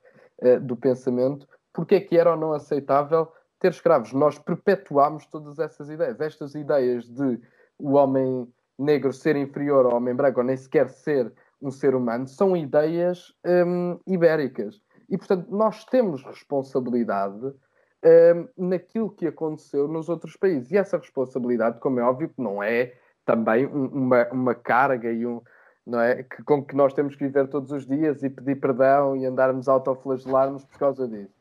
do 0.64 0.76
pensamento, 0.76 1.48
porque 1.74 1.96
é 1.96 2.02
que 2.02 2.18
era 2.18 2.32
ou 2.32 2.38
não 2.38 2.54
aceitável 2.54 3.32
ter 3.60 3.72
escravos. 3.72 4.14
Nós 4.14 4.38
perpetuámos 4.40 5.26
todas 5.28 5.60
essas 5.60 5.90
ideias. 5.90 6.20
Estas 6.20 6.56
ideias 6.56 7.06
de 7.08 7.40
o 7.78 7.94
homem 7.94 8.48
negro 8.78 9.12
ser 9.12 9.36
inferior 9.36 9.86
ao 9.86 9.96
homem 9.96 10.16
branco, 10.16 10.40
ou 10.40 10.46
nem 10.46 10.56
sequer 10.56 10.90
ser 10.90 11.32
um 11.62 11.72
ser 11.72 11.96
humano, 11.96 12.28
são 12.28 12.56
ideias 12.56 13.34
hum, 13.46 14.00
ibéricas. 14.06 14.82
E, 15.10 15.18
portanto, 15.18 15.48
nós 15.50 15.84
temos 15.86 16.24
responsabilidade 16.24 17.46
hum, 17.46 18.48
naquilo 18.58 19.10
que 19.10 19.28
aconteceu 19.28 19.88
nos 19.88 20.10
outros 20.10 20.36
países. 20.36 20.72
E 20.72 20.78
essa 20.78 20.98
responsabilidade, 20.98 21.80
como 21.80 22.00
é 22.00 22.04
óbvio, 22.04 22.32
não 22.38 22.62
é 22.62 22.94
também 23.26 23.66
uma, 23.66 24.28
uma 24.32 24.56
carga 24.56 25.12
e 25.12 25.26
um, 25.26 25.42
não 25.86 26.00
é? 26.00 26.24
Que, 26.24 26.44
com 26.44 26.64
que 26.64 26.76
nós 26.76 26.94
temos 26.94 27.16
que 27.16 27.26
viver 27.26 27.48
todos 27.48 27.72
os 27.72 27.86
dias 27.86 28.22
e 28.22 28.30
pedir 28.30 28.60
perdão 28.60 29.16
e 29.16 29.26
andarmos 29.26 29.68
a 29.68 29.74
autoflagelar-nos 29.74 30.64
por 30.66 30.78
causa 30.78 31.08
disso. 31.08 31.34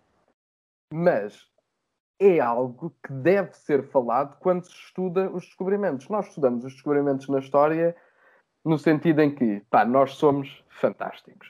Mas 0.93 1.49
é 2.19 2.41
algo 2.41 2.95
que 3.05 3.13
deve 3.13 3.55
ser 3.55 3.83
falado 3.89 4.37
quando 4.39 4.65
se 4.65 4.73
estuda 4.73 5.31
os 5.31 5.45
descobrimentos. 5.45 6.09
Nós 6.09 6.29
estudamos 6.29 6.65
os 6.65 6.73
descobrimentos 6.73 7.29
na 7.29 7.39
história 7.39 7.95
no 8.65 8.79
sentido 8.79 9.21
em 9.23 9.33
que, 9.33 9.63
pá, 9.71 9.85
nós 9.85 10.15
somos 10.15 10.65
fantásticos. 10.81 11.49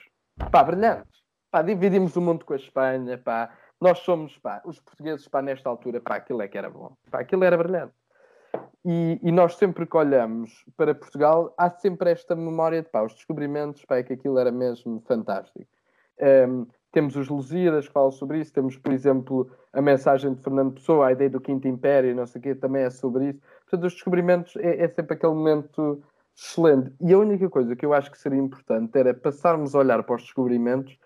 Pá, 0.51 0.63
brilhantes. 0.63 1.23
Pá, 1.49 1.61
dividimos 1.61 2.15
o 2.15 2.21
mundo 2.21 2.45
com 2.45 2.53
a 2.53 2.57
Espanha, 2.57 3.17
pá. 3.17 3.49
Nós 3.81 3.99
somos, 3.99 4.37
pá, 4.37 4.61
os 4.65 4.79
portugueses, 4.79 5.27
pá, 5.27 5.41
nesta 5.41 5.69
altura, 5.69 5.99
pá, 5.99 6.17
aquilo 6.17 6.41
é 6.41 6.47
que 6.47 6.57
era 6.57 6.69
bom. 6.69 6.95
Pá, 7.09 7.21
aquilo 7.21 7.43
era 7.43 7.57
brilhante. 7.57 7.93
E, 8.85 9.19
e, 9.21 9.31
nós 9.31 9.55
sempre 9.55 9.85
que 9.85 9.97
olhamos 9.97 10.63
para 10.77 10.95
Portugal, 10.95 11.53
há 11.57 11.69
sempre 11.69 12.11
esta 12.11 12.35
memória 12.35 12.81
de, 12.81 12.89
pá, 12.89 13.01
os 13.01 13.13
descobrimentos, 13.15 13.83
pá, 13.85 13.97
é 13.97 14.03
que 14.03 14.13
aquilo 14.13 14.37
era 14.37 14.51
mesmo 14.51 15.01
fantástico. 15.07 15.67
Um, 16.19 16.67
temos 16.97 17.15
os 17.15 17.29
Lusíadas 17.29 17.87
que 17.87 17.93
falam 17.93 18.09
sobre 18.09 18.39
isso, 18.39 18.51
temos, 18.51 18.75
por 18.75 18.91
exemplo, 18.91 19.51
a 19.71 19.79
mensagem 19.79 20.33
de 20.33 20.41
Fernando 20.41 20.73
Pessoa, 20.73 21.05
a 21.05 21.11
ideia 21.11 21.29
do 21.29 21.39
Quinto 21.39 21.67
Império, 21.67 22.15
não 22.15 22.25
sei 22.25 22.39
o 22.39 22.41
quê, 22.41 22.55
também 22.55 22.81
é 22.81 22.89
sobre 22.89 23.29
isso. 23.29 23.39
Portanto, 23.61 23.85
os 23.85 23.93
descobrimentos 23.93 24.55
é, 24.55 24.83
é 24.83 24.87
sempre 24.87 25.13
aquele 25.13 25.35
momento 25.35 26.03
excelente. 26.35 26.91
E 26.99 27.13
a 27.13 27.19
única 27.19 27.47
coisa 27.51 27.75
que 27.75 27.85
eu 27.85 27.93
acho 27.93 28.09
que 28.09 28.17
seria 28.17 28.39
importante 28.39 28.97
era 28.97 29.13
passarmos 29.13 29.75
a 29.75 29.79
olhar 29.79 30.01
para 30.01 30.15
os 30.15 30.23
descobrimentos 30.23 30.97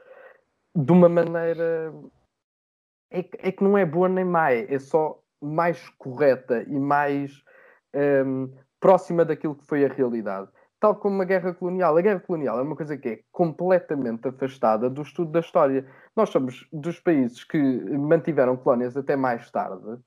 de 0.73 0.91
uma 0.93 1.09
maneira. 1.09 1.93
É 3.09 3.23
que, 3.23 3.37
é 3.41 3.51
que 3.51 3.61
não 3.61 3.77
é 3.77 3.85
boa 3.85 4.07
nem 4.07 4.23
má, 4.23 4.49
é 4.53 4.79
só 4.79 5.21
mais 5.41 5.89
correta 5.97 6.63
e 6.63 6.79
mais 6.79 7.43
um, 8.25 8.49
próxima 8.79 9.25
daquilo 9.25 9.55
que 9.55 9.65
foi 9.65 9.83
a 9.83 9.89
realidade. 9.89 10.47
Tal 10.81 10.95
como 10.95 11.21
a 11.21 11.25
guerra 11.25 11.53
colonial. 11.53 11.95
A 11.95 12.01
guerra 12.01 12.19
colonial 12.19 12.59
é 12.59 12.61
uma 12.61 12.75
coisa 12.75 12.97
que 12.97 13.07
é 13.07 13.19
completamente 13.31 14.27
afastada 14.27 14.89
do 14.89 15.01
estudo 15.01 15.31
da 15.31 15.39
história. 15.39 15.87
Nós 16.13 16.29
somos 16.29 16.67
dos 16.73 16.99
países 16.99 17.45
que 17.45 17.57
mantiveram 17.57 18.57
colónias 18.57 18.97
até 18.97 19.15
mais 19.15 19.49
tarde 19.49 20.01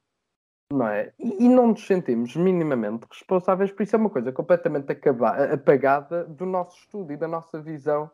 não 0.74 0.88
é? 0.88 1.12
E, 1.18 1.48
não 1.48 1.68
nos 1.68 1.87
sentimos 1.87 2.34
minimamente 2.37 3.06
responsáveis 3.10 3.70
por 3.70 3.82
isso. 3.82 3.96
É 3.96 3.98
uma 3.98 4.10
coisa 4.10 4.32
completamente 4.32 4.90
acaba, 4.90 5.30
apagada 5.52 6.24
do 6.24 6.46
nosso 6.46 6.78
estudo 6.78 7.12
e 7.12 7.16
da 7.16 7.28
nossa 7.28 7.60
visão 7.60 8.10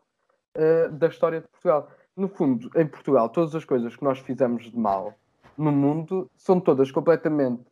uh, 0.57 0.91
da 0.91 1.07
história 1.07 1.41
de 1.41 1.47
Portugal. 1.47 1.89
No 2.15 2.27
fundo, 2.27 2.69
em 2.75 2.85
Portugal, 2.85 3.29
todas 3.29 3.55
as 3.55 3.65
coisas 3.65 3.95
que 3.95 4.03
nós 4.03 4.19
fizemos 4.19 4.69
de 4.69 4.77
mal 4.77 5.13
no 5.57 5.71
mundo 5.71 6.29
são 6.35 6.59
todas 6.59 6.91
completamente 6.91 7.63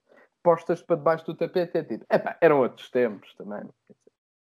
postas 0.41 0.81
para 0.81 0.95
debaixo 0.95 1.25
do 1.25 1.35
tapete. 1.35 1.77
É 1.77 1.83
tipo, 1.83 2.05
epá, 2.09 2.37
eram 2.41 2.59
outros 2.59 2.89
tempos 2.89 3.33
também. 3.35 3.63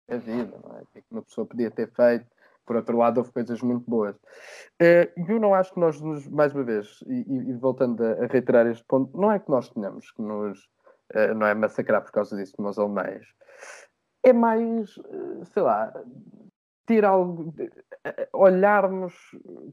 A 0.07 0.17
vida, 0.17 0.59
não 0.63 0.77
é? 0.77 0.81
O 0.81 0.85
que 0.87 0.99
é 0.99 1.03
uma 1.11 1.21
pessoa 1.21 1.47
podia 1.47 1.71
ter 1.71 1.89
feito? 1.91 2.25
por 2.65 2.75
outro 2.75 2.97
lado, 2.97 3.19
houve 3.19 3.31
coisas 3.31 3.61
muito 3.61 3.89
boas. 3.89 4.15
Eh, 4.79 5.11
e 5.15 5.31
eu 5.31 5.39
não 5.39 5.53
acho 5.53 5.73
que 5.73 5.79
nós, 5.79 6.01
nos, 6.01 6.27
mais 6.27 6.53
uma 6.53 6.63
vez, 6.63 7.03
e, 7.07 7.49
e, 7.49 7.53
voltando 7.53 8.03
a, 8.03 8.25
reiterar 8.25 8.65
este 8.67 8.83
ponto, 8.85 9.15
não 9.17 9.31
é 9.31 9.39
que 9.39 9.49
nós 9.49 9.69
tenhamos 9.69 10.11
que 10.11 10.21
nos, 10.21 10.67
eh, 11.11 11.33
não 11.33 11.45
é 11.45 11.53
massacrar 11.53 12.01
por 12.01 12.11
causa 12.11 12.35
disso 12.35 12.53
como 12.57 12.69
os 12.69 12.79
alemães, 12.79 13.25
é 14.23 14.33
mais, 14.33 14.97
eh, 14.97 15.45
sei 15.45 15.61
lá, 15.61 15.93
ter 16.85 17.05
algo, 17.05 17.53
olharmos 18.33 19.13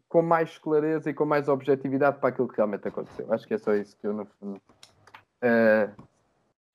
com 0.09 0.23
mais 0.23 0.57
clareza 0.59 1.11
e 1.11 1.15
com 1.15 1.25
mais 1.27 1.49
objetividade 1.49 2.19
para 2.19 2.31
aquilo 2.31 2.49
que 2.49 2.57
realmente 2.57 2.89
aconteceu. 2.89 3.31
Acho 3.33 3.47
que 3.47 3.55
é 3.55 3.59
só 3.59 3.75
isso 3.75 3.97
que 3.99 4.07
eu, 4.07 4.15
no 4.15 4.25
fundo, 4.25 4.57
uh, 5.45 6.03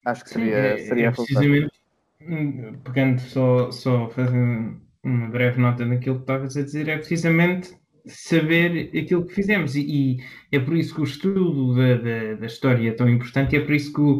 acho 0.05 0.23
que 0.23 0.29
seria, 0.29 0.77
Sim, 0.77 0.83
é, 0.83 0.85
seria 0.85 1.07
é 1.07 1.11
precisamente, 1.11 1.76
pegando 2.83 3.19
só, 3.19 3.71
só 3.71 4.09
fazendo 4.09 4.81
uma 5.03 5.29
breve 5.29 5.59
nota 5.61 5.85
daquilo 5.85 6.15
que 6.15 6.21
estavas 6.21 6.57
a 6.57 6.63
dizer, 6.63 6.87
é 6.89 6.97
precisamente 6.97 7.73
saber 8.05 8.89
aquilo 8.97 9.25
que 9.25 9.33
fizemos. 9.33 9.75
E, 9.75 9.81
e 9.81 10.17
é 10.51 10.59
por 10.59 10.75
isso 10.75 10.95
que 10.95 11.01
o 11.01 11.03
estudo 11.03 11.75
da, 11.75 11.95
da, 11.95 12.33
da, 12.35 12.45
história 12.45 12.89
é 12.89 12.93
tão 12.93 13.09
importante, 13.09 13.55
e 13.55 13.59
é 13.59 13.61
por 13.61 13.73
isso 13.73 13.93
que 13.93 14.01
o, 14.01 14.19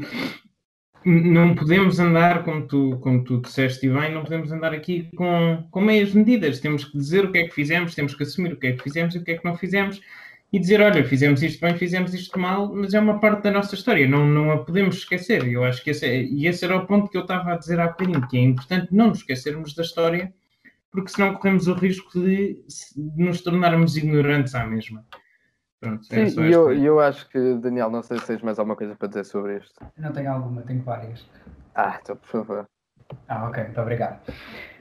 não 1.05 1.55
podemos 1.55 1.99
andar, 1.99 2.43
como 2.43 2.67
tu, 2.67 2.99
como 3.01 3.23
tu 3.23 3.41
disseste 3.41 3.89
bem, 3.89 4.13
não 4.13 4.23
podemos 4.23 4.51
andar 4.51 4.73
aqui 4.73 5.09
com, 5.15 5.65
com 5.71 5.81
meias 5.81 6.13
medidas. 6.13 6.59
Temos 6.59 6.85
que 6.85 6.97
dizer 6.97 7.25
o 7.25 7.31
que 7.31 7.39
é 7.39 7.47
que 7.47 7.53
fizemos, 7.53 7.95
temos 7.95 8.13
que 8.13 8.23
assumir 8.23 8.53
o 8.53 8.57
que 8.57 8.67
é 8.67 8.73
que 8.73 8.83
fizemos 8.83 9.15
e 9.15 9.19
o 9.19 9.23
que 9.23 9.31
é 9.31 9.37
que 9.37 9.45
não 9.45 9.55
fizemos 9.55 10.01
e 10.51 10.59
dizer, 10.59 10.81
olha, 10.81 11.03
fizemos 11.03 11.43
isto 11.43 11.59
bem, 11.59 11.75
fizemos 11.75 12.13
isto 12.13 12.39
mal, 12.39 12.73
mas 12.73 12.93
é 12.93 12.99
uma 12.99 13.19
parte 13.19 13.43
da 13.43 13.51
nossa 13.51 13.75
história, 13.75 14.07
não, 14.07 14.25
não 14.25 14.51
a 14.51 14.63
podemos 14.63 14.97
esquecer. 14.97 15.45
Eu 15.45 15.63
acho 15.63 15.83
que 15.83 15.89
esse 15.89 16.05
é, 16.05 16.21
e 16.21 16.47
esse 16.47 16.63
era 16.63 16.77
o 16.77 16.85
ponto 16.85 17.09
que 17.09 17.17
eu 17.17 17.21
estava 17.21 17.53
a 17.53 17.57
dizer 17.57 17.79
há 17.79 17.87
bocadinho, 17.87 18.25
que 18.27 18.37
é 18.37 18.41
importante 18.41 18.87
não 18.91 19.07
nos 19.07 19.19
esquecermos 19.19 19.75
da 19.75 19.83
história 19.83 20.33
porque 20.91 21.11
senão 21.11 21.35
corremos 21.35 21.67
o 21.67 21.73
risco 21.73 22.19
de, 22.19 22.63
de 22.95 23.23
nos 23.23 23.41
tornarmos 23.41 23.95
ignorantes 23.97 24.55
à 24.55 24.65
mesma. 24.65 25.05
Pronto, 25.79 26.03
Sim, 26.05 26.41
e 26.41 26.51
eu, 26.51 26.73
eu 26.73 26.99
acho 26.99 27.29
que, 27.29 27.53
Daniel, 27.55 27.91
não 27.91 28.01
sei 28.01 28.17
se 28.17 28.25
tens 28.25 28.41
mais 28.41 28.57
alguma 28.57 28.75
coisa 28.75 28.95
para 28.95 29.07
dizer 29.07 29.23
sobre 29.25 29.57
isto. 29.57 29.75
Não 29.95 30.11
tenho 30.11 30.31
alguma, 30.31 30.63
tenho 30.63 30.81
várias. 30.81 31.23
Ah, 31.75 31.99
então, 32.01 32.15
por 32.15 32.27
favor. 32.27 32.65
Ah, 33.27 33.47
ok, 33.47 33.63
muito 33.63 33.79
obrigado. 33.79 34.19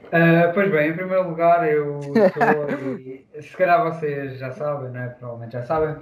Uh, 0.07 0.53
pois 0.53 0.71
bem, 0.71 0.89
em 0.89 0.93
primeiro 0.93 1.27
lugar, 1.27 1.69
eu 1.69 2.01
sou, 2.01 2.13
se 3.41 3.57
calhar 3.57 3.83
vocês 3.83 4.39
já 4.39 4.51
sabem, 4.51 4.89
não 4.91 5.01
é? 5.01 5.07
Provavelmente 5.09 5.53
já 5.53 5.63
sabem, 5.63 5.95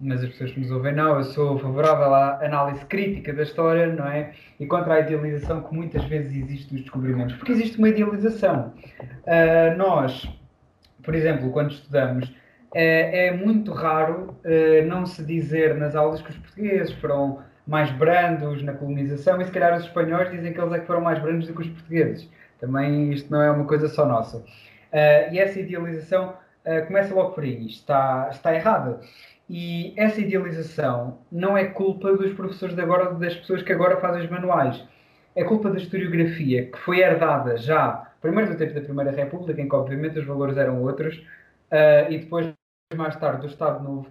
mas 0.00 0.22
as 0.22 0.30
pessoas 0.30 0.52
que 0.52 0.60
nos 0.60 0.70
ouvem 0.70 0.94
não, 0.94 1.16
eu 1.16 1.24
sou 1.24 1.58
favorável 1.58 2.14
à 2.14 2.44
análise 2.44 2.84
crítica 2.86 3.32
da 3.32 3.42
história, 3.42 3.88
não 3.88 4.06
é? 4.06 4.32
E 4.60 4.66
contra 4.66 4.94
a 4.94 5.00
idealização 5.00 5.62
que 5.62 5.74
muitas 5.74 6.04
vezes 6.04 6.36
existe 6.36 6.72
dos 6.72 6.82
descobrimentos. 6.82 7.34
Porque 7.36 7.52
existe 7.52 7.78
uma 7.78 7.88
idealização. 7.88 8.72
Uh, 9.00 9.76
nós, 9.76 10.28
por 11.02 11.14
exemplo, 11.14 11.50
quando 11.50 11.72
estudamos, 11.72 12.32
é, 12.72 13.26
é 13.26 13.32
muito 13.32 13.72
raro 13.72 14.36
uh, 14.44 14.86
não 14.86 15.04
se 15.04 15.24
dizer 15.24 15.74
nas 15.74 15.96
aulas 15.96 16.22
que 16.22 16.30
os 16.30 16.36
portugueses 16.38 16.92
foram 16.94 17.42
mais 17.66 17.90
brandos 17.90 18.62
na 18.62 18.72
colonização 18.72 19.40
e 19.40 19.44
se 19.44 19.50
calhar 19.50 19.76
os 19.76 19.84
espanhóis 19.84 20.30
dizem 20.30 20.52
que 20.52 20.60
eles 20.60 20.72
é 20.72 20.78
que 20.78 20.86
foram 20.86 21.02
mais 21.02 21.18
brandos 21.18 21.46
do 21.46 21.54
que 21.54 21.62
os 21.62 21.68
portugueses. 21.68 22.28
Também 22.58 23.12
isto 23.12 23.30
não 23.30 23.40
é 23.42 23.50
uma 23.50 23.64
coisa 23.64 23.88
só 23.88 24.06
nossa. 24.06 24.38
Uh, 24.38 25.32
e 25.32 25.38
essa 25.38 25.60
idealização 25.60 26.34
começa 26.86 27.14
logo 27.14 27.30
por 27.30 27.44
aí. 27.44 27.66
Está, 27.66 28.28
está 28.30 28.54
errada. 28.54 29.00
E 29.48 29.94
essa 29.96 30.20
idealização 30.20 31.18
não 31.32 31.56
é 31.56 31.64
culpa 31.64 32.12
dos 32.14 32.34
professores 32.34 32.74
de 32.74 32.82
agora, 32.82 33.14
das 33.14 33.34
pessoas 33.34 33.62
que 33.62 33.72
agora 33.72 33.98
fazem 33.98 34.22
os 34.22 34.30
manuais. 34.30 34.84
É 35.34 35.42
culpa 35.42 35.70
da 35.70 35.78
historiografia, 35.78 36.66
que 36.66 36.78
foi 36.78 36.98
herdada 36.98 37.56
já, 37.56 38.12
primeiro 38.20 38.50
do 38.50 38.58
tempo 38.58 38.74
da 38.74 38.80
Primeira 38.82 39.10
República, 39.10 39.62
em 39.62 39.68
que 39.68 39.74
obviamente 39.74 40.18
os 40.18 40.26
valores 40.26 40.58
eram 40.58 40.82
outros, 40.82 41.16
uh, 41.16 42.10
e 42.10 42.18
depois, 42.18 42.52
mais 42.94 43.16
tarde, 43.16 43.40
do 43.40 43.46
Estado 43.46 43.82
Novo. 43.82 44.08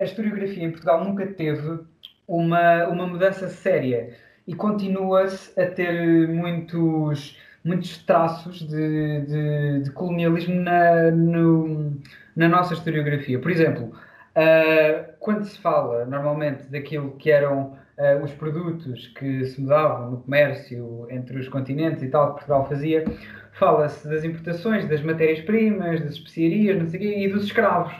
A 0.00 0.04
historiografia 0.04 0.64
em 0.64 0.70
Portugal 0.70 1.04
nunca 1.04 1.26
teve 1.26 1.80
uma, 2.26 2.86
uma 2.86 3.06
mudança 3.06 3.48
séria 3.48 4.16
e 4.46 4.54
continua-se 4.54 5.60
a 5.60 5.66
ter 5.66 6.26
muitos, 6.28 7.38
muitos 7.64 7.98
traços 7.98 8.60
de, 8.60 9.20
de, 9.20 9.82
de 9.84 9.90
colonialismo 9.92 10.54
na, 10.54 11.10
no, 11.10 11.96
na 12.36 12.48
nossa 12.48 12.74
historiografia. 12.74 13.38
Por 13.38 13.50
exemplo, 13.50 13.92
Uh, 14.30 15.12
quando 15.18 15.44
se 15.44 15.58
fala 15.58 16.04
normalmente 16.04 16.62
daquilo 16.70 17.10
que 17.16 17.32
eram 17.32 17.76
uh, 17.98 18.22
os 18.22 18.30
produtos 18.32 19.08
que 19.08 19.44
se 19.44 19.60
mudavam 19.60 20.12
no 20.12 20.16
comércio 20.18 21.06
entre 21.10 21.36
os 21.36 21.48
continentes 21.48 22.00
e 22.02 22.08
tal, 22.08 22.28
que 22.28 22.32
Portugal 22.34 22.68
fazia, 22.68 23.04
fala-se 23.54 24.08
das 24.08 24.22
importações, 24.22 24.88
das 24.88 25.02
matérias-primas, 25.02 26.00
das 26.00 26.12
especiarias, 26.12 26.78
não 26.78 26.86
sei 26.86 27.00
quê, 27.00 27.24
e 27.24 27.28
dos 27.28 27.44
escravos. 27.44 27.92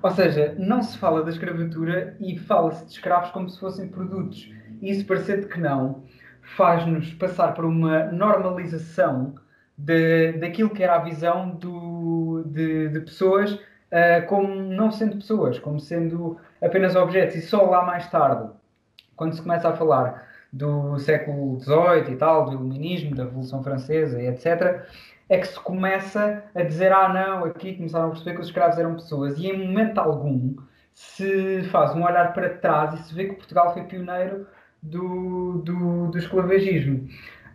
Ou 0.00 0.10
seja, 0.12 0.54
não 0.56 0.82
se 0.82 0.96
fala 0.98 1.24
da 1.24 1.30
escravatura 1.30 2.16
e 2.20 2.38
fala-se 2.38 2.86
de 2.86 2.92
escravos 2.92 3.30
como 3.30 3.50
se 3.50 3.58
fossem 3.58 3.88
produtos. 3.88 4.48
Isso, 4.80 5.04
parecendo 5.04 5.48
que 5.48 5.60
não, 5.60 6.04
faz-nos 6.42 7.12
passar 7.14 7.54
por 7.54 7.64
uma 7.64 8.04
normalização 8.04 9.34
de, 9.76 10.32
daquilo 10.32 10.70
que 10.70 10.82
era 10.82 10.96
a 10.96 10.98
visão 10.98 11.50
do, 11.50 12.44
de, 12.46 12.88
de 12.88 13.00
pessoas 13.00 13.52
uh, 13.92 14.26
como 14.26 14.48
não 14.54 14.90
sendo 14.90 15.16
pessoas, 15.16 15.58
como 15.58 15.78
sendo 15.78 16.38
apenas 16.60 16.96
objetos. 16.96 17.36
E 17.36 17.42
só 17.42 17.62
lá 17.62 17.84
mais 17.84 18.08
tarde, 18.10 18.50
quando 19.16 19.34
se 19.34 19.42
começa 19.42 19.68
a 19.68 19.76
falar 19.76 20.28
do 20.52 20.98
século 20.98 21.58
XVIII 21.60 22.12
e 22.12 22.16
tal, 22.16 22.46
do 22.46 22.52
iluminismo, 22.52 23.14
da 23.14 23.24
Revolução 23.24 23.62
Francesa 23.62 24.20
e 24.20 24.26
etc., 24.26 24.84
é 25.28 25.38
que 25.38 25.46
se 25.46 25.58
começa 25.60 26.44
a 26.54 26.62
dizer: 26.62 26.92
ah, 26.92 27.08
não, 27.08 27.44
aqui 27.44 27.74
começaram 27.74 28.08
a 28.08 28.10
perceber 28.10 28.34
que 28.34 28.40
os 28.40 28.48
escravos 28.48 28.78
eram 28.78 28.94
pessoas. 28.94 29.38
E 29.38 29.46
em 29.46 29.66
momento 29.66 29.98
algum 29.98 30.56
se 30.92 31.62
faz 31.70 31.94
um 31.94 32.04
olhar 32.04 32.34
para 32.34 32.50
trás 32.50 32.92
e 32.94 33.02
se 33.04 33.14
vê 33.14 33.26
que 33.26 33.36
Portugal 33.36 33.72
foi 33.72 33.84
pioneiro 33.84 34.46
do, 34.82 35.58
do, 35.64 36.08
do 36.08 36.18
esclavagismo. 36.18 37.08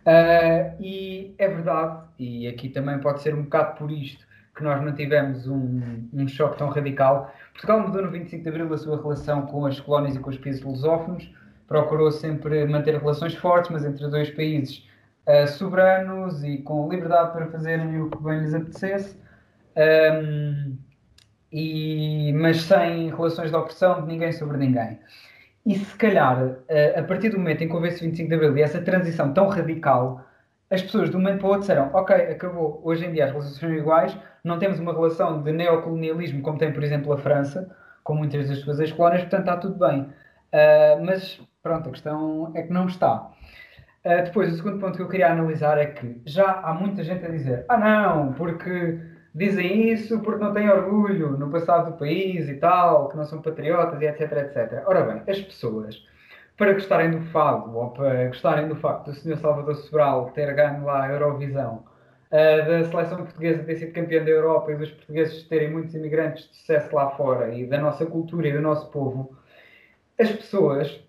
Uh, 0.06 0.74
e 0.80 1.34
é 1.36 1.48
verdade, 1.48 2.02
e 2.18 2.48
aqui 2.48 2.68
também 2.68 2.98
pode 2.98 3.20
ser 3.20 3.34
um 3.34 3.42
bocado 3.42 3.76
por 3.76 3.90
isto, 3.90 4.26
que 4.56 4.62
nós 4.64 4.82
não 4.82 4.94
tivemos 4.94 5.46
um, 5.46 6.08
um 6.12 6.26
choque 6.26 6.56
tão 6.56 6.70
radical. 6.70 7.32
Portugal 7.52 7.80
mudou 7.80 8.02
no 8.02 8.10
25 8.10 8.42
de 8.42 8.48
Abril 8.48 8.72
a 8.72 8.78
sua 8.78 8.96
relação 9.00 9.42
com 9.42 9.66
as 9.66 9.78
colónias 9.78 10.16
e 10.16 10.18
com 10.18 10.30
os 10.30 10.38
países 10.38 10.62
lusófonos, 10.62 11.30
procurou 11.66 12.10
sempre 12.10 12.64
manter 12.66 12.98
relações 12.98 13.34
fortes, 13.34 13.70
mas 13.70 13.84
entre 13.84 14.08
dois 14.08 14.30
países 14.30 14.88
uh, 15.26 15.46
soberanos 15.46 16.42
e 16.42 16.58
com 16.58 16.88
liberdade 16.88 17.32
para 17.32 17.46
fazerem 17.48 18.00
o 18.00 18.10
que 18.10 18.22
bem 18.22 18.40
lhes 18.40 18.54
apetecesse, 18.54 19.16
um, 19.76 20.76
e, 21.52 22.32
mas 22.32 22.62
sem 22.62 23.10
relações 23.10 23.50
de 23.50 23.56
opressão 23.56 24.00
de 24.00 24.08
ninguém 24.08 24.32
sobre 24.32 24.56
ninguém. 24.56 24.98
E 25.68 25.74
se 25.74 25.96
calhar, 25.98 26.56
a 26.96 27.02
partir 27.02 27.28
do 27.28 27.36
momento 27.36 27.62
em 27.62 27.68
que 27.68 27.74
houve 27.74 27.88
esse 27.88 28.02
25 28.02 28.26
de 28.26 28.34
Abril 28.34 28.56
e 28.56 28.62
essa 28.62 28.80
transição 28.80 29.34
tão 29.34 29.48
radical, 29.48 30.24
as 30.70 30.80
pessoas 30.80 31.10
de 31.10 31.16
um 31.16 31.20
momento 31.20 31.40
para 31.40 31.46
o 31.46 31.50
outro 31.50 31.60
disseram: 31.60 31.90
Ok, 31.92 32.16
acabou. 32.16 32.80
Hoje 32.82 33.04
em 33.04 33.12
dia 33.12 33.26
as 33.26 33.30
relações 33.32 33.56
são 33.58 33.74
iguais, 33.74 34.16
não 34.42 34.58
temos 34.58 34.80
uma 34.80 34.94
relação 34.94 35.42
de 35.42 35.52
neocolonialismo 35.52 36.40
como 36.40 36.56
tem, 36.56 36.72
por 36.72 36.82
exemplo, 36.82 37.12
a 37.12 37.18
França, 37.18 37.70
com 38.02 38.14
muitas 38.14 38.48
das 38.48 38.60
suas 38.60 38.80
ex-colónias, 38.80 39.22
portanto 39.22 39.40
está 39.40 39.56
tudo 39.58 39.74
bem. 39.78 40.00
Uh, 40.02 41.04
mas 41.04 41.38
pronto, 41.62 41.90
a 41.90 41.92
questão 41.92 42.50
é 42.54 42.62
que 42.62 42.72
não 42.72 42.86
está. 42.86 43.30
Uh, 44.04 44.24
depois, 44.24 44.50
o 44.50 44.56
segundo 44.56 44.78
ponto 44.78 44.96
que 44.96 45.02
eu 45.02 45.08
queria 45.08 45.30
analisar 45.30 45.76
é 45.76 45.84
que 45.84 46.18
já 46.24 46.50
há 46.50 46.72
muita 46.72 47.04
gente 47.04 47.26
a 47.26 47.28
dizer: 47.28 47.66
Ah, 47.68 47.76
não, 47.76 48.32
porque 48.32 48.98
dizem 49.34 49.90
isso 49.90 50.20
porque 50.20 50.42
não 50.42 50.52
têm 50.52 50.70
orgulho 50.70 51.32
no 51.32 51.50
passado 51.50 51.92
do 51.92 51.98
país 51.98 52.48
e 52.48 52.54
tal, 52.54 53.08
que 53.08 53.16
não 53.16 53.24
são 53.24 53.40
patriotas 53.42 54.00
e 54.00 54.06
etc, 54.06 54.32
etc. 54.32 54.82
Ora 54.86 55.02
bem, 55.02 55.22
as 55.26 55.40
pessoas, 55.40 56.02
para 56.56 56.72
gostarem 56.72 57.10
do 57.10 57.20
fado 57.26 57.76
ou 57.76 57.90
para 57.90 58.26
gostarem 58.26 58.68
do 58.68 58.76
facto 58.76 59.06
do 59.06 59.14
Sr. 59.14 59.36
Salvador 59.36 59.76
Sobral 59.76 60.30
ter 60.30 60.52
ganho 60.54 60.84
lá 60.84 61.04
a 61.04 61.12
Eurovisão, 61.12 61.84
uh, 62.32 62.66
da 62.66 62.84
seleção 62.84 63.18
portuguesa 63.18 63.62
ter 63.62 63.76
sido 63.76 63.92
campeã 63.92 64.24
da 64.24 64.30
Europa 64.30 64.72
e 64.72 64.76
dos 64.76 64.90
portugueses 64.90 65.42
terem 65.44 65.70
muitos 65.70 65.94
imigrantes 65.94 66.48
de 66.48 66.56
sucesso 66.56 66.94
lá 66.94 67.10
fora 67.10 67.54
e 67.54 67.66
da 67.66 67.78
nossa 67.78 68.04
cultura 68.06 68.48
e 68.48 68.52
do 68.52 68.60
nosso 68.60 68.90
povo, 68.90 69.36
as 70.18 70.30
pessoas 70.32 71.07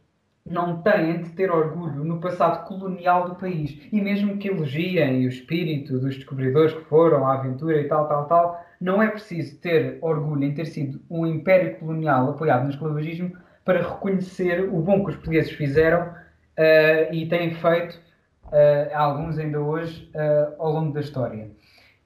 não 0.50 0.82
têm 0.82 1.22
de 1.22 1.30
ter 1.30 1.52
orgulho 1.52 2.04
no 2.04 2.20
passado 2.20 2.66
colonial 2.68 3.30
do 3.30 3.36
país. 3.36 3.80
E 3.92 4.02
mesmo 4.02 4.38
que 4.38 4.50
elogiem 4.50 5.26
o 5.26 5.30
espírito 5.30 6.00
dos 6.00 6.16
descobridores 6.16 6.74
que 6.74 6.84
foram, 6.86 7.28
a 7.28 7.36
aventura 7.36 7.80
e 7.80 7.88
tal, 7.88 8.08
tal, 8.08 8.26
tal, 8.26 8.66
não 8.82 9.02
é 9.02 9.10
preciso 9.10 9.58
ter 9.58 9.98
orgulho 10.02 10.44
em 10.44 10.54
ter 10.54 10.66
sido 10.66 11.00
um 11.10 11.26
império 11.26 11.76
colonial 11.78 12.32
apoiado 12.32 12.64
no 12.64 12.70
esclavagismo 12.70 13.34
para 13.66 13.88
reconhecer 13.88 14.68
o 14.74 14.82
bom 14.82 15.04
que 15.04 15.12
os 15.12 15.16
portugueses 15.16 15.52
fizeram 15.52 16.02
uh, 16.02 17.14
e 17.14 17.28
têm 17.28 17.54
feito, 17.54 18.00
uh, 18.46 18.96
alguns 18.96 19.38
ainda 19.38 19.60
hoje, 19.60 20.10
uh, 20.16 20.56
ao 20.58 20.72
longo 20.72 20.94
da 20.94 21.02
história. 21.02 21.48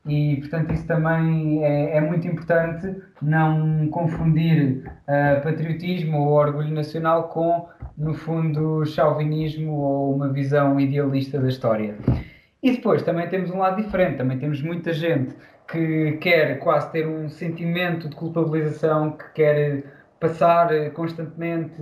E, 0.06 0.36
portanto, 0.42 0.74
isso 0.74 0.86
também 0.86 1.64
é, 1.64 1.98
é 1.98 2.02
muito 2.02 2.28
importante 2.28 3.02
não 3.22 3.88
confundir 3.88 4.84
patriotismo 5.42 6.20
ou 6.20 6.34
orgulho 6.34 6.74
nacional 6.74 7.30
com, 7.30 7.70
no 7.98 8.14
fundo, 8.14 8.86
chauvinismo 8.86 9.74
ou 9.74 10.16
uma 10.16 10.30
visão 10.30 10.80
idealista 10.80 11.40
da 11.40 11.48
história. 11.48 11.96
E 12.62 12.72
depois 12.72 13.04
também 13.04 13.28
temos 13.28 13.52
um 13.52 13.60
lado 13.60 13.82
diferente, 13.82 14.18
também 14.18 14.40
temos 14.40 14.62
muita 14.62 14.94
gente 14.94 15.36
que 15.68 16.14
quer 16.14 16.60
quase 16.60 16.92
ter 16.92 17.08
um 17.08 17.30
sentimento 17.30 18.10
de 18.10 18.16
culpabilização, 18.16 19.12
que 19.12 19.26
quer 19.34 19.84
passar 20.20 20.70
constantemente 20.92 21.74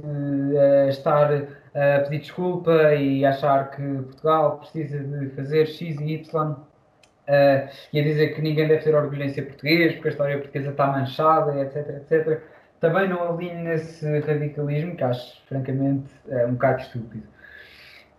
a 0.57 0.89
estar 0.89 1.32
a 1.74 1.99
pedir 2.01 2.20
desculpa 2.20 2.93
e 2.95 3.24
achar 3.26 3.72
que 3.72 3.82
Portugal 3.82 4.57
precisa 4.57 4.99
de 4.99 5.30
fazer 5.30 5.68
X 5.68 5.99
e 5.99 6.14
Y 6.14 6.51
uh, 6.51 7.70
e 7.93 7.99
a 7.99 8.03
dizer 8.03 8.36
que 8.36 8.41
ninguém 8.41 8.68
deve 8.68 8.84
ter 8.84 8.95
orgulho 8.95 9.24
em 9.24 9.30
ser 9.30 9.43
português, 9.43 9.93
porque 9.93 10.09
a 10.09 10.12
história 10.12 10.38
portuguesa 10.38 10.72
está 10.72 10.88
manchada, 10.88 11.62
etc, 11.62 11.89
etc. 11.89 12.41
Também 12.82 13.07
não 13.07 13.34
alinho 13.34 13.63
nesse 13.63 14.19
radicalismo, 14.19 14.97
que 14.97 15.03
acho, 15.03 15.41
francamente, 15.47 16.11
uh, 16.25 16.47
um 16.47 16.53
bocado 16.53 16.82
estúpido. 16.82 17.23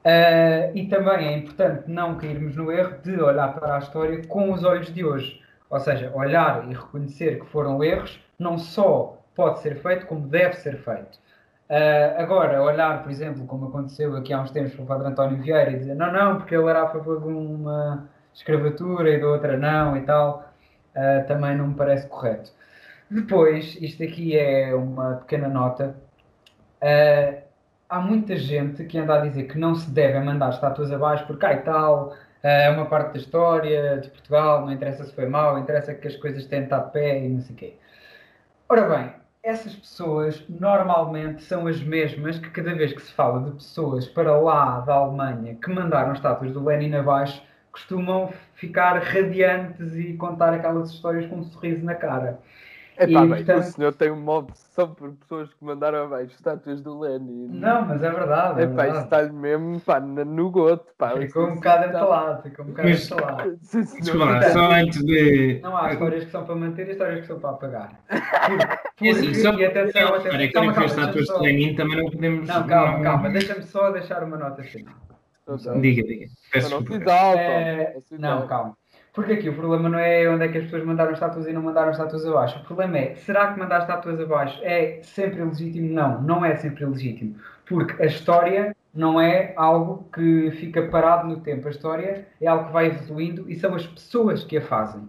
Uh, 0.05 0.75
e 0.75 0.87
também 0.89 1.29
é 1.29 1.37
importante 1.37 1.91
não 1.91 2.17
cairmos 2.17 2.57
no 2.57 2.73
erro 2.73 2.97
de 3.03 3.21
olhar 3.21 3.55
para 3.55 3.75
a 3.75 3.79
história 3.79 4.25
com 4.27 4.53
os 4.53 4.65
olhos 4.65 4.93
de 4.95 5.05
hoje. 5.05 5.43
Ou 5.69 5.79
seja, 5.81 6.11
olhar 6.15 6.65
e 6.71 6.75
reconhecer 6.75 7.41
que 7.41 7.47
foram 7.47 7.83
erros 7.85 8.21
não 8.39 8.57
só 8.57 9.19
pode 9.35 9.61
ser 9.61 9.77
feito, 9.77 10.07
como 10.07 10.29
deve 10.29 10.55
ser 10.55 10.77
feito. 10.79 11.19
Uh, 11.69 12.21
agora, 12.21 12.63
olhar, 12.63 13.03
por 13.03 13.11
exemplo, 13.11 13.47
como 13.47 13.67
aconteceu 13.67 14.15
aqui 14.17 14.33
há 14.33 14.41
uns 14.41 14.51
tempos 14.51 14.75
para 14.75 14.85
o 14.85 14.87
Padre 14.87 15.09
António 15.09 15.43
Vieira 15.43 15.71
e 15.71 15.79
dizer 15.79 15.95
não, 15.95 16.13
não, 16.13 16.37
porque 16.37 16.55
ele 16.55 16.69
era 16.69 16.83
a 16.83 16.89
favor 16.89 17.21
de 17.21 17.27
uma 17.27 18.09
escravatura 18.35 19.11
e 19.11 19.21
da 19.21 19.27
outra 19.27 19.57
não 19.57 19.97
e 19.97 20.03
tal, 20.03 20.53
uh, 20.95 21.27
também 21.27 21.57
não 21.57 21.69
me 21.69 21.75
parece 21.75 22.07
correto. 22.09 22.53
Depois, 23.13 23.77
isto 23.79 24.03
aqui 24.03 24.39
é 24.39 24.75
uma 24.75 25.17
pequena 25.17 25.47
nota. 25.47 25.95
Uh, 26.81 27.43
há 27.87 28.01
muita 28.01 28.37
gente 28.37 28.85
que 28.85 28.97
anda 28.97 29.17
a 29.17 29.21
dizer 29.21 29.45
que 29.45 29.59
não 29.59 29.75
se 29.75 29.91
deve 29.91 30.19
mandar 30.21 30.49
estátuas 30.49 30.91
abaixo 30.91 31.27
porque 31.27 31.45
e 31.45 31.57
tal, 31.59 32.17
é 32.43 32.71
uma 32.71 32.87
parte 32.87 33.13
da 33.13 33.19
história 33.19 33.99
de 33.99 34.09
Portugal, 34.09 34.63
não 34.63 34.73
interessa 34.73 35.05
se 35.05 35.15
foi 35.15 35.27
mal, 35.27 35.59
interessa 35.59 35.93
que 35.93 36.09
as 36.09 36.17
coisas 36.17 36.47
tenham 36.47 36.65
de 36.65 36.91
pé 36.91 37.23
e 37.23 37.29
não 37.29 37.43
sei 37.43 37.55
o 37.55 37.59
quê. 37.59 37.75
Ora 38.67 38.89
bem, 38.89 39.13
essas 39.43 39.75
pessoas 39.75 40.43
normalmente 40.49 41.43
são 41.43 41.67
as 41.67 41.83
mesmas 41.83 42.39
que 42.39 42.49
cada 42.49 42.75
vez 42.75 42.95
que 42.95 43.03
se 43.03 43.13
fala 43.13 43.45
de 43.45 43.51
pessoas 43.57 44.09
para 44.09 44.41
lá 44.41 44.81
da 44.81 44.95
Alemanha 44.95 45.55
que 45.63 45.71
mandaram 45.71 46.15
estátuas 46.15 46.51
do 46.53 46.65
Lenin 46.65 46.95
abaixo, 46.95 47.43
costumam 47.71 48.33
ficar 48.55 48.99
radiantes 49.03 49.95
e 49.97 50.15
contar 50.15 50.55
aquelas 50.55 50.91
histórias 50.91 51.27
com 51.27 51.37
um 51.37 51.45
sorriso 51.45 51.85
na 51.85 51.95
cara. 51.95 52.41
É 52.97 53.07
pá, 53.07 53.21
bem, 53.21 53.29
portanto... 53.29 53.59
o 53.59 53.63
senhor 53.63 53.93
tem 53.95 54.11
uma 54.11 54.33
obsessão 54.33 54.95
por 54.95 55.13
pessoas 55.13 55.53
que 55.53 55.65
mandaram 55.65 56.05
abaixo 56.05 56.35
estátuas 56.35 56.81
do 56.83 56.99
Lenin. 57.01 57.49
Não, 57.49 57.87
mas 57.87 58.03
é 58.03 58.11
verdade. 58.11 58.61
É, 58.61 58.65
é 58.65 58.67
pá, 58.67 58.89
isso 58.89 59.01
está-lhe 59.01 59.33
mesmo 59.33 59.81
pá, 59.81 60.01
no 60.01 60.51
goto. 60.51 60.93
Pá, 60.97 61.17
ficou 61.17 61.47
um 61.47 61.55
bocado 61.55 61.89
entalado, 61.89 62.43
ficou 62.43 62.65
um 62.65 62.69
bocado 62.69 62.89
mas, 62.89 63.11
entalado. 63.11 63.59
Desculpa, 63.63 64.43
só 64.51 64.73
antes 64.73 65.05
de. 65.05 65.61
Não 65.63 65.77
há 65.77 65.93
histórias 65.93 66.25
que 66.25 66.31
são 66.31 66.45
para 66.45 66.55
manter 66.55 66.89
e 66.89 66.93
histórias 66.93 67.21
que 67.21 67.27
são 67.27 67.41
para 67.41 67.51
apagar. 67.51 68.01
Por, 68.97 69.09
assim, 69.09 69.35
só, 69.35 69.53
e 69.55 69.65
atenção, 69.65 70.15
atenção. 70.15 70.53
Calma, 70.53 70.73
calma, 70.73 70.87
estátuas 70.87 71.27
de 71.27 71.39
Lenin 71.39 71.75
também 71.75 71.97
não 71.97 72.11
podemos. 72.11 72.49
Não, 72.49 72.67
calma, 72.67 73.03
calma, 73.03 73.31
deixa-me 73.31 73.63
só 73.63 73.91
deixar 73.91 74.23
uma 74.23 74.37
nota 74.37 74.63
final. 74.63 74.95
Diga, 75.81 76.03
diga. 76.03 76.27
Peço 76.53 76.71
não, 76.71 76.97
exalta, 76.97 77.41
é... 77.41 77.97
não, 78.13 78.47
calma. 78.47 78.77
Porque 79.13 79.35
aqui 79.35 79.49
o 79.49 79.55
problema 79.55 79.91
não 79.91 79.99
é 79.99 80.27
onde 80.29 80.45
é 80.45 80.49
que 80.49 80.57
as 80.57 80.65
pessoas 80.65 80.85
mandaram 80.85 81.13
estátuas 81.13 81.47
e 81.47 81.53
não 81.53 81.63
mandaram 81.63 81.91
estátuas 81.91 82.25
abaixo. 82.25 82.59
O 82.59 82.65
problema 82.65 82.97
é, 82.97 83.15
será 83.17 83.53
que 83.53 83.61
mandar 83.61 83.81
estátuas 83.81 84.19
abaixo 84.19 84.59
é 84.63 85.01
sempre 85.03 85.45
legítimo? 85.45 85.93
Não, 85.93 86.23
não 86.23 86.45
é 86.45 86.57
sempre 86.57 86.87
legítimo. 86.87 87.37
Porque 87.67 88.03
a 88.03 88.07
história 88.07 88.75
não 88.95 89.21
é 89.21 89.53
algo 89.57 90.09
que 90.15 90.51
fica 90.53 90.89
parado 90.89 91.29
no 91.29 91.41
tempo. 91.41 91.69
A 91.69 91.71
história 91.71 92.27
é 92.41 92.47
algo 92.47 92.67
que 92.67 92.73
vai 92.73 92.87
evoluindo 92.87 93.51
e 93.51 93.55
são 93.55 93.75
as 93.75 93.87
pessoas 93.87 94.45
que 94.45 94.57
a 94.57 94.63
fazem. 94.63 95.07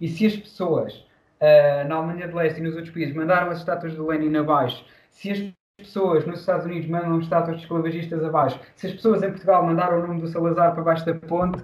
E 0.00 0.08
se 0.08 0.26
as 0.26 0.34
pessoas 0.34 0.94
uh, 0.94 1.88
na 1.88 1.96
Alemanha 1.96 2.28
de 2.28 2.34
Leste 2.34 2.58
e 2.58 2.62
nos 2.62 2.74
outros 2.74 2.92
países 2.92 3.14
mandaram 3.14 3.50
as 3.50 3.58
estátuas 3.58 3.94
do 3.94 4.06
Lenin 4.06 4.34
abaixo, 4.36 4.84
se 5.10 5.30
as 5.30 5.52
pessoas 5.76 6.24
nos 6.26 6.40
Estados 6.40 6.64
Unidos 6.64 6.88
mandam 6.88 7.18
estátuas 7.18 7.56
de 7.56 7.62
esclavagistas 7.64 8.24
abaixo, 8.24 8.58
se 8.76 8.86
as 8.86 8.92
pessoas 8.94 9.22
em 9.22 9.30
Portugal 9.30 9.64
mandaram 9.66 9.98
o 9.98 10.06
nome 10.06 10.20
do 10.20 10.28
Salazar 10.28 10.72
para 10.74 10.82
baixo 10.82 11.04
da 11.04 11.14
ponte, 11.14 11.62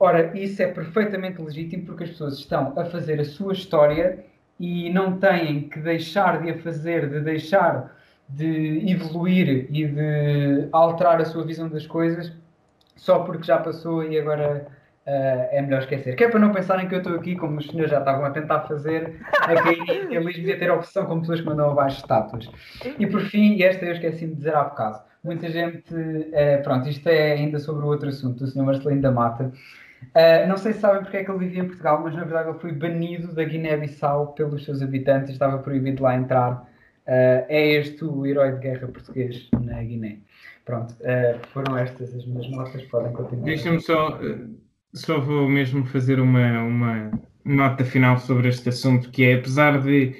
ora, 0.00 0.36
isso 0.36 0.60
é 0.62 0.66
perfeitamente 0.66 1.40
legítimo 1.40 1.84
porque 1.84 2.04
as 2.04 2.10
pessoas 2.10 2.38
estão 2.38 2.72
a 2.76 2.84
fazer 2.86 3.20
a 3.20 3.24
sua 3.24 3.52
história 3.52 4.24
e 4.58 4.90
não 4.90 5.18
têm 5.18 5.68
que 5.68 5.78
deixar 5.78 6.42
de 6.42 6.50
a 6.50 6.58
fazer, 6.58 7.08
de 7.08 7.20
deixar 7.20 7.96
de 8.28 8.90
evoluir 8.90 9.66
e 9.70 9.86
de 9.86 10.68
alterar 10.72 11.20
a 11.20 11.24
sua 11.24 11.44
visão 11.44 11.68
das 11.68 11.86
coisas 11.86 12.32
só 12.96 13.20
porque 13.20 13.44
já 13.44 13.58
passou 13.58 14.04
e 14.04 14.18
agora 14.18 14.66
uh, 15.06 15.48
é 15.50 15.62
melhor 15.62 15.80
esquecer. 15.80 16.14
Que 16.14 16.24
é 16.24 16.28
para 16.28 16.38
não 16.38 16.52
pensarem 16.52 16.86
que 16.86 16.94
eu 16.94 16.98
estou 16.98 17.14
aqui, 17.14 17.34
como 17.34 17.58
os 17.58 17.66
senhores 17.66 17.90
já 17.90 17.98
estavam 17.98 18.24
a 18.24 18.30
tentar 18.30 18.60
fazer, 18.60 19.20
a 19.32 19.54
cair 19.54 20.12
eles 20.12 20.36
e 20.36 20.52
a 20.52 20.58
ter 20.58 20.70
opção 20.70 21.06
como 21.06 21.22
pessoas 21.22 21.40
que 21.40 21.46
mandam 21.46 21.70
abaixo 21.70 21.96
estátuas. 21.96 22.50
E 22.98 23.06
por 23.06 23.22
fim, 23.22 23.54
e 23.54 23.62
esta 23.62 23.86
eu 23.86 23.92
esqueci 23.92 24.26
de 24.26 24.34
dizer 24.34 24.54
há 24.54 24.64
bocado, 24.64 25.00
muita 25.24 25.48
gente, 25.48 25.94
uh, 25.94 26.62
pronto, 26.62 26.88
isto 26.88 27.08
é 27.08 27.32
ainda 27.32 27.58
sobre 27.58 27.84
o 27.84 27.88
outro 27.88 28.08
assunto, 28.10 28.40
do 28.40 28.46
Sr. 28.46 28.62
Marcelino 28.62 29.00
da 29.00 29.10
Mata. 29.10 29.50
Uh, 30.02 30.48
não 30.48 30.56
sei 30.56 30.72
se 30.72 30.80
sabem 30.80 31.02
porque 31.02 31.18
é 31.18 31.24
que 31.24 31.30
ele 31.30 31.38
vivia 31.38 31.62
em 31.62 31.66
Portugal, 31.66 32.00
mas 32.02 32.14
na 32.14 32.24
verdade 32.24 32.48
ele 32.48 32.58
foi 32.58 32.72
banido 32.72 33.32
da 33.34 33.44
Guiné-Bissau 33.44 34.32
pelos 34.34 34.64
seus 34.64 34.82
habitantes, 34.82 35.30
estava 35.30 35.58
proibido 35.58 36.02
lá 36.02 36.16
entrar. 36.16 36.68
Uh, 37.06 37.46
é 37.48 37.74
este 37.74 38.04
o 38.04 38.26
herói 38.26 38.52
de 38.52 38.58
guerra 38.58 38.88
português 38.88 39.48
na 39.60 39.82
Guiné. 39.82 40.18
Pronto, 40.64 40.94
uh, 41.00 41.46
foram 41.48 41.76
estas 41.76 42.14
as 42.14 42.26
minhas 42.26 42.48
notas, 42.50 42.82
podem 42.84 43.12
continuar. 43.12 43.44
Deixa-me 43.44 43.80
só 43.80 44.18
só 44.92 45.20
vou 45.20 45.48
mesmo 45.48 45.84
fazer 45.86 46.20
uma, 46.20 46.62
uma 46.62 47.10
nota 47.44 47.84
final 47.84 48.18
sobre 48.18 48.48
este 48.48 48.68
assunto, 48.68 49.10
que 49.10 49.24
é, 49.24 49.34
apesar 49.34 49.80
de, 49.80 50.16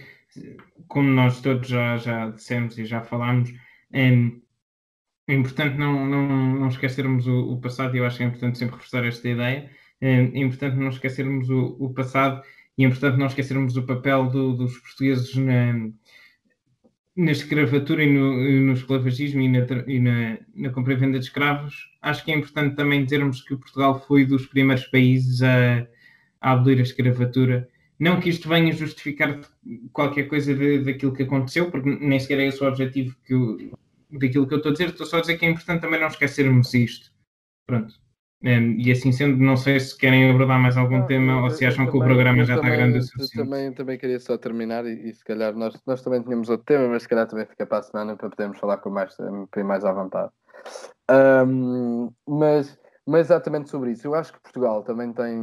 como 0.87 1.09
nós 1.09 1.41
todos 1.41 1.69
já, 1.69 1.97
já 1.97 2.31
dissemos 2.31 2.79
e 2.79 2.85
já 2.85 3.01
falámos, 3.01 3.53
é, 3.93 4.11
é 5.31 5.35
importante 5.35 5.77
não, 5.79 6.07
não, 6.07 6.55
não 6.57 6.69
esquecermos 6.69 7.27
o, 7.27 7.53
o, 7.53 7.61
passado, 7.61 7.95
e 7.95 7.99
eu 7.99 8.07
acho 8.07 8.17
que 8.17 8.25
é 8.25 8.27
importante 8.27 8.59
sempre 8.59 8.75
reforçar 8.75 9.05
esta 9.05 9.29
ideia, 9.29 9.71
é, 10.01 10.15
é 10.15 10.39
importante 10.39 10.77
não 10.77 10.89
esquecermos 10.89 11.49
o, 11.51 11.77
o, 11.79 11.95
passado 11.95 12.43
e 12.77 12.85
é 12.85 12.89
importante 12.89 13.19
não 13.19 13.27
esquecermos 13.27 13.77
o 13.77 13.83
papel 13.85 14.29
do, 14.29 14.55
dos 14.55 14.77
portugueses 14.79 15.35
na, 15.37 15.89
na 17.17 17.31
escravatura 17.31 18.03
e 18.03 18.13
no, 18.13 18.67
no 18.67 18.73
esclavagismo 18.73 19.41
e, 19.41 19.49
na, 19.49 19.67
e 19.87 20.01
na, 20.01 20.39
na, 20.55 20.71
compra 20.71 20.95
e 20.95 20.97
venda 20.97 21.19
de 21.19 21.27
escravos, 21.27 21.75
acho 22.03 22.25
que 22.25 22.33
é 22.33 22.37
importante 22.37 22.75
também 22.77 23.05
dizermos 23.05 23.43
que 23.43 23.57
Portugal 23.57 24.05
foi 24.07 24.25
dos 24.25 24.47
primeiros 24.47 24.87
países 24.87 25.43
a, 25.43 25.87
a 26.41 26.53
abolir 26.53 26.79
a 26.79 26.83
escravatura. 26.83 27.69
Não 27.99 28.19
que 28.19 28.31
isto 28.31 28.49
venha 28.49 28.73
justificar 28.73 29.41
qualquer 29.93 30.25
coisa 30.25 30.55
de, 30.55 30.79
daquilo 30.83 31.13
que 31.13 31.25
aconteceu, 31.25 31.71
porque 31.71 31.91
nem 31.91 32.19
sequer 32.19 32.41
é 32.41 32.47
esse 32.47 32.65
o 32.65 32.67
objetivo 32.67 33.15
que, 33.27 33.71
daquilo 34.13 34.47
que 34.47 34.55
eu 34.55 34.59
estou 34.59 34.71
a 34.71 34.73
dizer, 34.73 34.89
estou 34.89 35.07
só 35.07 35.19
a 35.19 35.21
dizer 35.21 35.39
que 35.39 35.47
é 35.47 35.51
importante 35.51 35.81
também 35.81 36.01
não 36.01 36.09
esquecermos 36.09 36.73
isto. 36.75 37.11
Pronto. 37.67 37.95
Um, 38.43 38.81
e 38.81 38.91
assim 38.91 39.13
sendo, 39.13 39.37
não 39.37 39.55
sei 39.55 39.79
se 39.79 39.97
querem 39.97 40.31
abordar 40.31 40.59
mais 40.59 40.75
algum 40.75 41.05
tema 41.05 41.43
ou 41.43 41.51
se 41.51 41.67
acham 41.67 41.91
que 41.91 41.95
o 41.95 42.01
programa 42.01 42.43
já 42.43 42.57
está 42.57 42.71
grande 42.71 42.99
o 42.99 43.03
suficiente. 43.03 43.37
Também, 43.37 43.73
também 43.75 43.99
queria 43.99 44.19
só 44.19 44.39
terminar 44.39 44.87
e, 44.87 45.11
e, 45.11 45.15
se 45.15 45.23
calhar 45.23 45.55
nós, 45.55 45.79
nós 45.87 46.01
também 46.01 46.23
tínhamos 46.23 46.49
outro 46.49 46.65
tema, 46.65 46.89
mas 46.89 47.03
se 47.03 47.09
calhar 47.09 47.27
também 47.27 47.45
fica 47.45 47.67
para 47.67 47.79
a 47.79 47.83
semana 47.83 48.17
para 48.17 48.31
podermos 48.31 48.59
falar 48.59 48.79
com 48.79 48.89
mais, 48.89 49.15
mais 49.63 49.85
à 49.85 49.93
vontade. 49.93 50.33
Um, 51.11 52.11
mas, 52.27 52.79
mas 53.07 53.27
exatamente 53.27 53.69
sobre 53.69 53.91
isso, 53.91 54.07
eu 54.07 54.15
acho 54.15 54.33
que 54.33 54.41
Portugal 54.41 54.83
também 54.85 55.13
tem, 55.13 55.39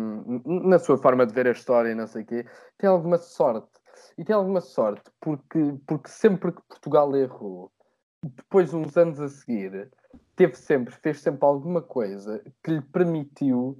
na 0.45 0.79
sua 0.79 0.97
forma 0.97 1.23
de 1.27 1.35
ver 1.35 1.47
a 1.47 1.51
história 1.51 1.91
e 1.91 1.95
não 1.95 2.07
sei 2.07 2.23
o 2.23 2.25
quê, 2.25 2.45
tem 2.79 2.89
alguma 2.89 3.19
sorte. 3.19 3.69
E 4.17 4.23
tem 4.23 4.35
alguma 4.35 4.61
sorte 4.61 5.03
porque, 5.21 5.75
porque 5.85 6.09
sempre 6.09 6.51
que 6.51 6.61
Portugal 6.67 7.15
errou, 7.15 7.71
depois, 8.23 8.73
uns 8.73 8.95
anos 8.97 9.19
a 9.19 9.29
seguir, 9.29 9.89
teve 10.35 10.55
sempre, 10.55 10.93
fez 10.95 11.19
sempre 11.21 11.45
alguma 11.45 11.81
coisa 11.81 12.43
que 12.63 12.71
lhe 12.71 12.81
permitiu, 12.81 13.77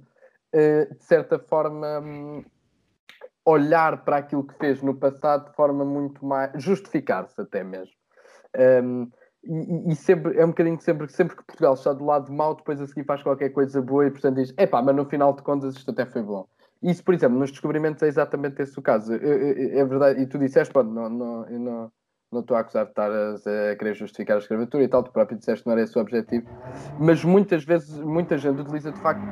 uh, 0.54 0.94
de 0.94 1.04
certa 1.04 1.38
forma, 1.38 2.00
um, 2.00 2.44
olhar 3.44 4.04
para 4.04 4.18
aquilo 4.18 4.46
que 4.46 4.54
fez 4.58 4.82
no 4.82 4.94
passado 4.94 5.50
de 5.50 5.56
forma 5.56 5.84
muito 5.84 6.24
mais. 6.24 6.52
justificar-se 6.62 7.40
até 7.40 7.64
mesmo. 7.64 7.94
Um, 8.84 9.10
e, 9.44 9.92
e, 9.92 9.96
sempre, 9.96 10.36
é 10.36 10.44
um 10.44 10.48
bocadinho 10.48 10.80
sempre, 10.80 11.08
sempre 11.08 11.36
que 11.36 11.44
Portugal 11.44 11.74
está 11.74 11.92
do 11.92 12.04
lado 12.04 12.30
mau, 12.32 12.54
depois 12.54 12.80
a 12.80 12.86
seguir 12.86 13.04
faz 13.04 13.22
qualquer 13.22 13.50
coisa 13.50 13.80
boa 13.80 14.06
e 14.06 14.10
portanto 14.10 14.36
diz: 14.36 14.52
epá, 14.58 14.82
mas 14.82 14.94
no 14.94 15.04
final 15.04 15.32
de 15.32 15.42
contas 15.42 15.76
isto 15.76 15.90
até 15.90 16.04
foi 16.04 16.22
bom. 16.22 16.46
Isso, 16.82 17.02
por 17.02 17.14
exemplo, 17.14 17.38
nos 17.38 17.50
descobrimentos 17.50 18.02
é 18.02 18.06
exatamente 18.06 18.60
esse 18.62 18.78
o 18.78 18.82
caso. 18.82 19.12
É, 19.14 19.84
verdade, 19.84 20.20
e 20.20 20.26
tu 20.26 20.38
disseste, 20.38 20.72
pronto, 20.72 20.90
não, 20.90 21.08
não, 21.08 21.50
não, 21.50 21.92
não 22.30 22.40
estou 22.40 22.56
a 22.56 22.60
acusar 22.60 22.84
de 22.84 22.90
estar 22.90 23.10
a, 23.10 23.34
a, 23.34 23.76
querer 23.76 23.94
justificar 23.94 24.36
a 24.36 24.40
escravatura 24.40 24.84
e 24.84 24.88
tal, 24.88 25.02
tu 25.02 25.12
próprio 25.12 25.38
disseste 25.38 25.62
que 25.62 25.68
não 25.68 25.74
era 25.74 25.82
esse 25.82 25.96
o 25.96 26.00
objetivo, 26.00 26.46
mas 26.98 27.24
muitas 27.24 27.64
vezes, 27.64 27.98
muita 28.00 28.36
gente 28.36 28.60
utiliza 28.60 28.92
de 28.92 29.00
facto, 29.00 29.24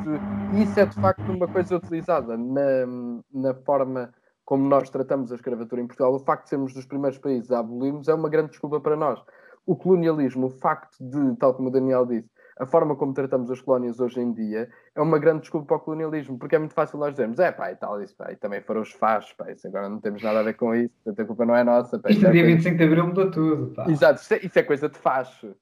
isso 0.61 0.81
é 0.81 0.87
de 0.87 0.95
facto 0.95 1.23
uma 1.31 1.47
coisa 1.47 1.77
utilizada 1.77 2.37
na, 2.37 2.87
na 3.33 3.55
forma 3.55 4.13
como 4.47 4.67
nós 4.69 4.89
tratamos 4.89 5.33
a 5.33 5.35
escravatura 5.35 5.83
em 5.83 5.87
Portugal, 5.87 6.15
o 6.15 6.21
facto 6.21 6.45
de 6.45 6.51
sermos 6.51 6.73
dos 6.73 6.87
primeiros 6.87 7.19
países 7.19 7.51
a 7.51 7.59
abolirmos 7.59 8.07
é 8.07 8.15
uma 8.15 8.29
grande 8.29 8.51
desculpa 8.51 8.81
para 8.81 8.97
nós. 8.97 9.21
O 9.67 9.75
colonialismo, 9.75 10.47
o 10.47 10.51
facto 10.51 10.97
de, 11.01 11.37
tal 11.37 11.53
como 11.53 11.69
o 11.69 11.73
Daniel 11.73 12.07
disse, 12.07 12.31
a 12.59 12.67
forma 12.67 12.97
como 12.97 13.13
tratamos 13.13 13.51
as 13.51 13.61
colónias 13.61 14.01
hoje 14.01 14.21
em 14.21 14.33
dia 14.33 14.69
é 14.95 15.01
uma 15.01 15.19
grande 15.19 15.43
desculpa 15.43 15.67
para 15.67 15.77
o 15.77 15.81
colonialismo, 15.81 16.39
porque 16.39 16.57
é 16.57 16.59
muito 16.59 16.75
fácil 16.75 16.99
nós 16.99 17.11
dizermos, 17.11 17.39
é 17.39 17.53
pá, 17.53 17.71
e 17.71 17.77
tal, 17.77 18.01
isso, 18.03 18.17
pá, 18.17 18.33
e 18.33 18.37
também 18.37 18.63
foram 18.63 18.81
os 18.81 18.93
faz, 18.93 19.33
pá, 19.33 19.51
isso 19.51 19.67
agora 19.67 19.89
não 19.89 20.01
temos 20.01 20.23
nada 20.23 20.41
a 20.41 20.43
ver 20.43 20.55
com 20.55 20.75
isso, 20.75 20.95
a 21.07 21.25
culpa 21.25 21.45
não 21.45 21.55
é 21.55 21.63
nossa. 21.63 21.99
Pá, 21.99 22.11
isto 22.11 22.27
é 22.27 22.31
dia 22.31 22.43
coisa... 22.43 22.57
25 22.57 22.77
de 22.79 22.85
Abril 22.85 23.07
mudou 23.07 23.31
tudo, 23.31 23.75
pá. 23.75 23.91
Exato, 23.91 24.21
isso 24.21 24.35
é, 24.35 24.39
isso 24.39 24.59
é 24.59 24.63
coisa 24.63 24.89
de 24.89 24.99
facho. 24.99 25.55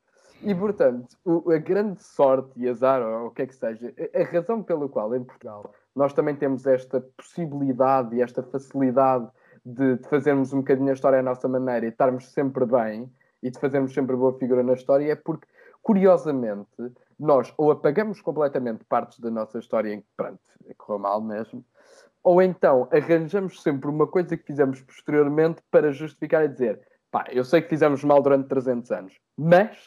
E, 0.42 0.54
portanto, 0.54 1.16
o, 1.24 1.50
a 1.50 1.58
grande 1.58 2.02
sorte 2.02 2.50
e 2.56 2.68
azar, 2.68 3.00
ou 3.02 3.28
o 3.28 3.30
que 3.30 3.42
é 3.42 3.46
que 3.46 3.54
seja, 3.54 3.92
a, 4.14 4.20
a 4.20 4.24
razão 4.24 4.62
pela 4.62 4.88
qual 4.88 5.14
em 5.16 5.24
Portugal 5.24 5.72
nós 5.96 6.12
também 6.12 6.34
temos 6.34 6.66
esta 6.66 7.00
possibilidade 7.16 8.14
e 8.16 8.20
esta 8.20 8.42
facilidade 8.42 9.26
de, 9.64 9.96
de, 9.96 10.08
fazermos 10.08 10.52
um 10.52 10.58
bocadinho 10.58 10.90
a 10.90 10.92
história 10.92 11.20
à 11.20 11.22
nossa 11.22 11.48
maneira 11.48 11.86
e 11.86 11.88
estarmos 11.88 12.30
sempre 12.30 12.66
bem 12.66 13.10
e 13.42 13.50
de 13.50 13.58
fazermos 13.58 13.94
sempre 13.94 14.16
boa 14.16 14.36
figura 14.38 14.62
na 14.62 14.74
história 14.74 15.12
é 15.12 15.14
porque 15.14 15.46
curiosamente, 15.84 16.92
nós 17.20 17.52
ou 17.56 17.70
apagamos 17.70 18.20
completamente 18.20 18.84
partes 18.86 19.20
da 19.20 19.30
nossa 19.30 19.58
história 19.58 19.92
em 19.92 20.00
que, 20.00 20.06
pronto, 20.16 20.40
correu 20.78 20.98
mal 20.98 21.20
mesmo, 21.20 21.64
ou 22.22 22.40
então 22.40 22.88
arranjamos 22.90 23.62
sempre 23.62 23.88
uma 23.88 24.06
coisa 24.06 24.36
que 24.36 24.46
fizemos 24.46 24.80
posteriormente 24.80 25.62
para 25.70 25.92
justificar 25.92 26.42
e 26.44 26.48
dizer 26.48 26.80
pá, 27.10 27.26
eu 27.30 27.44
sei 27.44 27.62
que 27.62 27.68
fizemos 27.68 28.02
mal 28.02 28.20
durante 28.22 28.48
300 28.48 28.90
anos, 28.90 29.20
mas 29.36 29.78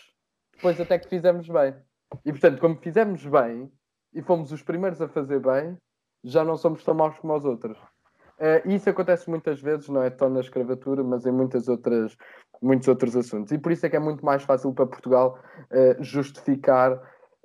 depois 0.54 0.80
até 0.80 0.98
que 0.98 1.10
fizemos 1.10 1.50
bem. 1.50 1.76
E 2.24 2.32
portanto, 2.32 2.62
como 2.62 2.78
fizemos 2.78 3.26
bem 3.26 3.70
e 4.14 4.22
fomos 4.22 4.52
os 4.52 4.62
primeiros 4.64 5.02
a 5.02 5.10
fazer 5.10 5.40
bem, 5.40 5.78
já 6.24 6.46
não 6.46 6.56
somos 6.56 6.84
tão 6.84 6.94
maus 6.94 7.18
como 7.20 7.36
os 7.36 7.44
outros. 7.44 7.78
Uh, 8.40 8.70
isso 8.70 8.90
acontece 8.90 9.30
muitas 9.30 9.60
vezes, 9.60 9.90
não 9.90 10.04
é 10.04 10.12
só 10.12 10.30
na 10.30 10.40
escravatura, 10.40 11.04
mas 11.04 11.26
em 11.26 11.32
muitas 11.32 11.68
outras, 11.68 12.16
muitos 12.62 12.88
outros 12.88 13.16
assuntos. 13.16 13.52
E 13.52 13.58
por 13.58 13.72
isso 13.72 13.86
é 13.86 13.90
que 13.90 13.96
é 13.96 14.00
muito 14.00 14.26
mais 14.26 14.44
fácil 14.44 14.74
para 14.74 14.86
Portugal 14.86 15.40
uh, 15.72 16.04
justificar 16.04 16.94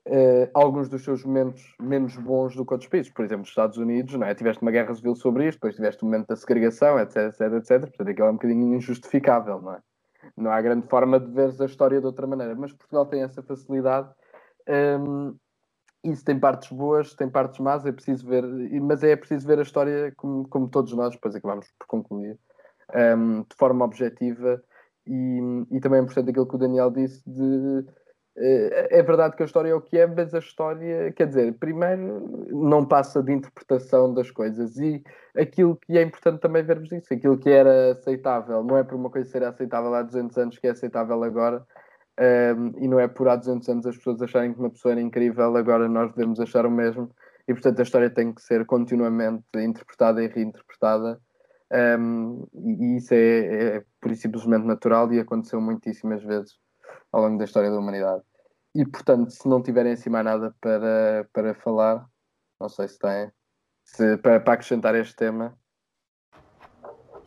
uh, 0.06 0.50
alguns 0.54 0.88
dos 0.88 1.02
seus 1.04 1.24
momentos 1.24 1.74
menos 1.80 2.16
bons 2.16 2.54
do 2.54 2.64
que 2.64 2.72
outros 2.72 2.90
países. 2.90 3.12
Por 3.12 3.24
exemplo, 3.24 3.44
os 3.44 3.48
Estados 3.48 3.76
Unidos, 3.76 4.14
não 4.14 4.26
é? 4.26 4.34
tiveste 4.34 4.62
uma 4.62 4.70
guerra 4.70 4.94
civil 4.94 5.14
sobre 5.14 5.48
isto, 5.48 5.58
depois 5.58 5.76
tiveste 5.76 6.02
o 6.02 6.06
momento 6.06 6.28
da 6.28 6.36
segregação, 6.36 6.98
etc, 6.98 7.16
etc, 7.16 7.40
etc. 7.40 7.80
Portanto, 7.80 8.08
aquilo 8.08 8.26
é 8.26 8.30
um 8.30 8.34
bocadinho 8.34 8.74
injustificável, 8.74 9.60
não 9.60 9.74
é? 9.74 9.80
Não 10.36 10.50
há 10.50 10.60
grande 10.60 10.86
forma 10.86 11.18
de 11.18 11.30
ver 11.30 11.52
a 11.60 11.64
história 11.64 12.00
de 12.00 12.06
outra 12.06 12.26
maneira. 12.26 12.54
Mas 12.54 12.72
Portugal 12.72 13.06
tem 13.06 13.22
essa 13.22 13.42
facilidade. 13.42 14.08
Um, 14.68 14.72
ehm, 14.72 15.34
isso 16.04 16.24
tem 16.24 16.38
partes 16.38 16.70
boas, 16.70 17.14
tem 17.14 17.28
partes 17.28 17.60
más, 17.60 17.86
é 17.86 17.92
preciso 17.92 18.26
ver, 18.26 18.44
mas 18.80 19.04
é 19.04 19.14
preciso 19.14 19.46
ver 19.46 19.58
a 19.58 19.62
história 19.62 20.12
como, 20.16 20.48
como 20.48 20.68
todos 20.68 20.92
nós, 20.94 21.14
depois 21.14 21.34
acabamos 21.34 21.72
por 21.78 21.86
concluir, 21.86 22.38
um, 22.92 22.98
ehm, 22.98 23.40
de 23.42 23.56
forma 23.56 23.84
objetiva 23.84 24.60
e, 25.06 25.66
e, 25.70 25.80
também 25.80 26.00
é 26.00 26.02
importante 26.02 26.30
aquilo 26.30 26.46
que 26.46 26.54
o 26.54 26.58
Daniel 26.58 26.90
disse 26.90 27.22
de 27.28 27.40
uh, 27.40 27.86
é 28.36 29.02
verdade 29.02 29.36
que 29.36 29.42
a 29.42 29.46
história 29.46 29.70
é 29.70 29.74
o 29.74 29.80
que 29.80 29.98
é, 29.98 30.06
mas 30.06 30.34
a 30.34 30.38
história, 30.38 31.12
quer 31.12 31.26
dizer, 31.26 31.52
primeiro 31.58 32.46
não 32.50 32.84
passa 32.84 33.22
de 33.22 33.32
interpretação 33.32 34.12
das 34.14 34.30
coisas 34.30 34.76
e 34.78 35.02
aquilo 35.36 35.76
que 35.76 35.98
é 35.98 36.02
importante 36.02 36.40
também 36.40 36.62
vermos 36.62 36.92
isso, 36.92 37.12
aquilo 37.12 37.38
que 37.38 37.50
era 37.50 37.92
aceitável, 37.92 38.62
não 38.62 38.76
é 38.76 38.84
por 38.84 38.94
uma 38.94 39.10
coisa 39.10 39.28
ser 39.30 39.42
aceitável 39.44 39.94
há 39.94 40.02
200 40.02 40.36
anos 40.38 40.58
que 40.58 40.66
é 40.66 40.70
aceitável 40.70 41.22
agora, 41.24 41.66
um, 42.20 42.72
e 42.78 42.88
não 42.88 43.00
é 43.00 43.08
por 43.08 43.28
há 43.28 43.36
200 43.36 43.68
anos 43.68 43.86
as 43.86 43.96
pessoas 43.96 44.20
acharem 44.20 44.52
que 44.52 44.60
uma 44.60 44.70
pessoa 44.70 44.92
era 44.92 45.00
incrível, 45.00 45.56
agora 45.56 45.88
nós 45.88 46.12
devemos 46.12 46.38
achar 46.40 46.66
o 46.66 46.70
mesmo. 46.70 47.10
E 47.48 47.52
portanto 47.54 47.80
a 47.80 47.82
história 47.82 48.10
tem 48.10 48.32
que 48.32 48.42
ser 48.42 48.64
continuamente 48.66 49.42
interpretada 49.56 50.22
e 50.22 50.28
reinterpretada. 50.28 51.20
Um, 51.72 52.46
e 52.52 52.96
isso 52.98 53.14
é, 53.14 53.76
é 53.76 53.84
por 53.98 54.14
simplesmente 54.14 54.66
natural 54.66 55.10
e 55.12 55.18
aconteceu 55.18 55.58
muitíssimas 55.58 56.22
vezes 56.22 56.58
ao 57.10 57.22
longo 57.22 57.38
da 57.38 57.44
história 57.44 57.70
da 57.70 57.78
humanidade. 57.78 58.22
E 58.74 58.84
portanto, 58.84 59.30
se 59.30 59.48
não 59.48 59.62
tiverem 59.62 59.92
assim 59.92 60.10
mais 60.10 60.24
nada 60.24 60.54
para, 60.60 61.26
para 61.32 61.54
falar, 61.54 62.06
não 62.60 62.68
sei 62.68 62.88
se 62.88 62.98
têm, 62.98 63.30
se, 63.84 64.18
para, 64.18 64.40
para 64.40 64.54
acrescentar 64.54 64.94
este 64.94 65.16
tema. 65.16 65.56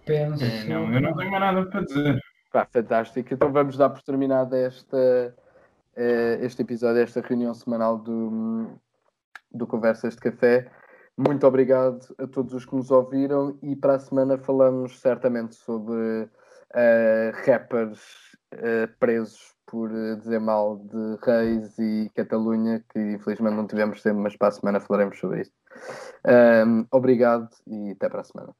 Penso. 0.05 0.43
É, 0.43 0.65
não, 0.65 0.93
eu 0.93 1.01
não 1.01 1.15
tenho 1.15 1.31
mais 1.31 1.41
nada 1.41 1.65
para 1.67 1.81
dizer. 1.81 2.19
Pá, 2.51 2.67
fantástico. 2.71 3.33
Então 3.33 3.51
vamos 3.51 3.77
dar 3.77 3.89
por 3.89 4.01
terminada 4.03 4.57
esta, 4.57 5.35
eh, 5.95 6.39
este 6.41 6.61
episódio, 6.61 7.01
esta 7.01 7.21
reunião 7.21 7.53
semanal 7.53 7.97
do, 7.97 8.79
do 9.51 9.65
Conversas 9.65 10.15
de 10.15 10.21
Café. 10.21 10.71
Muito 11.17 11.47
obrigado 11.47 12.13
a 12.17 12.27
todos 12.27 12.53
os 12.53 12.65
que 12.65 12.75
nos 12.75 12.91
ouviram 12.91 13.57
e 13.61 13.75
para 13.75 13.95
a 13.95 13.99
semana 13.99 14.37
falamos 14.37 14.99
certamente 14.99 15.55
sobre 15.55 15.93
uh, 15.93 17.31
rappers 17.45 18.01
uh, 18.53 18.87
presos 18.99 19.55
por 19.65 19.89
dizer 19.89 20.39
mal 20.39 20.77
de 20.77 21.17
Reis 21.23 21.77
e 21.79 22.11
Catalunha, 22.13 22.83
que 22.89 22.99
infelizmente 22.99 23.55
não 23.55 23.65
tivemos 23.65 24.01
tempo, 24.01 24.19
mas 24.19 24.35
para 24.35 24.49
a 24.49 24.51
semana 24.51 24.79
falaremos 24.79 25.19
sobre 25.19 25.41
isso. 25.41 25.53
Um, 26.67 26.85
obrigado 26.91 27.49
e 27.65 27.91
até 27.91 28.09
para 28.09 28.21
a 28.21 28.23
semana. 28.23 28.53